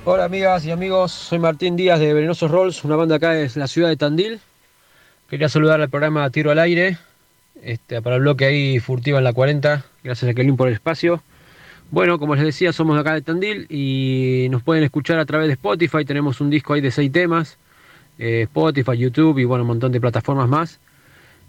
Hola 0.05 0.24
amigas 0.24 0.64
y 0.64 0.70
amigos, 0.70 1.12
soy 1.12 1.38
Martín 1.38 1.76
Díaz 1.76 2.01
de 2.01 2.14
Venenosos 2.14 2.51
Rolls, 2.51 2.82
una 2.82 2.96
banda 2.96 3.16
acá 3.16 3.32
de 3.32 3.51
la 3.57 3.66
ciudad 3.68 3.88
de 3.88 3.96
Tandil. 3.96 4.40
Quería 5.28 5.51
saludar 5.51 5.82
al 5.82 5.90
programa 5.90 6.30
Tiro 6.30 6.51
al 6.51 6.59
Aire, 6.59 6.96
este, 7.62 8.01
para 8.01 8.16
el 8.16 8.22
bloque 8.22 8.46
ahí 8.46 8.80
furtiva 8.80 9.18
en 9.18 9.24
la 9.24 9.34
40, 9.34 9.84
gracias 10.03 10.30
a 10.30 10.32
Kelly 10.32 10.53
por 10.53 10.68
el 10.68 10.74
espacio. 10.74 11.22
Bueno, 11.90 12.18
como 12.18 12.34
les 12.34 12.44
decía, 12.44 12.72
somos 12.72 12.96
de 12.96 13.03
acá 13.03 13.12
de 13.12 13.20
Tandil 13.20 13.66
y 13.68 14.49
nos 14.51 14.62
pueden 14.62 14.82
escuchar 14.82 15.18
a 15.18 15.26
través 15.26 15.49
de 15.49 15.55
Spotify, 15.55 16.07
tenemos 16.07 16.40
un 16.40 16.49
disco 16.49 16.72
ahí 16.72 16.80
de 16.80 16.90
seis 16.90 17.12
temas, 17.12 17.59
eh, 18.19 18.43
Spotify, 18.43 18.97
YouTube 18.97 19.39
y 19.39 19.45
bueno, 19.45 19.62
un 19.62 19.69
montón 19.69 19.93
de 19.93 20.01
plataformas 20.01 20.49
más. 20.49 20.81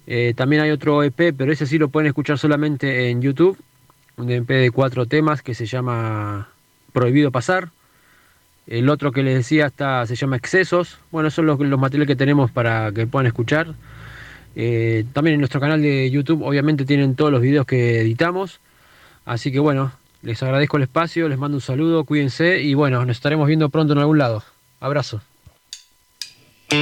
Eh, 0.08 0.34
también 0.36 0.62
hay 0.62 0.72
otro 0.72 1.04
EP, 1.04 1.34
pero 1.38 1.52
ese 1.52 1.66
sí 1.66 1.78
lo 1.78 1.90
pueden 1.90 2.08
escuchar 2.08 2.38
solamente 2.38 3.10
en 3.10 3.22
YouTube, 3.22 3.58
un 4.18 4.30
EP 4.32 4.48
de 4.48 4.72
cuatro 4.72 5.06
temas 5.06 5.42
que 5.42 5.54
se 5.54 5.66
llama 5.66 6.50
Prohibido 6.94 7.32
Pasar. 7.32 7.70
El 8.66 8.90
otro 8.90 9.12
que 9.12 9.24
les 9.24 9.36
decía 9.36 9.68
está, 9.68 10.06
se 10.06 10.16
llama 10.16 10.38
Excesos. 10.38 11.00
Bueno, 11.12 11.32
son 11.32 11.46
los, 11.46 11.60
los 11.60 11.80
materiales 11.80 12.08
que 12.08 12.16
tenemos 12.16 12.52
para 12.52 12.92
que 12.92 13.08
puedan 13.08 13.28
escuchar. 13.28 13.74
Eh, 14.56 15.06
también 15.14 15.36
en 15.36 15.42
nuestro 15.42 15.60
canal 15.60 15.82
de 15.82 16.10
YouTube 16.12 16.44
obviamente 16.44 16.86
tienen 16.86 17.16
todos 17.16 17.32
los 17.32 17.42
videos 17.42 17.66
que 17.66 18.02
editamos. 18.02 18.60
Así 19.26 19.52
que 19.52 19.60
bueno, 19.60 19.92
les 20.22 20.42
agradezco 20.44 20.78
el 20.78 20.84
espacio, 20.84 21.30
les 21.30 21.38
mando 21.38 21.58
un 21.58 21.62
saludo, 21.62 22.04
cuídense 22.04 22.62
y 22.62 22.74
bueno, 22.74 23.06
nos 23.06 23.18
estaremos 23.18 23.48
viendo 23.48 23.70
pronto 23.70 23.94
en 23.94 24.00
algún 24.00 24.18
lado. 24.18 24.44
Abrazo. 24.80 25.22
Otra 26.72 26.78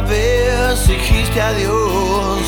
vez 0.00 0.88
dijiste 0.88 1.40
adiós, 1.40 2.40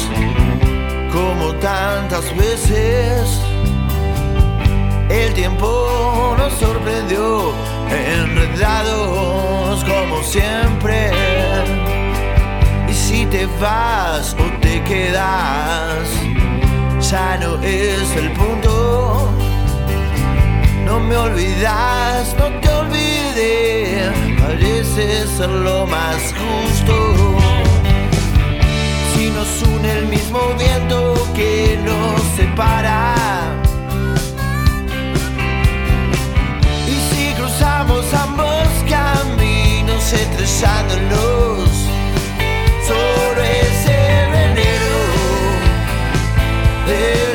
como 1.12 1.54
tantas 1.60 2.36
veces. 2.36 3.40
El 5.08 5.32
tiempo 5.34 6.34
nos 6.36 6.52
sorprendió, 6.54 7.52
como 9.84 10.22
siempre. 10.22 11.10
Y 12.88 12.92
si 12.92 13.26
te 13.26 13.46
vas 13.60 14.34
o 14.38 14.60
te 14.60 14.82
quedas, 14.84 16.08
ya 17.10 17.38
no 17.38 17.60
es 17.62 18.16
el 18.16 18.30
punto. 18.32 19.30
No 20.84 21.00
me 21.00 21.16
olvidas, 21.16 22.34
no 22.38 22.46
te 22.60 22.68
olvidé, 22.68 24.10
parece 24.38 25.26
ser 25.26 25.50
lo 25.50 25.86
más 25.86 26.20
justo. 26.40 27.14
Si 29.14 29.30
nos 29.30 29.62
une 29.62 29.92
el 29.98 30.06
mismo 30.06 30.40
viento 30.58 31.14
que 31.34 31.78
nos 31.84 32.20
separa. 32.36 33.14
Y 36.86 37.14
si 37.14 37.32
cruzamos 37.34 38.04
ambos 38.14 38.51
caminos 40.02 40.12
estrellándonos 40.12 41.70
sobre 42.86 43.60
ese 43.60 43.98
veneno. 44.32 44.94
de 46.86 47.31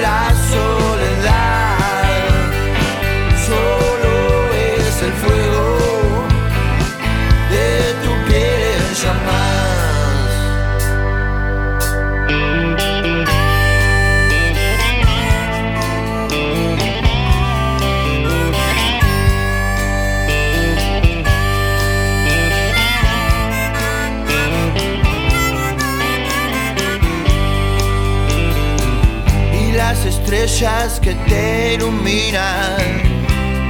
estrellas 30.28 31.00
que 31.00 31.14
te 31.30 31.76
iluminan. 31.76 32.76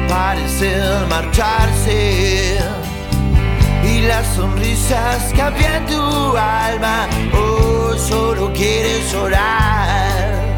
Parecen 0.09 1.07
marcharse. 1.07 2.57
Y 3.83 4.01
las 4.01 4.25
sonrisas 4.35 5.31
que 5.33 5.41
había 5.41 5.77
en 5.77 5.85
tu 5.85 6.35
alma 6.35 7.07
hoy 7.33 7.99
solo 7.99 8.51
quieres 8.53 9.11
llorar. 9.11 10.55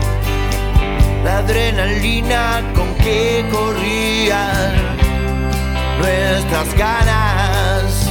La 1.25 1.39
adrenalina 1.39 2.63
con 2.75 2.95
que 2.95 3.45
corrían 3.51 4.73
nuestras 5.99 6.73
ganas. 6.75 8.09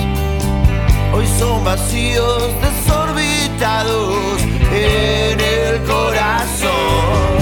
Hoy 1.14 1.26
son 1.38 1.64
vacíos 1.64 2.52
desorbitados 2.60 4.42
en 4.72 5.40
el 5.40 5.82
corazón. 5.84 7.37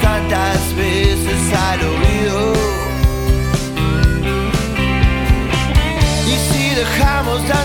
Tantas 0.00 0.74
veces 0.76 1.52
al 1.70 1.80
oído, 1.80 2.52
y 6.26 6.34
si 6.52 6.74
dejamos 6.74 7.38
tanto 7.46 7.61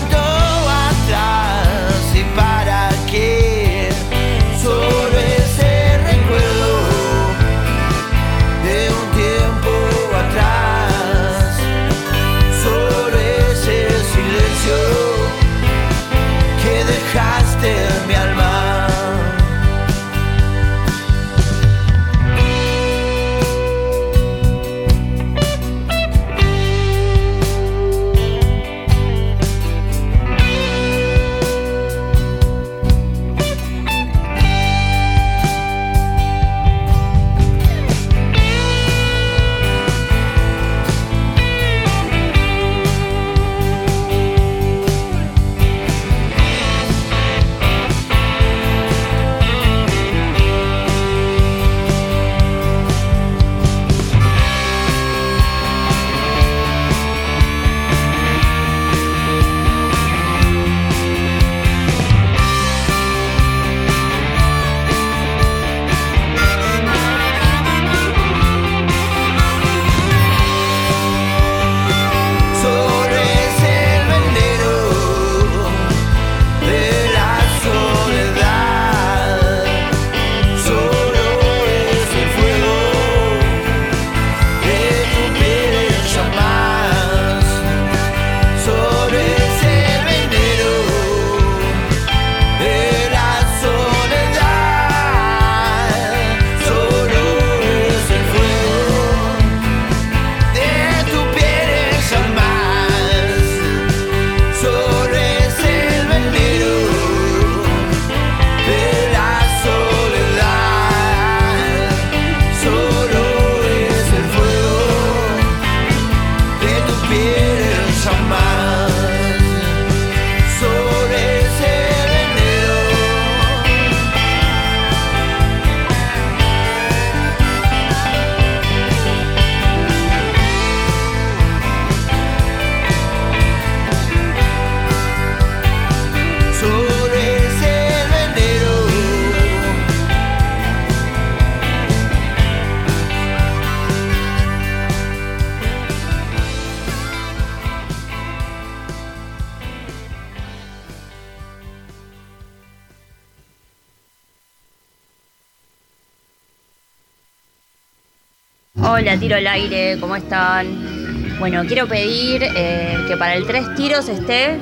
Hola, 158.98 159.16
tiro 159.16 159.36
al 159.36 159.46
aire, 159.46 159.96
¿cómo 160.00 160.16
están? 160.16 161.38
Bueno, 161.38 161.62
quiero 161.68 161.86
pedir 161.86 162.42
eh, 162.42 162.96
que 163.06 163.16
para 163.16 163.34
el 163.34 163.46
tres 163.46 163.72
tiros 163.76 164.08
esté 164.08 164.58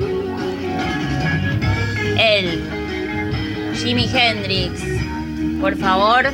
el 2.19 2.61
Jimi 3.73 4.07
Hendrix, 4.07 4.79
por 5.59 5.75
favor, 5.75 6.31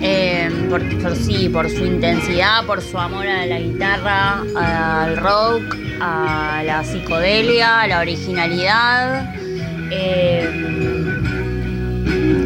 eh, 0.00 0.48
por, 0.70 1.16
sí, 1.16 1.50
por 1.50 1.68
su 1.68 1.84
intensidad, 1.84 2.64
por 2.64 2.80
su 2.80 2.98
amor 2.98 3.26
a 3.26 3.44
la 3.44 3.58
guitarra, 3.58 4.42
al 4.56 5.18
rock, 5.18 5.76
a 6.00 6.62
la 6.64 6.82
psicodelia, 6.82 7.82
a 7.82 7.86
la 7.88 8.00
originalidad, 8.00 9.34
eh, 9.90 10.48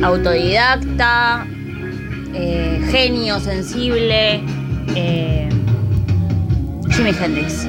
autodidacta, 0.02 1.46
genio, 2.90 3.38
sensible, 3.38 4.42
eh, 4.94 5.48
Jimi 6.90 7.10
Hendrix. 7.10 7.66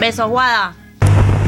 Besos, 0.00 0.28
Guada. 0.28 0.74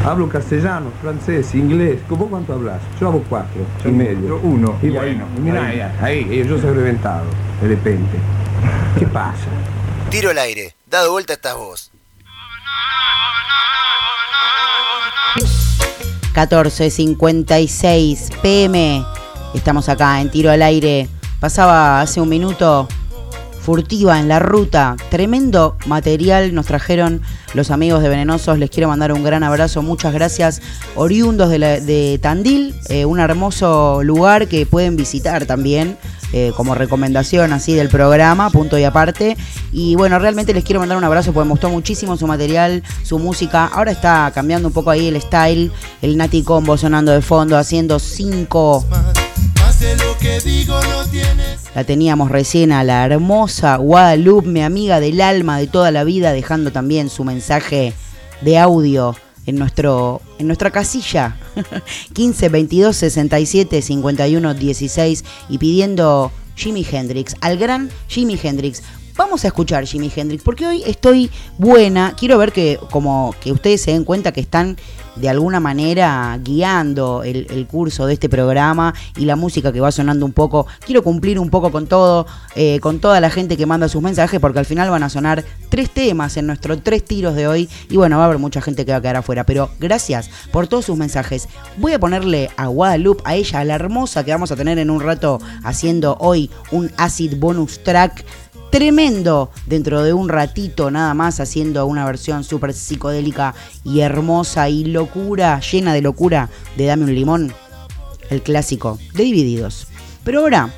Hablo 0.05 0.29
castellano, 0.29 0.93
francés, 1.01 1.55
inglés. 1.55 1.99
¿Vos 2.09 2.27
cuánto 2.29 2.53
hablas? 2.53 2.81
Yo 3.01 3.09
hablo 3.09 3.25
cuatro 3.29 3.63
y 3.85 3.89
medio. 3.89 4.29
yo 4.29 4.41
uno. 4.43 4.77
Y 4.83 4.87
Y 4.87 4.91
bueno, 4.91 5.25
ahí, 5.35 5.41
mira, 5.43 5.67
ahí. 5.67 5.81
ahí, 5.81 6.27
ahí, 6.31 6.45
yo 6.47 6.61
soy 6.61 6.75
reventado, 6.75 7.25
de 7.63 7.69
repente. 7.69 8.19
¿Qué 8.99 9.07
pasa? 9.07 9.47
Tiro 10.11 10.31
al 10.31 10.39
aire. 10.39 10.75
Dado 10.91 11.11
vuelta 11.13 11.33
estás 11.33 11.57
vos. 11.57 11.91
14.56 16.35 18.41
pm. 18.43 19.05
Estamos 19.55 19.89
acá 19.89 20.21
en 20.21 20.31
tiro 20.31 20.51
al 20.51 20.63
aire. 20.63 21.09
Pasaba 21.41 22.01
hace 22.01 22.21
un 22.21 22.29
minuto 22.29 22.89
furtiva 23.61 24.19
en 24.21 24.29
la 24.29 24.41
ruta. 24.41 24.97
Tremendo 25.11 25.77
material 25.87 26.55
nos 26.55 26.67
trajeron 26.67 27.23
los 27.55 27.71
amigos 27.71 28.03
de 28.03 28.09
Venenosos. 28.11 28.59
Les 28.59 28.69
quiero 28.69 28.89
mandar 28.89 29.13
un 29.13 29.23
gran 29.25 29.43
abrazo. 29.43 29.81
Muchas 29.83 30.13
gracias. 30.13 30.61
Oriundos 30.97 31.49
de, 31.49 31.59
la- 31.59 31.81
de 31.81 32.19
Tandil, 32.21 32.75
eh, 32.89 33.05
un 33.07 33.21
hermoso 33.21 34.03
lugar 34.03 34.49
que 34.49 34.67
pueden 34.67 34.97
visitar 34.97 35.47
también. 35.47 35.97
eh, 36.37 36.51
como 36.57 36.75
recomendación 36.75 37.53
así 37.53 37.75
del 37.75 37.89
programa, 37.89 38.51
punto 38.51 38.77
y 38.77 38.83
aparte. 38.83 39.37
Y 39.71 39.95
bueno, 39.95 40.19
realmente 40.19 40.53
les 40.53 40.65
quiero 40.65 40.81
mandar 40.81 40.99
un 40.99 41.05
abrazo 41.05 41.33
porque 41.33 41.45
me 41.47 41.53
gustó 41.53 41.71
muchísimo 41.71 42.17
su 42.17 42.27
material, 42.27 42.83
su 43.05 43.21
música. 43.21 43.67
Ahora 43.67 43.93
está 43.93 44.33
cambiando 44.35 44.67
un 44.67 44.75
poco 44.75 44.91
ahí 44.91 45.07
el 45.07 45.21
style, 45.23 45.71
el 46.03 46.17
Nati 46.17 46.43
Combo 46.43 46.77
sonando 46.77 47.13
de 47.13 47.23
fondo, 47.23 47.57
haciendo 47.57 48.01
cinco 48.01 48.85
la 51.75 51.85
teníamos 51.85 52.31
recién 52.31 52.73
a 52.73 52.85
la 52.85 53.05
hermosa 53.05 53.77
Guadalupe, 53.77 54.49
mi 54.49 54.63
amiga 54.63 55.01
del 55.01 55.21
alma 55.21 55.59
de 55.59 55.67
toda 55.67 55.91
la 55.91 56.05
vida, 56.05 56.33
dejando 56.33 56.71
también 56.73 57.11
su 57.11 57.25
mensaje 57.25 57.93
de 58.41 58.59
audio 58.59 59.17
en, 59.47 59.57
nuestro, 59.57 60.23
en 60.39 60.47
nuestra 60.47 60.71
casilla 60.71 61.37
15 62.13 62.49
22 62.49 62.97
67 62.97 63.83
51 63.83 64.55
16 64.55 65.25
y 65.49 65.59
pidiendo 65.59 66.31
Jimi 66.55 66.87
Hendrix, 66.91 67.35
al 67.41 67.59
gran 67.59 67.91
Jimi 68.09 68.39
Hendrix. 68.41 68.83
Vamos 69.17 69.45
a 69.45 69.49
escuchar 69.49 69.87
Jimi 69.87 70.11
Hendrix 70.15 70.43
porque 70.43 70.67
hoy 70.67 70.83
estoy 70.85 71.31
buena. 71.57 72.15
Quiero 72.19 72.37
ver 72.37 72.51
que 72.51 72.81
como 72.91 73.33
que 73.41 73.53
ustedes 73.53 73.81
se 73.83 73.93
den 73.93 74.05
cuenta 74.05 74.33
que 74.33 74.41
están 74.41 74.77
de 75.15 75.29
alguna 75.29 75.61
manera 75.61 76.37
guiando 76.43 77.23
el, 77.23 77.67
curso 77.71 78.07
de 78.07 78.15
este 78.15 78.29
programa 78.29 78.93
y 79.17 79.25
la 79.25 79.37
música 79.37 79.73
que 79.73 79.81
va 79.81 79.93
sonando 79.93 80.27
un 80.27 80.33
poco. 80.33 80.67
Quiero 80.85 81.03
cumplir 81.03 81.39
un 81.39 81.51
poco 81.51 81.71
con 81.71 81.87
todo, 81.87 82.27
eh, 82.57 82.81
con 82.81 82.99
toda 82.99 83.21
la 83.21 83.31
gente 83.31 83.57
que 83.57 83.67
manda 83.67 83.89
sus 83.89 84.03
mensajes, 84.03 84.41
porque 84.41 84.59
al 84.59 84.67
final 84.67 84.91
van 84.91 85.03
a 85.03 85.09
sonar 85.09 85.45
tres 85.69 85.91
temas 85.91 86.37
en 86.37 86.49
nuestros 86.49 86.83
tres 86.83 87.05
tiros 87.05 87.37
de 87.37 87.47
hoy. 87.47 87.69
Y 87.89 87.97
bueno, 87.97 88.17
va 88.17 88.25
a 88.25 88.27
haber 88.27 88.39
mucha 88.39 88.61
gente 88.61 88.85
que 88.85 88.93
va 88.93 88.99
a 88.99 89.01
quedar 89.01 89.17
afuera. 89.17 89.45
Pero 89.45 89.71
gracias 89.79 90.29
por 90.51 90.67
todos 90.67 90.87
sus 90.87 90.97
mensajes. 90.97 91.49
Voy 91.77 91.93
a 91.93 92.01
ponerle 92.01 92.51
a 92.57 92.67
Guadalupe, 92.67 93.23
a 93.25 93.37
ella, 93.37 93.61
a 93.61 93.65
la 93.65 93.77
hermosa 93.77 94.25
que 94.25 94.33
vamos 94.33 94.51
a 94.51 94.57
tener 94.57 94.79
en 94.79 94.91
un 94.91 95.01
rato 95.01 95.41
haciendo 95.63 96.17
hoy 96.19 96.51
un 96.73 96.91
acid 96.97 97.37
bonus 97.39 97.83
track 97.83 98.25
tremendo 98.75 99.53
dentro 99.67 100.03
de 100.03 100.13
un 100.13 100.29
ratito 100.29 100.91
nada 100.91 101.15
más 101.15 101.39
haciendo 101.39 101.87
una 101.87 102.05
versión 102.05 102.43
súper 102.43 102.75
psicodélica 102.75 103.55
y 103.85 104.01
hermosa 104.01 104.69
y 104.69 104.85
locura, 104.85 105.61
llena 105.61 105.95
de 105.95 106.03
locura 106.03 106.51
de 106.77 106.87
Dame 106.87 107.05
un 107.05 107.15
limón, 107.15 107.55
el 108.31 108.43
clásico 108.43 108.99
de 109.13 109.23
Divididos. 109.23 109.87
Pero 110.25 110.41
ahora, 110.41 110.71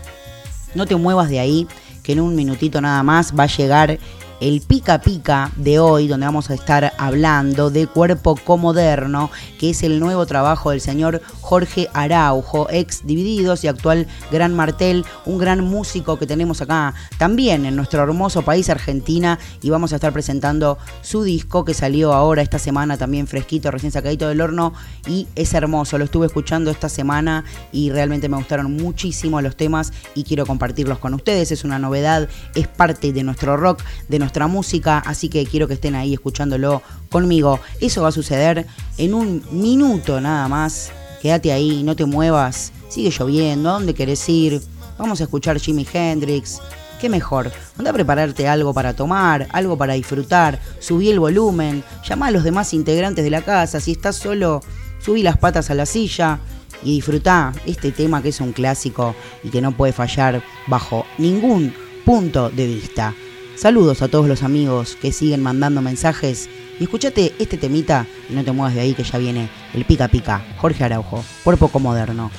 no 0.74 0.84
te 0.84 0.94
muevas 0.94 1.30
de 1.30 1.40
ahí, 1.40 1.66
que 2.02 2.12
en 2.12 2.20
un 2.20 2.34
minutito 2.34 2.82
nada 2.82 3.02
más 3.02 3.32
va 3.32 3.44
a 3.44 3.56
llegar 3.56 3.98
el 4.40 4.60
pica 4.60 5.00
pica 5.00 5.50
de 5.56 5.78
hoy, 5.78 6.08
donde 6.08 6.26
vamos 6.26 6.50
a 6.50 6.54
estar 6.54 6.92
hablando 6.98 7.70
de 7.70 7.86
Cuerpo 7.86 8.36
Comoderno, 8.36 9.30
que 9.58 9.70
es 9.70 9.82
el 9.82 10.00
nuevo 10.00 10.26
trabajo 10.26 10.70
del 10.70 10.80
señor 10.80 11.22
Jorge 11.40 11.88
Araujo, 11.94 12.68
ex 12.70 13.06
Divididos 13.06 13.64
y 13.64 13.68
actual 13.68 14.06
Gran 14.30 14.54
Martel, 14.54 15.04
un 15.24 15.38
gran 15.38 15.64
músico 15.64 16.18
que 16.18 16.26
tenemos 16.26 16.60
acá 16.60 16.94
también 17.18 17.64
en 17.64 17.76
nuestro 17.76 18.02
hermoso 18.02 18.42
país, 18.42 18.68
Argentina, 18.68 19.38
y 19.62 19.70
vamos 19.70 19.92
a 19.92 19.96
estar 19.96 20.12
presentando 20.12 20.78
su 21.02 21.22
disco 21.22 21.64
que 21.64 21.74
salió 21.74 22.12
ahora 22.12 22.42
esta 22.42 22.58
semana, 22.58 22.96
también 22.96 23.26
fresquito, 23.26 23.70
recién 23.70 23.92
sacadito 23.92 24.28
del 24.28 24.40
horno, 24.40 24.74
y 25.06 25.28
es 25.34 25.54
hermoso, 25.54 25.98
lo 25.98 26.04
estuve 26.04 26.26
escuchando 26.26 26.70
esta 26.70 26.88
semana 26.88 27.44
y 27.72 27.90
realmente 27.90 28.28
me 28.28 28.36
gustaron 28.36 28.72
muchísimo 28.76 29.40
los 29.40 29.56
temas 29.56 29.92
y 30.14 30.24
quiero 30.24 30.46
compartirlos 30.46 30.98
con 30.98 31.14
ustedes, 31.14 31.52
es 31.52 31.64
una 31.64 31.78
novedad, 31.78 32.28
es 32.54 32.68
parte 32.68 33.12
de 33.12 33.22
nuestro 33.22 33.56
rock, 33.56 33.82
de 34.08 34.18
nuestra 34.26 34.48
música, 34.48 34.98
así 35.06 35.28
que 35.28 35.46
quiero 35.46 35.68
que 35.68 35.74
estén 35.74 35.94
ahí 35.94 36.12
escuchándolo 36.12 36.82
conmigo. 37.10 37.60
Eso 37.80 38.02
va 38.02 38.08
a 38.08 38.12
suceder 38.12 38.66
en 38.98 39.14
un 39.14 39.44
minuto 39.52 40.20
nada 40.20 40.48
más. 40.48 40.90
Quédate 41.22 41.52
ahí, 41.52 41.84
no 41.84 41.94
te 41.94 42.06
muevas. 42.06 42.72
Sigue 42.88 43.10
lloviendo, 43.10 43.70
¿a 43.70 43.74
dónde 43.74 43.94
querés 43.94 44.28
ir? 44.28 44.60
Vamos 44.98 45.20
a 45.20 45.24
escuchar 45.24 45.60
Jimi 45.60 45.86
Hendrix. 45.92 46.60
Qué 47.00 47.08
mejor, 47.08 47.52
anda 47.78 47.90
a 47.90 47.94
prepararte 47.94 48.48
algo 48.48 48.74
para 48.74 48.94
tomar, 48.94 49.46
algo 49.52 49.78
para 49.78 49.92
disfrutar, 49.92 50.58
subí 50.80 51.10
el 51.10 51.20
volumen, 51.20 51.84
llama 52.08 52.26
a 52.26 52.30
los 52.32 52.42
demás 52.42 52.74
integrantes 52.74 53.22
de 53.22 53.30
la 53.30 53.42
casa, 53.42 53.80
si 53.80 53.92
estás 53.92 54.16
solo, 54.16 54.60
subí 54.98 55.22
las 55.22 55.36
patas 55.36 55.70
a 55.70 55.74
la 55.74 55.84
silla 55.86 56.40
y 56.82 56.94
disfrutá 56.96 57.52
este 57.66 57.92
tema 57.92 58.22
que 58.22 58.30
es 58.30 58.40
un 58.40 58.52
clásico 58.52 59.14
y 59.44 59.50
que 59.50 59.60
no 59.60 59.72
puede 59.72 59.92
fallar 59.92 60.42
bajo 60.66 61.04
ningún 61.18 61.74
punto 62.04 62.48
de 62.48 62.66
vista. 62.66 63.14
Saludos 63.56 64.02
a 64.02 64.08
todos 64.08 64.28
los 64.28 64.42
amigos 64.42 64.98
que 65.00 65.12
siguen 65.12 65.42
mandando 65.42 65.80
mensajes. 65.80 66.50
Y 66.78 66.84
escúchate 66.84 67.32
este 67.38 67.56
temita 67.56 68.06
y 68.28 68.34
no 68.34 68.44
te 68.44 68.52
muevas 68.52 68.74
de 68.74 68.82
ahí 68.82 68.92
que 68.92 69.02
ya 69.02 69.16
viene 69.16 69.48
el 69.72 69.86
pica 69.86 70.08
pica, 70.08 70.44
Jorge 70.58 70.84
Araujo, 70.84 71.24
cuerpo 71.42 71.70
moderno, 71.80 72.30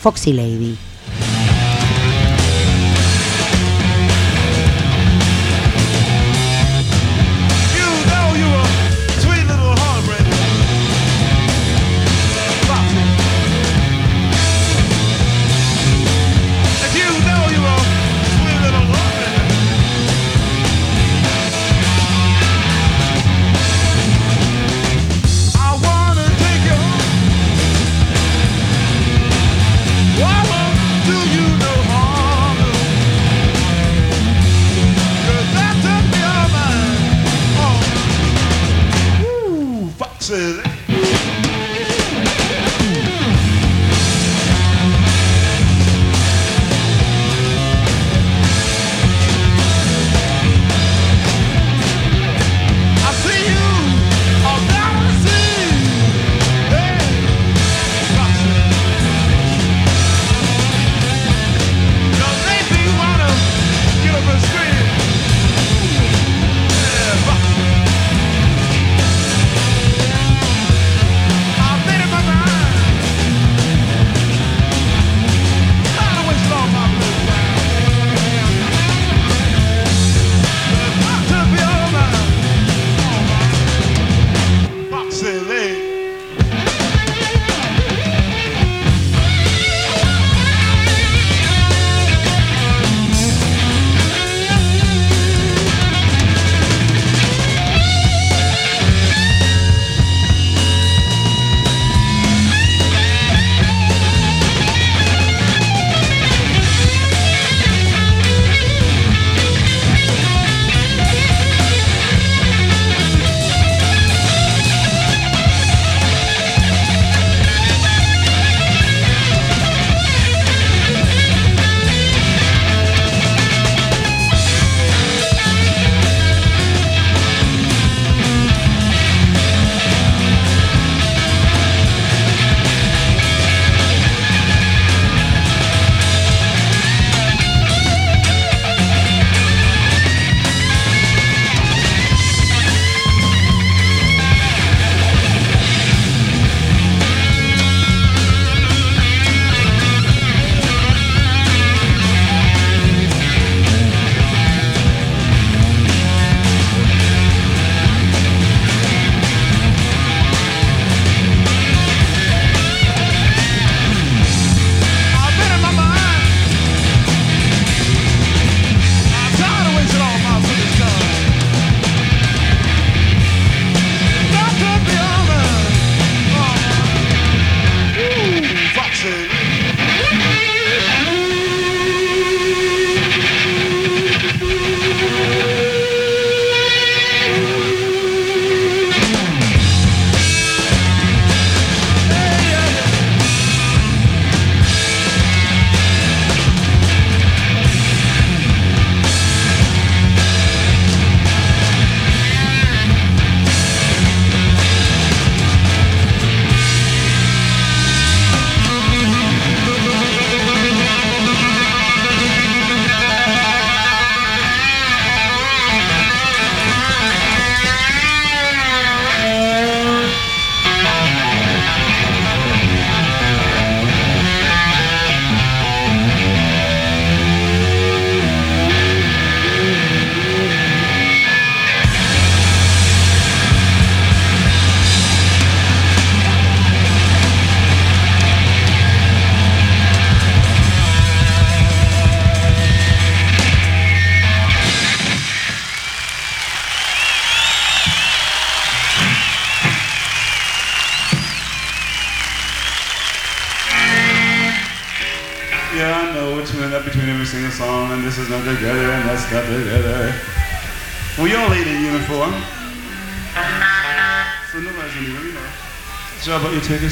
Foxy 0.00 0.32
Lady. 0.32 0.78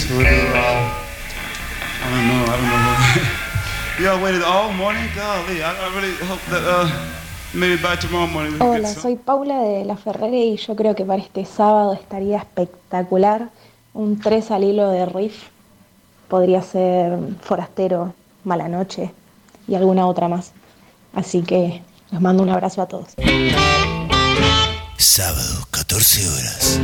Tickets 0.01 0.05
for 0.05 0.23
the, 0.23 0.59
uh, 0.59 0.95
I 2.03 2.11
don't 2.11 2.27
know, 2.29 2.43
I 2.47 2.57
don't 2.57 4.05
know. 4.05 4.05
y'all 4.05 4.23
waited 4.23 4.43
all 4.43 4.73
morning? 4.73 5.09
Golly, 5.15 5.63
I, 5.63 5.73
I 5.73 5.95
really 5.95 6.15
hope 6.27 6.41
that, 6.51 6.63
uh, 6.65 6.89
maybe 7.55 7.81
by 7.83 7.97
tomorrow 7.97 8.27
morning 8.27 8.53
we 8.53 8.59
can 8.59 8.67
Hola, 8.67 8.81
get 8.81 8.89
some. 8.89 9.03
soy 9.03 9.17
Paula 9.17 9.59
de 9.63 9.85
La 9.85 9.97
Ferrere 9.97 10.39
y 10.39 10.57
yo 10.57 10.75
creo 10.77 10.95
que 10.95 11.05
para 11.05 11.23
este 11.23 11.45
sábado 11.45 11.93
estaría 11.95 12.39
espectacular 12.39 13.51
un 13.95 14.19
3 14.19 14.51
al 14.51 14.65
hilo 14.65 14.89
de 14.91 15.07
riff. 15.07 15.49
Podría 16.29 16.63
ser 16.63 17.19
Forastero, 17.41 18.15
Mala 18.45 18.69
Noche 18.69 19.13
y 19.67 19.75
alguna 19.75 20.07
otra 20.07 20.29
más. 20.29 20.53
Así 21.13 21.43
que 21.43 21.83
les 22.11 22.21
mando 22.21 22.43
un 22.43 22.51
abrazo 22.51 22.83
a 22.83 22.87
todos. 22.87 23.09
Sábado, 24.97 25.67
14 25.73 26.29
horas. 26.29 26.81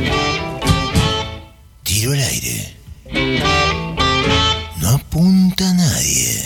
Tiro 1.83 2.11
al 2.11 2.19
aire. 2.19 2.76
No 3.13 4.89
apunta 4.89 5.69
a 5.69 5.73
nadie. 5.73 6.43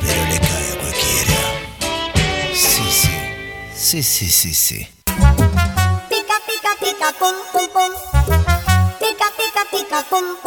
Pero 0.00 0.24
le 0.26 0.38
cae 0.38 0.72
a 0.72 0.76
cualquiera. 0.78 1.38
Sí, 2.54 2.84
sí. 2.90 3.10
Sí, 3.74 4.02
sí, 4.02 4.28
sí, 4.28 4.54
sí. 4.54 4.88
Pica, 5.06 6.36
pica, 6.46 6.72
pica, 6.80 7.12
pum, 7.18 7.34
pum, 7.52 7.68
pum. 7.72 7.92
Pica, 9.00 9.26
pica, 9.36 9.64
pica, 9.70 10.02
pum, 10.08 10.24
pum, 10.42 10.43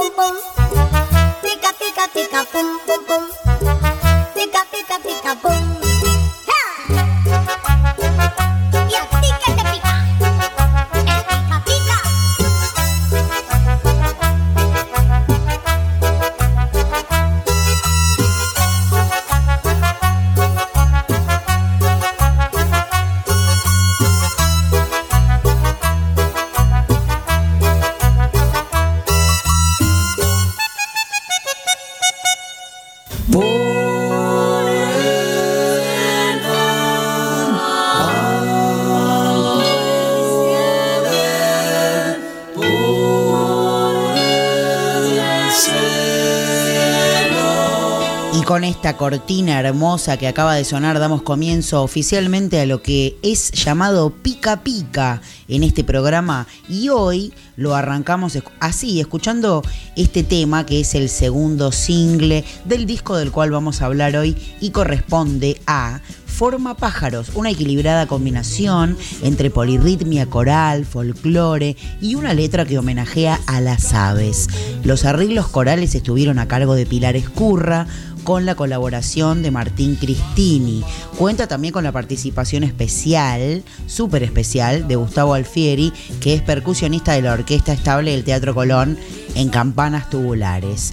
con 48.57 48.63
esta 48.63 48.97
cortina 48.97 49.59
hermosa 49.59 50.17
que 50.17 50.27
acaba 50.27 50.55
de 50.55 50.63
sonar 50.63 50.97
damos 50.97 51.21
comienzo 51.21 51.83
oficialmente 51.83 52.59
a 52.59 52.65
lo 52.65 52.81
que 52.81 53.15
es 53.21 53.51
llamado 53.51 54.09
Pica 54.09 54.63
Pica 54.63 55.21
en 55.47 55.61
este 55.61 55.83
programa 55.83 56.47
y 56.67 56.89
hoy 56.89 57.33
lo 57.55 57.75
arrancamos 57.75 58.35
así, 58.59 58.99
escuchando 58.99 59.61
este 59.95 60.23
tema 60.23 60.65
que 60.65 60.79
es 60.79 60.95
el 60.95 61.09
segundo 61.09 61.71
single 61.71 62.43
del 62.65 62.87
disco 62.87 63.15
del 63.15 63.31
cual 63.31 63.51
vamos 63.51 63.83
a 63.83 63.85
hablar 63.85 64.15
hoy 64.15 64.35
y 64.59 64.71
corresponde 64.71 65.61
a 65.67 66.01
Forma 66.37 66.77
Pájaros, 66.77 67.31
una 67.33 67.49
equilibrada 67.49 68.05
combinación 68.05 68.95
entre 69.23 69.49
polirritmia 69.49 70.27
coral, 70.27 70.85
folclore 70.85 71.75
y 71.99 72.13
una 72.13 72.35
letra 72.35 72.63
que 72.63 72.77
homenajea 72.77 73.39
a 73.47 73.59
las 73.59 73.91
aves. 73.95 74.47
Los 74.83 75.03
arreglos 75.03 75.47
corales 75.47 75.95
estuvieron 75.95 76.37
a 76.37 76.47
cargo 76.47 76.75
de 76.75 76.85
Pilar 76.85 77.15
Escurra, 77.15 77.87
con 78.27 78.45
la 78.45 78.55
colaboración 78.55 79.41
de 79.41 79.51
Martín 79.51 79.95
Cristini. 79.95 80.83
Cuenta 81.17 81.47
también 81.47 81.71
con 81.71 81.85
la 81.85 81.93
participación 81.93 82.65
especial, 82.65 83.63
súper 83.85 84.21
especial, 84.21 84.85
de 84.85 84.97
Gustavo 84.97 85.33
Alfieri, 85.33 85.93
que 86.19 86.33
es 86.33 86.41
percusionista 86.41 87.13
de 87.13 87.21
la 87.21 87.31
Orquesta 87.31 87.71
Estable 87.71 88.11
del 88.11 88.25
Teatro 88.25 88.53
Colón 88.53 88.97
en 89.35 89.47
Campanas 89.47 90.09
Tubulares. 90.09 90.91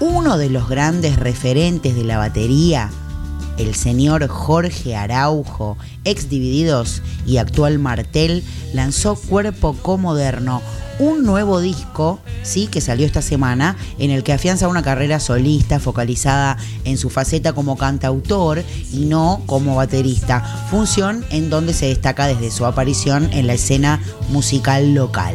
Uno 0.00 0.38
de 0.38 0.48
los 0.48 0.66
grandes 0.66 1.16
referentes 1.16 1.94
de 1.94 2.04
la 2.04 2.16
batería, 2.16 2.90
el 3.58 3.74
señor 3.74 4.26
Jorge 4.28 4.96
Araujo, 4.96 5.76
ex 6.04 6.28
Divididos 6.28 7.02
y 7.26 7.38
actual 7.38 7.78
Martel, 7.78 8.44
lanzó 8.72 9.14
Cuerpo 9.14 9.74
Comoderno, 9.82 10.62
un 10.98 11.24
nuevo 11.24 11.60
disco, 11.60 12.20
sí, 12.42 12.68
que 12.68 12.80
salió 12.80 13.06
esta 13.06 13.20
semana, 13.20 13.76
en 13.98 14.10
el 14.10 14.22
que 14.22 14.32
afianza 14.32 14.68
una 14.68 14.82
carrera 14.82 15.20
solista 15.20 15.78
focalizada 15.78 16.56
en 16.84 16.96
su 16.96 17.10
faceta 17.10 17.52
como 17.52 17.76
cantautor 17.76 18.64
y 18.92 19.04
no 19.04 19.42
como 19.46 19.76
baterista, 19.76 20.40
función 20.70 21.24
en 21.30 21.50
donde 21.50 21.74
se 21.74 21.86
destaca 21.86 22.26
desde 22.26 22.50
su 22.50 22.64
aparición 22.64 23.30
en 23.32 23.46
la 23.46 23.54
escena 23.54 24.00
musical 24.30 24.94
local. 24.94 25.34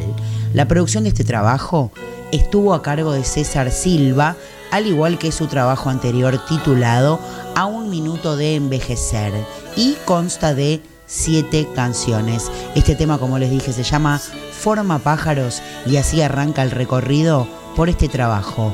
La 0.53 0.67
producción 0.67 1.03
de 1.03 1.09
este 1.09 1.24
trabajo 1.24 1.91
estuvo 2.32 2.74
a 2.74 2.82
cargo 2.82 3.13
de 3.13 3.24
César 3.24 3.72
Silva, 3.72 4.36
al 4.72 4.88
igual 4.88 5.17
que 5.17 5.32
su 5.32 5.47
trabajo 5.47 5.89
anterior 5.89 6.43
titulado 6.47 7.19
A 7.56 7.66
un 7.66 7.89
minuto 7.89 8.36
de 8.36 8.56
envejecer 8.56 9.34
y 9.76 9.95
consta 10.06 10.54
de 10.54 10.82
siete 11.06 11.68
canciones. 11.76 12.52
Este 12.76 12.95
tema, 12.95 13.18
como 13.18 13.38
les 13.38 13.52
dije, 13.52 13.74
se 13.74 13.84
llama 13.84 14.20
Forma 14.20 14.99
Pájaros 14.99 15.62
y 15.86 15.97
así 15.97 16.22
arranca 16.22 16.64
el 16.64 16.72
recorrido 16.72 17.47
por 17.76 17.89
este 17.89 18.08
trabajo. 18.08 18.74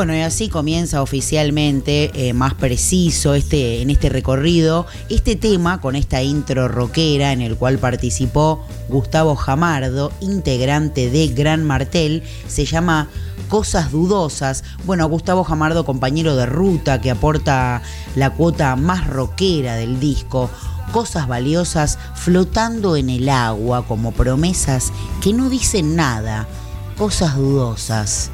Bueno, 0.00 0.16
y 0.16 0.22
así 0.22 0.48
comienza 0.48 1.02
oficialmente, 1.02 2.10
eh, 2.14 2.32
más 2.32 2.54
preciso, 2.54 3.34
este, 3.34 3.82
en 3.82 3.90
este 3.90 4.08
recorrido, 4.08 4.86
este 5.10 5.36
tema 5.36 5.82
con 5.82 5.94
esta 5.94 6.22
intro 6.22 6.68
rockera 6.68 7.34
en 7.34 7.42
el 7.42 7.54
cual 7.54 7.78
participó 7.78 8.64
Gustavo 8.88 9.36
Jamardo, 9.36 10.10
integrante 10.22 11.10
de 11.10 11.28
Gran 11.28 11.66
Martel, 11.66 12.22
se 12.48 12.64
llama 12.64 13.08
Cosas 13.50 13.92
Dudosas. 13.92 14.64
Bueno, 14.86 15.06
Gustavo 15.06 15.44
Jamardo, 15.44 15.84
compañero 15.84 16.34
de 16.34 16.46
ruta, 16.46 17.02
que 17.02 17.10
aporta 17.10 17.82
la 18.16 18.30
cuota 18.30 18.76
más 18.76 19.06
rockera 19.06 19.74
del 19.76 20.00
disco. 20.00 20.48
Cosas 20.92 21.28
valiosas 21.28 21.98
flotando 22.14 22.96
en 22.96 23.10
el 23.10 23.28
agua 23.28 23.84
como 23.86 24.12
promesas 24.12 24.94
que 25.20 25.34
no 25.34 25.50
dicen 25.50 25.94
nada. 25.94 26.48
Cosas 26.96 27.36
dudosas. 27.36 28.30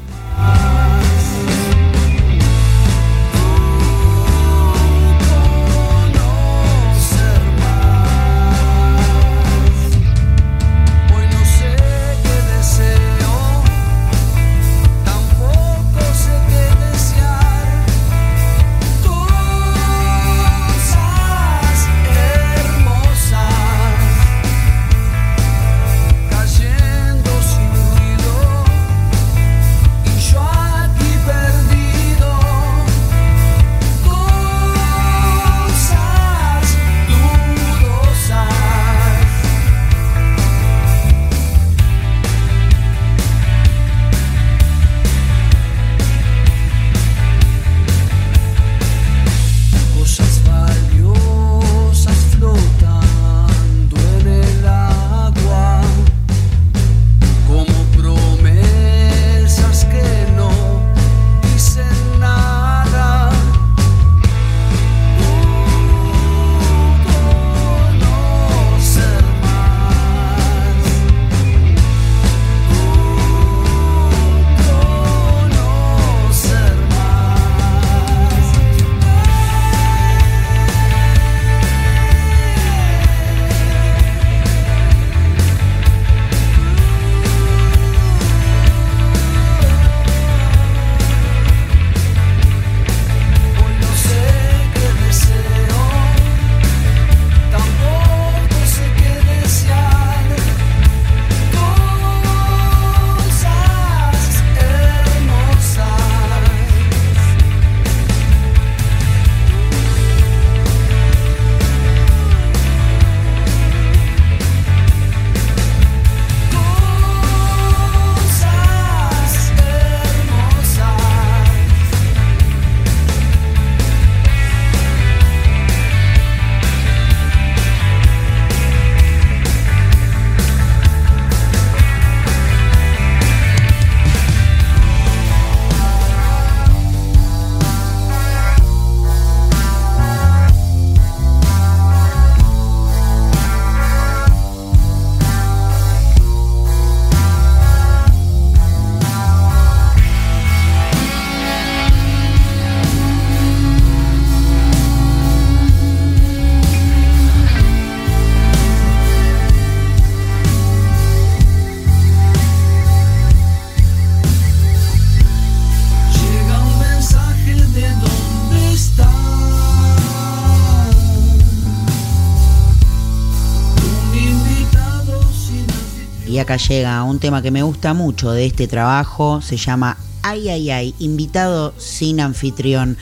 Acá 176.47 176.55
llega 176.55 177.03
un 177.03 177.19
tema 177.19 177.41
que 177.41 177.51
me 177.51 177.61
gusta 177.61 177.93
mucho 177.93 178.31
de 178.31 178.45
este 178.45 178.69
trabajo, 178.69 179.41
se 179.41 179.57
llama 179.57 179.97
Ay, 180.21 180.47
ay, 180.47 180.71
ay, 180.71 180.95
invitado 180.97 181.73
sin 181.77 182.21
anfitrión. 182.21 182.97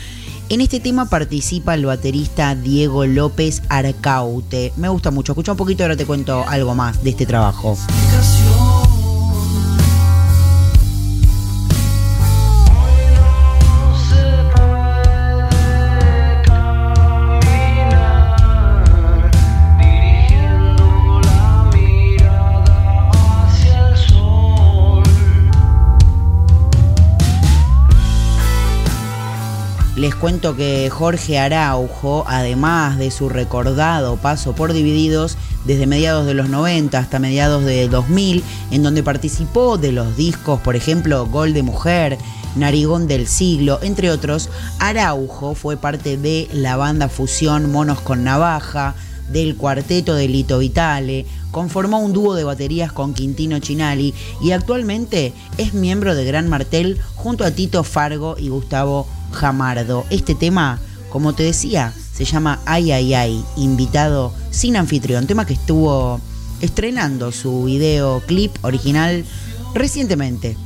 En 0.49 0.61
este 0.61 0.79
tema 0.79 1.05
participa 1.09 1.75
el 1.75 1.85
baterista 1.85 2.55
Diego 2.55 3.05
López 3.05 3.61
Arcaute. 3.69 4.73
Me 4.77 4.89
gusta 4.89 5.11
mucho, 5.11 5.33
escucha 5.33 5.51
un 5.51 5.59
poquito 5.59 5.83
ahora 5.83 5.95
te 5.95 6.07
cuento 6.07 6.43
algo 6.47 6.73
más 6.73 7.03
de 7.03 7.11
este 7.11 7.27
trabajo. 7.27 7.77
Les 30.05 30.13
cuento 30.13 30.55
que 30.55 30.87
Jorge 30.91 31.39
Araujo, 31.39 32.25
además 32.27 32.99
de 32.99 33.09
su 33.09 33.27
recordado 33.27 34.17
paso 34.17 34.53
por 34.53 34.71
Divididos 34.71 35.35
desde 35.65 35.87
mediados 35.87 36.27
de 36.27 36.35
los 36.35 36.47
90 36.47 36.95
hasta 36.95 37.17
mediados 37.17 37.65
de 37.65 37.87
2000, 37.87 38.43
en 38.69 38.83
donde 38.83 39.01
participó 39.01 39.79
de 39.79 39.91
los 39.91 40.15
discos, 40.15 40.61
por 40.61 40.75
ejemplo, 40.75 41.25
Gol 41.25 41.55
de 41.55 41.63
Mujer, 41.63 42.19
Narigón 42.55 43.07
del 43.07 43.25
Siglo, 43.25 43.79
entre 43.81 44.11
otros, 44.11 44.51
Araujo 44.77 45.55
fue 45.55 45.75
parte 45.75 46.17
de 46.17 46.49
la 46.53 46.75
banda 46.75 47.09
fusión 47.09 47.71
Monos 47.71 47.99
con 47.99 48.23
Navaja, 48.23 48.93
del 49.31 49.55
cuarteto 49.55 50.13
de 50.13 50.27
Lito 50.27 50.59
Vitale, 50.59 51.25
conformó 51.49 51.97
un 51.97 52.13
dúo 52.13 52.35
de 52.35 52.43
baterías 52.43 52.91
con 52.91 53.15
Quintino 53.15 53.57
Chinali 53.57 54.13
y 54.39 54.51
actualmente 54.51 55.33
es 55.57 55.73
miembro 55.73 56.13
de 56.13 56.25
Gran 56.25 56.47
Martel 56.47 56.99
junto 57.15 57.43
a 57.43 57.49
Tito 57.49 57.83
Fargo 57.83 58.35
y 58.37 58.49
Gustavo 58.49 59.07
Jamardo. 59.31 60.05
Este 60.09 60.35
tema, 60.35 60.79
como 61.09 61.33
te 61.33 61.43
decía, 61.43 61.93
se 62.13 62.25
llama 62.25 62.59
Ay 62.65 62.91
Ay 62.91 63.13
Ay, 63.13 63.45
invitado 63.57 64.33
sin 64.51 64.77
anfitrión, 64.77 65.27
tema 65.27 65.45
que 65.45 65.53
estuvo 65.53 66.19
estrenando 66.61 67.31
su 67.31 67.65
videoclip 67.65 68.63
original 68.63 69.25
recientemente. 69.73 70.57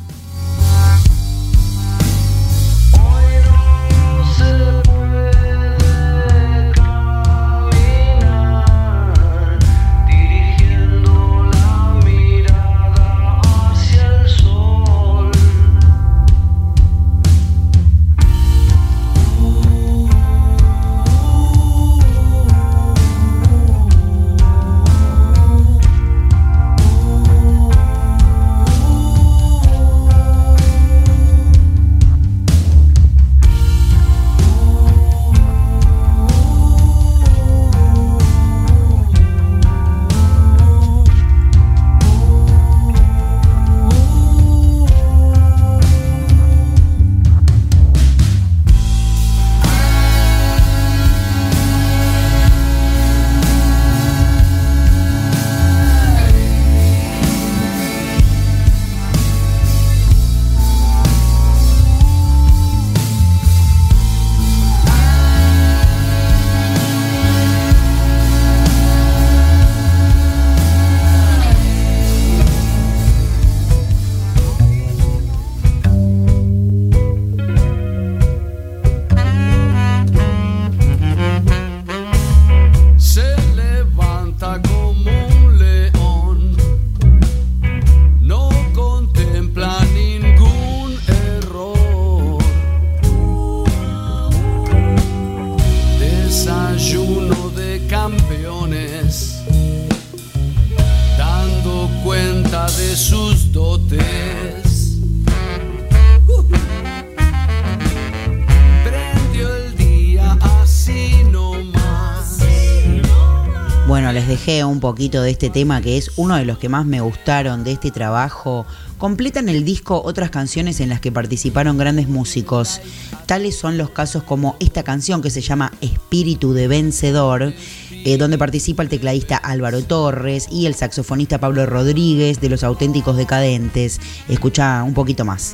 Poquito 114.90 115.22
de 115.22 115.30
este 115.30 115.52
tema 115.52 115.82
que 115.82 115.99
es 115.99 116.14
uno 116.16 116.36
de 116.36 116.45
los 116.45 116.57
que 116.57 116.68
más 116.68 116.84
me 116.84 116.99
gustaron 116.99 117.64
de 117.64 117.74
este 117.74 117.91
trabajo. 117.91 118.66
Completan 118.98 119.48
el 119.48 119.64
disco 119.64 120.02
otras 120.03 120.32
canciones 120.32 120.80
en 120.80 120.90
las 120.90 120.99
que 120.99 121.11
participaron 121.11 121.78
grandes 121.78 122.07
músicos. 122.07 122.82
Tales 123.28 123.56
son 123.56 123.78
los 123.78 123.91
casos 123.91 124.24
como 124.24 124.57
esta 124.60 124.82
canción 124.82 125.22
que 125.22 125.30
se 125.30 125.41
llama 125.41 125.72
Espíritu 125.80 126.53
de 126.53 126.68
Vencedor, 126.68 127.53
eh, 127.91 128.18
donde 128.18 128.40
participa 128.40 128.82
el 128.82 128.90
tecladista 128.90 129.38
Álvaro 129.38 129.84
Torres 129.84 130.48
y 130.52 130.66
el 130.66 130.74
saxofonista 130.74 131.38
Pablo 131.40 131.68
Rodríguez 131.68 132.41
de 132.41 132.49
Los 132.49 132.64
Auténticos 132.64 133.16
Decadentes. 133.16 134.02
Escucha 134.28 134.82
un 134.82 134.95
poquito 134.95 135.24
más. 135.24 135.53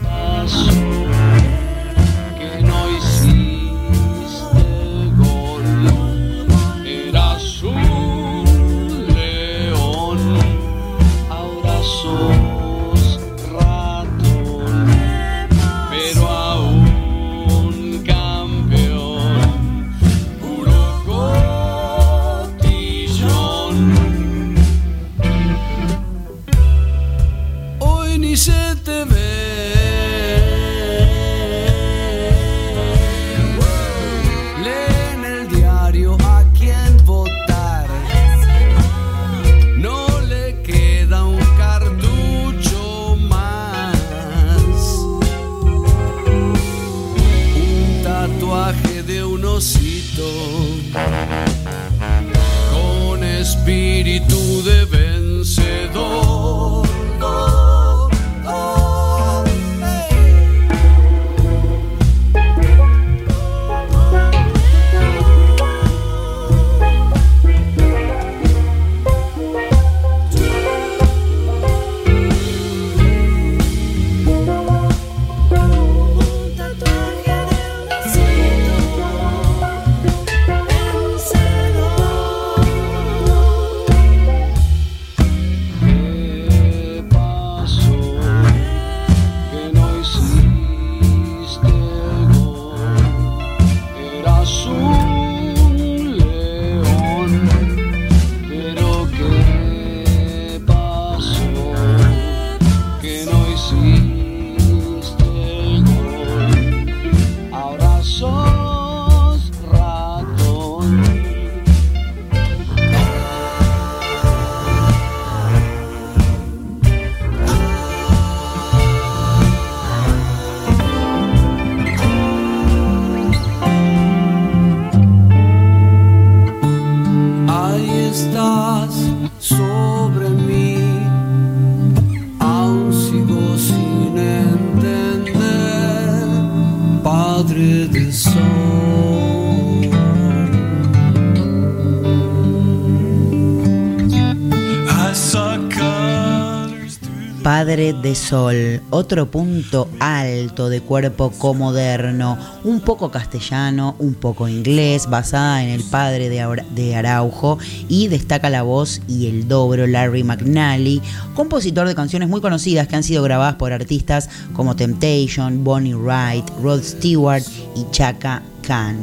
De 147.93 148.15
Sol, 148.15 148.81
otro 148.89 149.29
punto 149.29 149.87
alto 149.99 150.69
de 150.69 150.81
cuerpo 150.81 151.29
comoderno, 151.29 152.35
un 152.63 152.81
poco 152.81 153.11
castellano, 153.11 153.95
un 153.99 154.15
poco 154.15 154.47
inglés, 154.47 155.07
basada 155.07 155.63
en 155.63 155.69
el 155.69 155.83
padre 155.83 156.29
de 156.29 156.95
Araujo 156.95 157.59
y 157.87 158.07
destaca 158.07 158.49
la 158.49 158.63
voz 158.63 159.01
y 159.07 159.27
el 159.27 159.47
dobro 159.47 159.85
Larry 159.85 160.23
McNally, 160.23 160.99
compositor 161.35 161.87
de 161.87 161.93
canciones 161.93 162.27
muy 162.27 162.41
conocidas 162.41 162.87
que 162.87 162.95
han 162.95 163.03
sido 163.03 163.21
grabadas 163.21 163.55
por 163.55 163.71
artistas 163.71 164.29
como 164.53 164.75
Temptation, 164.75 165.63
Bonnie 165.63 165.93
Wright, 165.93 166.49
Rod 166.63 166.81
Stewart 166.81 167.43
y 167.75 167.85
Chaka 167.91 168.41
Khan. 168.63 168.97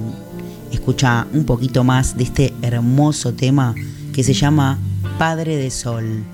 Escucha 0.72 1.28
un 1.32 1.44
poquito 1.44 1.84
más 1.84 2.16
de 2.16 2.24
este 2.24 2.52
hermoso 2.62 3.32
tema 3.32 3.76
que 4.12 4.24
se 4.24 4.34
llama 4.34 4.78
Padre 5.18 5.56
de 5.56 5.70
Sol. 5.70 6.24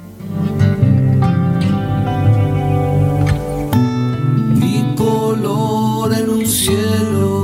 Cielo 6.49 7.38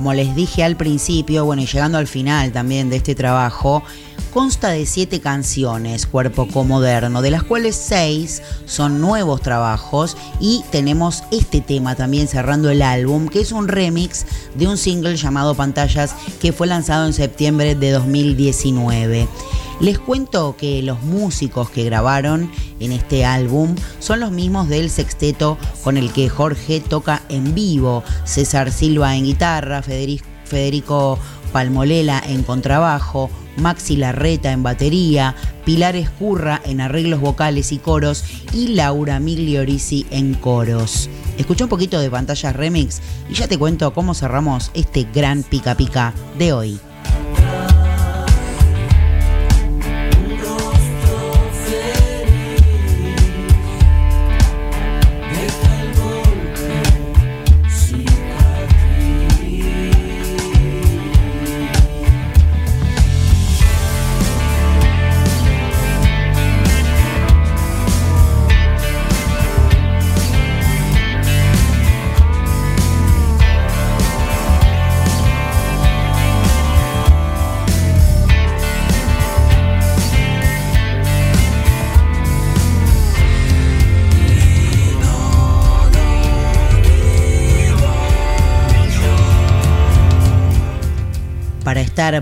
como 0.00 0.14
les 0.14 0.34
dije 0.34 0.64
al 0.64 0.78
principio, 0.78 1.44
bueno, 1.44 1.60
y 1.60 1.66
llegando 1.66 1.98
al 1.98 2.06
final 2.06 2.52
también 2.52 2.88
de 2.88 2.96
este 2.96 3.14
trabajo, 3.14 3.82
consta 4.32 4.70
de 4.70 4.86
siete 4.86 5.20
canciones, 5.20 6.06
Cuerpo 6.06 6.48
Comoderno, 6.48 7.20
de 7.20 7.30
las 7.30 7.42
cuales 7.42 7.76
seis 7.76 8.40
son 8.64 9.02
nuevos 9.02 9.42
trabajos 9.42 10.16
y 10.40 10.64
tenemos 10.72 11.22
este 11.30 11.60
tema 11.60 11.96
también 11.96 12.28
cerrando 12.28 12.70
el 12.70 12.80
álbum, 12.80 13.28
que 13.28 13.40
es 13.40 13.52
un 13.52 13.68
remix 13.68 14.24
de 14.54 14.68
un 14.68 14.78
single 14.78 15.16
llamado 15.16 15.54
Pantallas 15.54 16.14
que 16.40 16.54
fue 16.54 16.66
lanzado 16.66 17.04
en 17.04 17.12
septiembre 17.12 17.74
de 17.74 17.90
2019. 17.90 19.28
Les 19.80 19.98
cuento 19.98 20.56
que 20.56 20.82
los 20.82 21.02
músicos 21.02 21.68
que 21.68 21.84
grabaron 21.84 22.50
en 22.80 22.92
este 22.92 23.24
álbum 23.24 23.76
son 23.98 24.20
los 24.20 24.32
mismos 24.32 24.68
del 24.68 24.90
sexteto 24.90 25.58
con 25.84 25.96
el 25.96 26.12
que 26.12 26.28
Jorge 26.28 26.80
toca 26.80 27.22
en 27.28 27.54
vivo, 27.54 28.02
César 28.24 28.72
Silva 28.72 29.16
en 29.16 29.24
guitarra, 29.24 29.82
Federico 29.82 31.18
Palmolela 31.52 32.22
en 32.26 32.42
contrabajo, 32.42 33.30
Maxi 33.56 33.96
Larreta 33.96 34.52
en 34.52 34.62
batería, 34.62 35.34
Pilar 35.64 35.96
Escurra 35.96 36.60
en 36.64 36.80
arreglos 36.80 37.20
vocales 37.20 37.72
y 37.72 37.78
coros 37.78 38.24
y 38.52 38.68
Laura 38.68 39.20
Migliorisi 39.20 40.06
en 40.10 40.34
coros. 40.34 41.08
Escucha 41.38 41.64
un 41.64 41.70
poquito 41.70 42.00
de 42.00 42.10
pantallas 42.10 42.54
remix 42.56 43.00
y 43.28 43.34
ya 43.34 43.48
te 43.48 43.58
cuento 43.58 43.92
cómo 43.92 44.14
cerramos 44.14 44.70
este 44.74 45.06
gran 45.12 45.42
pica 45.42 45.74
pica 45.74 46.12
de 46.38 46.52
hoy. 46.52 46.80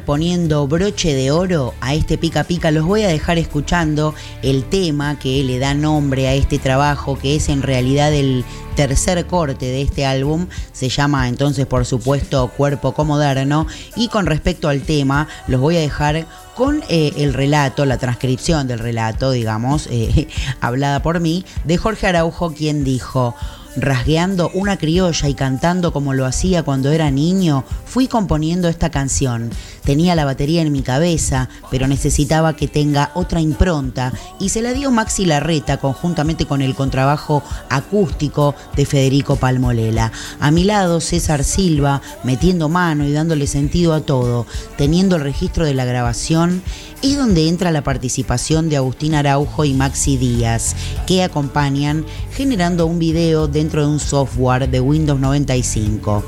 Poniendo 0.05 0.67
broche 0.67 1.15
de 1.15 1.31
oro 1.31 1.75
a 1.81 1.95
este 1.95 2.19
pica 2.19 2.45
pica, 2.45 2.71
los 2.71 2.85
voy 2.85 3.03
a 3.03 3.09
dejar 3.09 3.39
escuchando 3.39 4.15
el 4.43 4.65
tema 4.65 5.19
que 5.19 5.43
le 5.43 5.59
da 5.59 5.75
nombre 5.75 6.29
a 6.29 6.35
este 6.35 6.59
trabajo, 6.59 7.19
que 7.19 7.37
es 7.37 7.49
en 7.49 7.63
realidad 7.63 8.13
el 8.13 8.45
tercer 8.77 9.27
corte 9.27 9.67
de 9.67 9.83
este 9.83 10.07
álbum, 10.07 10.47
se 10.73 10.89
llama 10.89 11.29
entonces 11.29 11.67
por 11.67 11.85
supuesto 11.85 12.49
Cuerpo 12.57 12.93
Comoderno, 12.93 13.67
y 13.97 14.09
con 14.09 14.27
respecto 14.27 14.69
al 14.69 14.83
tema 14.83 15.29
los 15.49 15.61
voy 15.61 15.77
a 15.77 15.81
dejar 15.81 16.27
con 16.55 16.83
eh, 16.89 17.13
el 17.17 17.35
relato, 17.35 17.85
la 17.85 17.99
transcripción 17.99 18.67
del 18.69 18.79
relato, 18.79 19.31
digamos, 19.31 19.89
eh, 19.91 20.29
hablada 20.61 21.03
por 21.03 21.21
mí, 21.21 21.45
de 21.65 21.77
Jorge 21.77 22.07
Araujo, 22.07 22.53
quien 22.53 22.85
dijo, 22.85 23.35
rasgueando 23.77 24.51
una 24.55 24.77
criolla 24.77 25.29
y 25.29 25.35
cantando 25.35 25.93
como 25.93 26.15
lo 26.15 26.27
hacía 26.27 26.63
cuando 26.63 26.91
era 26.91 27.11
niño, 27.11 27.65
fui 27.85 28.09
componiendo 28.09 28.69
esta 28.69 28.91
canción. 28.91 29.51
Tenía 29.85 30.15
la 30.15 30.25
batería 30.25 30.63
en 30.63 30.73
mi 30.73 30.83
cabeza, 30.83 31.49
pero 31.71 31.87
necesitaba 31.87 32.57
que 32.57 32.69
tenga 32.69 33.11
otra 33.15 33.41
impronta 33.41 34.13
y 34.39 34.51
se 34.51 34.63
la 34.63 34.73
dio 34.73 34.91
Maxi 34.91 35.25
Larreta 35.25 35.79
conjuntamente 35.79 36.47
con 36.47 36.63
el 36.63 36.75
contrabajo 36.75 37.43
acústico 37.71 38.55
de 38.77 38.87
Federico 38.87 39.37
Palmolela. 39.37 40.13
A 40.41 40.51
mi 40.51 40.65
lado 40.65 41.01
César 41.01 41.45
Silva 41.45 42.03
metiendo 42.23 42.69
mano 42.69 43.05
y 43.05 43.13
dándole 43.13 43.47
sentido 43.47 43.95
a 43.95 44.01
todo, 44.01 44.47
teniendo 44.77 45.17
el 45.17 45.23
registro 45.23 45.65
de 45.65 45.75
la 45.75 45.85
grabación 45.85 46.63
es 47.03 47.17
donde 47.17 47.49
entra 47.49 47.71
la 47.71 47.85
participación 47.85 48.69
de 48.69 48.77
Agustín 48.77 49.15
Araujo 49.15 49.65
y 49.65 49.75
Maxi 49.75 50.17
Díaz, 50.17 50.75
que 51.07 51.23
acompañan 51.23 52.05
generando 52.33 52.87
un 52.87 52.99
video 52.99 53.47
dentro 53.47 53.83
de 53.83 53.93
un 53.93 54.01
software 54.01 54.69
de 54.69 54.81
Windows 54.81 55.21
95. 55.21 56.25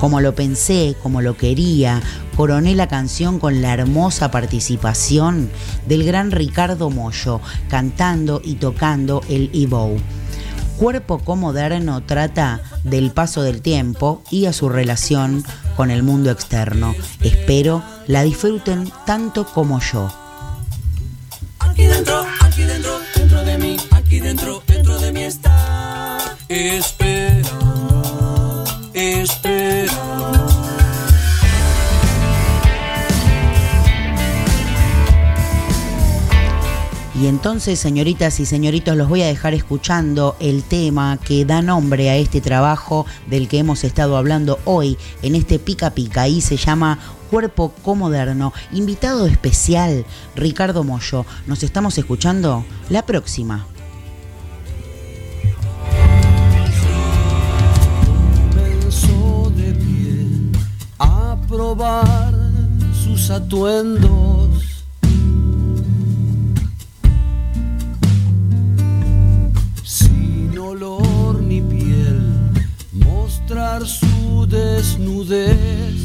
Como 0.00 0.20
lo 0.20 0.34
pensé, 0.34 0.96
como 1.02 1.20
lo 1.20 1.36
quería, 1.36 2.00
coroné 2.36 2.74
la 2.74 2.86
canción 2.86 3.38
con 3.38 3.60
la 3.60 3.74
hermosa 3.74 4.30
participación 4.30 5.50
del 5.86 6.04
gran 6.04 6.30
Ricardo 6.30 6.88
Mollo, 6.88 7.40
cantando 7.68 8.40
y 8.42 8.54
tocando 8.54 9.22
el 9.28 9.50
Evo. 9.52 9.96
Cuerpo 10.78 11.18
Comoderno 11.18 12.04
trata 12.04 12.60
del 12.84 13.10
paso 13.10 13.42
del 13.42 13.60
tiempo 13.60 14.22
y 14.30 14.46
a 14.46 14.52
su 14.52 14.68
relación 14.68 15.42
con 15.78 15.92
el 15.92 16.02
mundo 16.02 16.32
externo. 16.32 16.92
Espero 17.20 17.84
la 18.08 18.24
disfruten 18.24 18.90
tanto 19.06 19.46
como 19.46 19.78
yo. 19.78 20.12
Aquí 21.60 21.84
dentro, 21.84 22.26
aquí 22.40 22.64
dentro, 22.64 22.98
dentro 23.14 23.44
de 23.44 23.58
mí, 23.58 23.76
aquí 23.92 24.18
dentro, 24.18 24.60
dentro 24.66 24.98
de 24.98 25.12
mí 25.12 25.22
está. 25.22 26.36
Espera, 26.48 27.48
espera. 28.92 30.37
Y 37.20 37.26
entonces, 37.26 37.80
señoritas 37.80 38.38
y 38.38 38.46
señoritos, 38.46 38.96
los 38.96 39.08
voy 39.08 39.22
a 39.22 39.26
dejar 39.26 39.52
escuchando 39.52 40.36
el 40.38 40.62
tema 40.62 41.18
que 41.18 41.44
da 41.44 41.62
nombre 41.62 42.10
a 42.10 42.16
este 42.16 42.40
trabajo 42.40 43.06
del 43.26 43.48
que 43.48 43.58
hemos 43.58 43.82
estado 43.82 44.16
hablando 44.16 44.60
hoy 44.64 44.96
en 45.22 45.34
este 45.34 45.58
Pica 45.58 45.90
Pica 45.90 46.28
y 46.28 46.40
se 46.40 46.56
llama 46.56 47.00
Cuerpo 47.28 47.72
Comoderno. 47.82 48.52
Invitado 48.70 49.26
especial, 49.26 50.06
Ricardo 50.36 50.84
Mollo. 50.84 51.26
Nos 51.48 51.64
estamos 51.64 51.98
escuchando 51.98 52.64
la 52.88 53.04
próxima. 53.04 53.66
Olor 70.68 71.40
ni 71.40 71.62
piel, 71.62 72.20
mostrar 72.92 73.86
su 73.86 74.46
desnudez. 74.46 75.96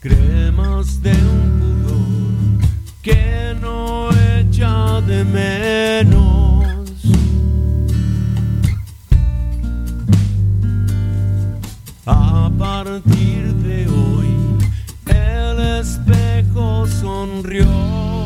Cremas 0.00 1.02
de 1.02 1.12
un 1.12 1.42
pudor 1.60 2.68
que 3.02 3.56
no 3.60 4.10
echa 4.38 5.00
de 5.00 5.24
menos. 5.24 6.66
A 12.04 12.50
partir 12.58 13.54
de 13.66 13.88
hoy, 13.88 14.28
el 15.06 15.80
espejo 15.80 16.86
sonrió. 16.86 18.25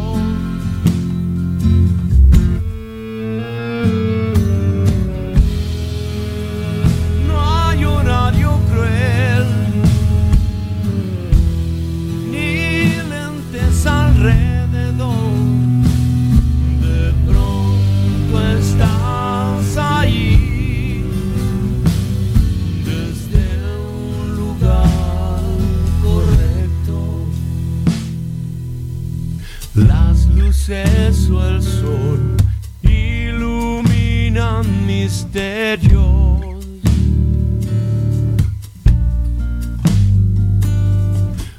acceso 30.73 31.41
al 31.41 31.61
sol, 31.63 32.37
iluminan 32.83 34.65
misterios. 34.87 36.01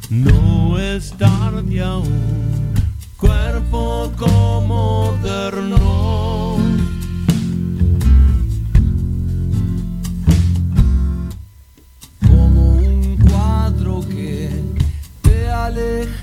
No 0.09 0.79
es 0.79 1.11
tarde 1.17 1.81
aún, 1.81 2.73
cuerpo 3.17 4.11
como. 4.17 4.91
Como 12.27 12.73
un 12.73 13.17
cuadro 13.17 14.01
que 14.07 14.49
te 15.21 15.49
aleja 15.49 16.20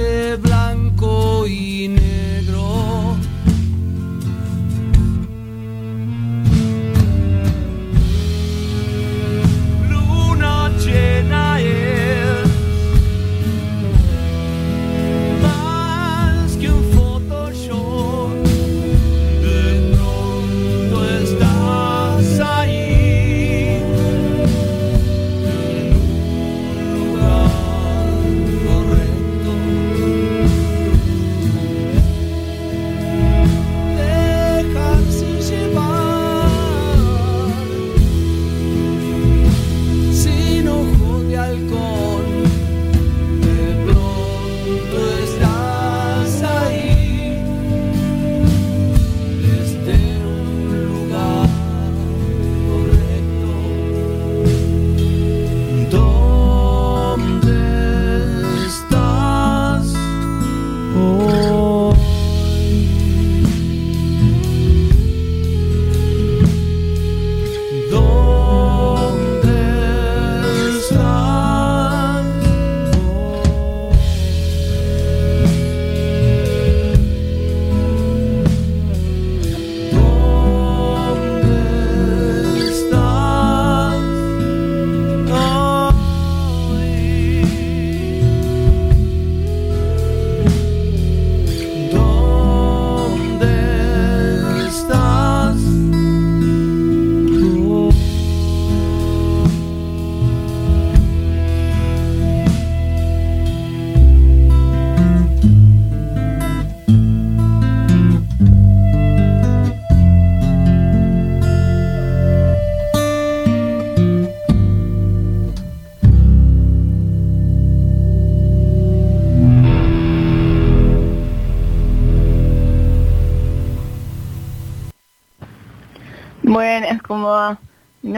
que 0.00 0.49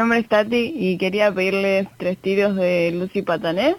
nombre 0.02 0.18
es 0.18 0.28
Tati 0.28 0.74
y 0.74 0.98
quería 0.98 1.32
pedirles 1.32 1.86
tres 1.96 2.18
tiros 2.20 2.56
de 2.56 2.90
Lucy 2.90 3.22
Patané 3.22 3.76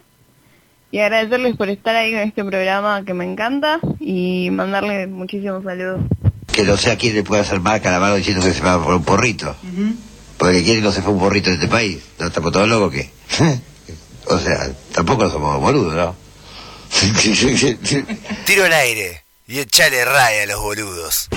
y 0.89 0.99
agradecerles 0.99 1.57
por 1.57 1.67
estar 1.67 1.97
ahí 1.97 2.13
en 2.13 2.19
este 2.19 2.45
programa 2.45 3.03
que 3.03 3.13
me 3.13 3.25
encanta 3.25 3.81
y 3.99 4.49
mandarles 4.49 5.09
muchísimos 5.09 5.65
saludos. 5.65 5.99
Que 6.47 6.63
no 6.63 6.77
sé 6.77 6.91
a 6.91 6.97
quién 6.97 7.15
le 7.15 7.23
puede 7.23 7.41
hacer 7.41 7.59
mal 7.59 7.81
Calamaro 7.81 8.15
diciendo 8.15 8.41
que 8.41 8.53
se 8.53 8.61
va 8.61 8.81
por 8.81 8.93
un 8.93 9.03
porrito. 9.03 9.53
Porque 10.37 10.63
quién 10.63 10.81
no 10.81 10.93
se 10.93 11.01
fue 11.01 11.11
un 11.11 11.19
porrito 11.19 11.49
de 11.49 11.55
este 11.55 11.67
país. 11.67 12.01
¿No 12.17 12.27
estamos 12.27 12.53
todos 12.53 12.69
locos 12.69 12.87
o 12.87 12.91
qué? 12.91 13.09
o 14.27 14.39
sea, 14.39 14.71
tampoco 14.93 15.29
somos 15.29 15.59
boludos, 15.59 15.93
¿no? 15.93 16.15
Tiro 18.45 18.63
al 18.63 18.73
aire 18.73 19.25
y 19.45 19.59
echale 19.59 20.05
raya 20.05 20.43
a 20.43 20.45
los 20.45 20.61
boludos. 20.61 21.27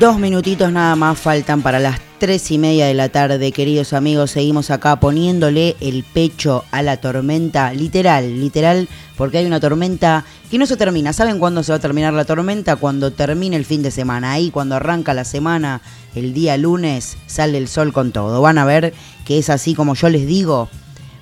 Dos 0.00 0.18
minutitos 0.18 0.72
nada 0.72 0.96
más 0.96 1.18
faltan 1.18 1.60
para 1.60 1.78
las 1.78 2.00
tres 2.18 2.50
y 2.50 2.56
media 2.56 2.86
de 2.86 2.94
la 2.94 3.10
tarde, 3.10 3.52
queridos 3.52 3.92
amigos. 3.92 4.30
Seguimos 4.30 4.70
acá 4.70 4.98
poniéndole 4.98 5.76
el 5.78 6.04
pecho 6.04 6.64
a 6.70 6.80
la 6.80 6.96
tormenta, 6.96 7.74
literal, 7.74 8.40
literal, 8.40 8.88
porque 9.18 9.36
hay 9.36 9.44
una 9.44 9.60
tormenta 9.60 10.24
que 10.50 10.56
no 10.56 10.64
se 10.64 10.78
termina. 10.78 11.12
¿Saben 11.12 11.38
cuándo 11.38 11.62
se 11.62 11.72
va 11.72 11.76
a 11.76 11.82
terminar 11.82 12.14
la 12.14 12.24
tormenta? 12.24 12.76
Cuando 12.76 13.12
termine 13.12 13.56
el 13.56 13.66
fin 13.66 13.82
de 13.82 13.90
semana. 13.90 14.32
Ahí, 14.32 14.50
cuando 14.50 14.74
arranca 14.74 15.12
la 15.12 15.26
semana, 15.26 15.82
el 16.14 16.32
día 16.32 16.56
lunes, 16.56 17.18
sale 17.26 17.58
el 17.58 17.68
sol 17.68 17.92
con 17.92 18.10
todo. 18.10 18.40
Van 18.40 18.56
a 18.56 18.64
ver 18.64 18.94
que 19.26 19.36
es 19.36 19.50
así 19.50 19.74
como 19.74 19.94
yo 19.94 20.08
les 20.08 20.26
digo. 20.26 20.70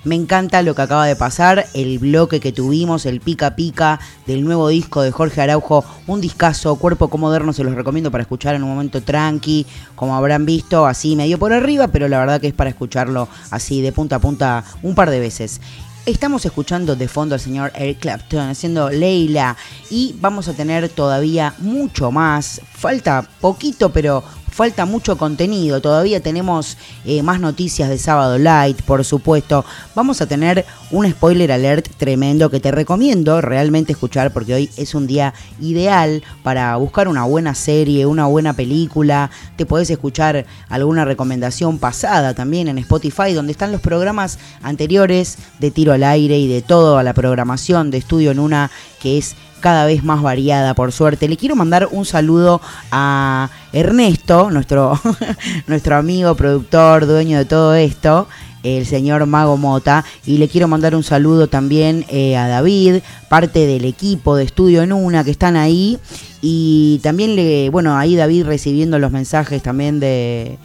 Me 0.05 0.15
encanta 0.15 0.61
lo 0.61 0.75
que 0.75 0.81
acaba 0.81 1.05
de 1.05 1.17
pasar, 1.17 1.65
el 1.73 1.99
bloque 1.99 2.39
que 2.39 2.53
tuvimos, 2.53 3.05
el 3.05 3.19
pica 3.19 3.55
pica 3.55 3.99
del 4.25 4.45
nuevo 4.45 4.69
disco 4.69 5.01
de 5.01 5.11
Jorge 5.11 5.41
Araujo, 5.41 5.83
un 6.07 6.21
discazo, 6.21 6.77
cuerpo 6.77 7.09
moderno, 7.17 7.51
se 7.51 7.65
los 7.65 7.75
recomiendo 7.75 8.09
para 8.09 8.21
escuchar 8.21 8.55
en 8.55 8.63
un 8.63 8.69
momento 8.69 9.01
tranqui, 9.01 9.65
como 9.95 10.15
habrán 10.15 10.45
visto, 10.45 10.85
así 10.85 11.17
medio 11.17 11.37
por 11.37 11.51
arriba, 11.51 11.89
pero 11.89 12.07
la 12.07 12.19
verdad 12.19 12.39
que 12.39 12.47
es 12.47 12.53
para 12.53 12.69
escucharlo 12.69 13.27
así 13.51 13.81
de 13.81 13.91
punta 13.91 14.15
a 14.15 14.19
punta 14.19 14.63
un 14.83 14.95
par 14.95 15.09
de 15.09 15.19
veces. 15.19 15.59
Estamos 16.05 16.45
escuchando 16.45 16.95
de 16.95 17.07
fondo 17.07 17.35
al 17.35 17.41
señor 17.41 17.73
Eric 17.75 17.99
Clapton 17.99 18.49
haciendo 18.49 18.89
Leila 18.89 19.57
y 19.89 20.15
vamos 20.21 20.47
a 20.47 20.53
tener 20.53 20.87
todavía 20.89 21.53
mucho 21.59 22.09
más. 22.09 22.61
Falta 22.73 23.27
poquito, 23.41 23.91
pero 23.91 24.23
falta 24.51 24.85
mucho 24.85 25.17
contenido. 25.17 25.81
Todavía 25.81 26.21
tenemos 26.21 26.77
eh, 27.05 27.23
más 27.23 27.39
noticias 27.39 27.89
de 27.89 27.97
Sábado 27.97 28.37
Light, 28.37 28.81
por 28.81 29.03
supuesto. 29.05 29.65
Vamos 29.95 30.21
a 30.21 30.27
tener 30.27 30.65
un 30.91 31.09
spoiler 31.09 31.51
alert 31.51 31.87
tremendo 31.97 32.49
que 32.49 32.59
te 32.59 32.71
recomiendo 32.71 33.41
realmente 33.41 33.93
escuchar 33.93 34.33
porque 34.33 34.53
hoy 34.53 34.69
es 34.77 34.95
un 34.95 35.07
día 35.07 35.33
ideal 35.61 36.23
para 36.43 36.75
buscar 36.77 37.07
una 37.07 37.23
buena 37.23 37.55
serie, 37.55 38.05
una 38.05 38.25
buena 38.25 38.53
película. 38.53 39.29
Te 39.55 39.65
podés 39.65 39.89
escuchar 39.89 40.45
alguna 40.69 41.05
recomendación 41.05 41.77
pasada 41.77 42.33
también 42.33 42.67
en 42.67 42.77
Spotify, 42.79 43.33
donde 43.33 43.51
están 43.51 43.71
los 43.71 43.81
programas 43.81 44.39
anteriores 44.61 45.37
de 45.59 45.71
Tiro 45.71 45.93
al 45.93 46.03
Aire 46.03 46.37
y 46.37 46.47
de 46.47 46.61
toda 46.61 47.03
la 47.03 47.13
programación 47.13 47.91
de 47.91 47.97
Estudio 47.99 48.31
en 48.31 48.39
Una, 48.39 48.71
que 48.99 49.17
es 49.17 49.35
cada 49.59 49.85
vez 49.85 50.03
más 50.03 50.21
variada, 50.21 50.73
por 50.73 50.91
suerte. 50.91 51.27
Le 51.27 51.37
quiero 51.37 51.55
mandar 51.55 51.89
un 51.91 52.05
saludo 52.05 52.61
a 52.91 53.49
Ernesto, 53.73 54.49
nuestro, 54.51 54.99
nuestro 55.67 55.95
amigo, 55.95 56.35
productor, 56.35 57.05
dueño 57.05 57.37
de 57.37 57.45
todo 57.45 57.75
esto, 57.75 58.27
el 58.63 58.85
señor 58.85 59.25
Mago 59.25 59.57
Mota, 59.57 60.03
y 60.25 60.37
le 60.37 60.47
quiero 60.47 60.67
mandar 60.67 60.95
un 60.95 61.03
saludo 61.03 61.47
también 61.47 62.05
eh, 62.09 62.37
a 62.37 62.47
David, 62.47 63.01
parte 63.29 63.65
del 63.65 63.85
equipo 63.85 64.35
de 64.35 64.43
Estudio 64.43 64.81
en 64.81 64.93
Una, 64.93 65.23
que 65.23 65.31
están 65.31 65.55
ahí, 65.55 65.97
y 66.41 66.99
también 67.03 67.35
le, 67.35 67.69
bueno, 67.69 67.97
ahí 67.97 68.15
David 68.15 68.45
recibiendo 68.45 68.99
los 68.99 69.11
mensajes 69.11 69.61
también 69.61 69.99
de 69.99 70.57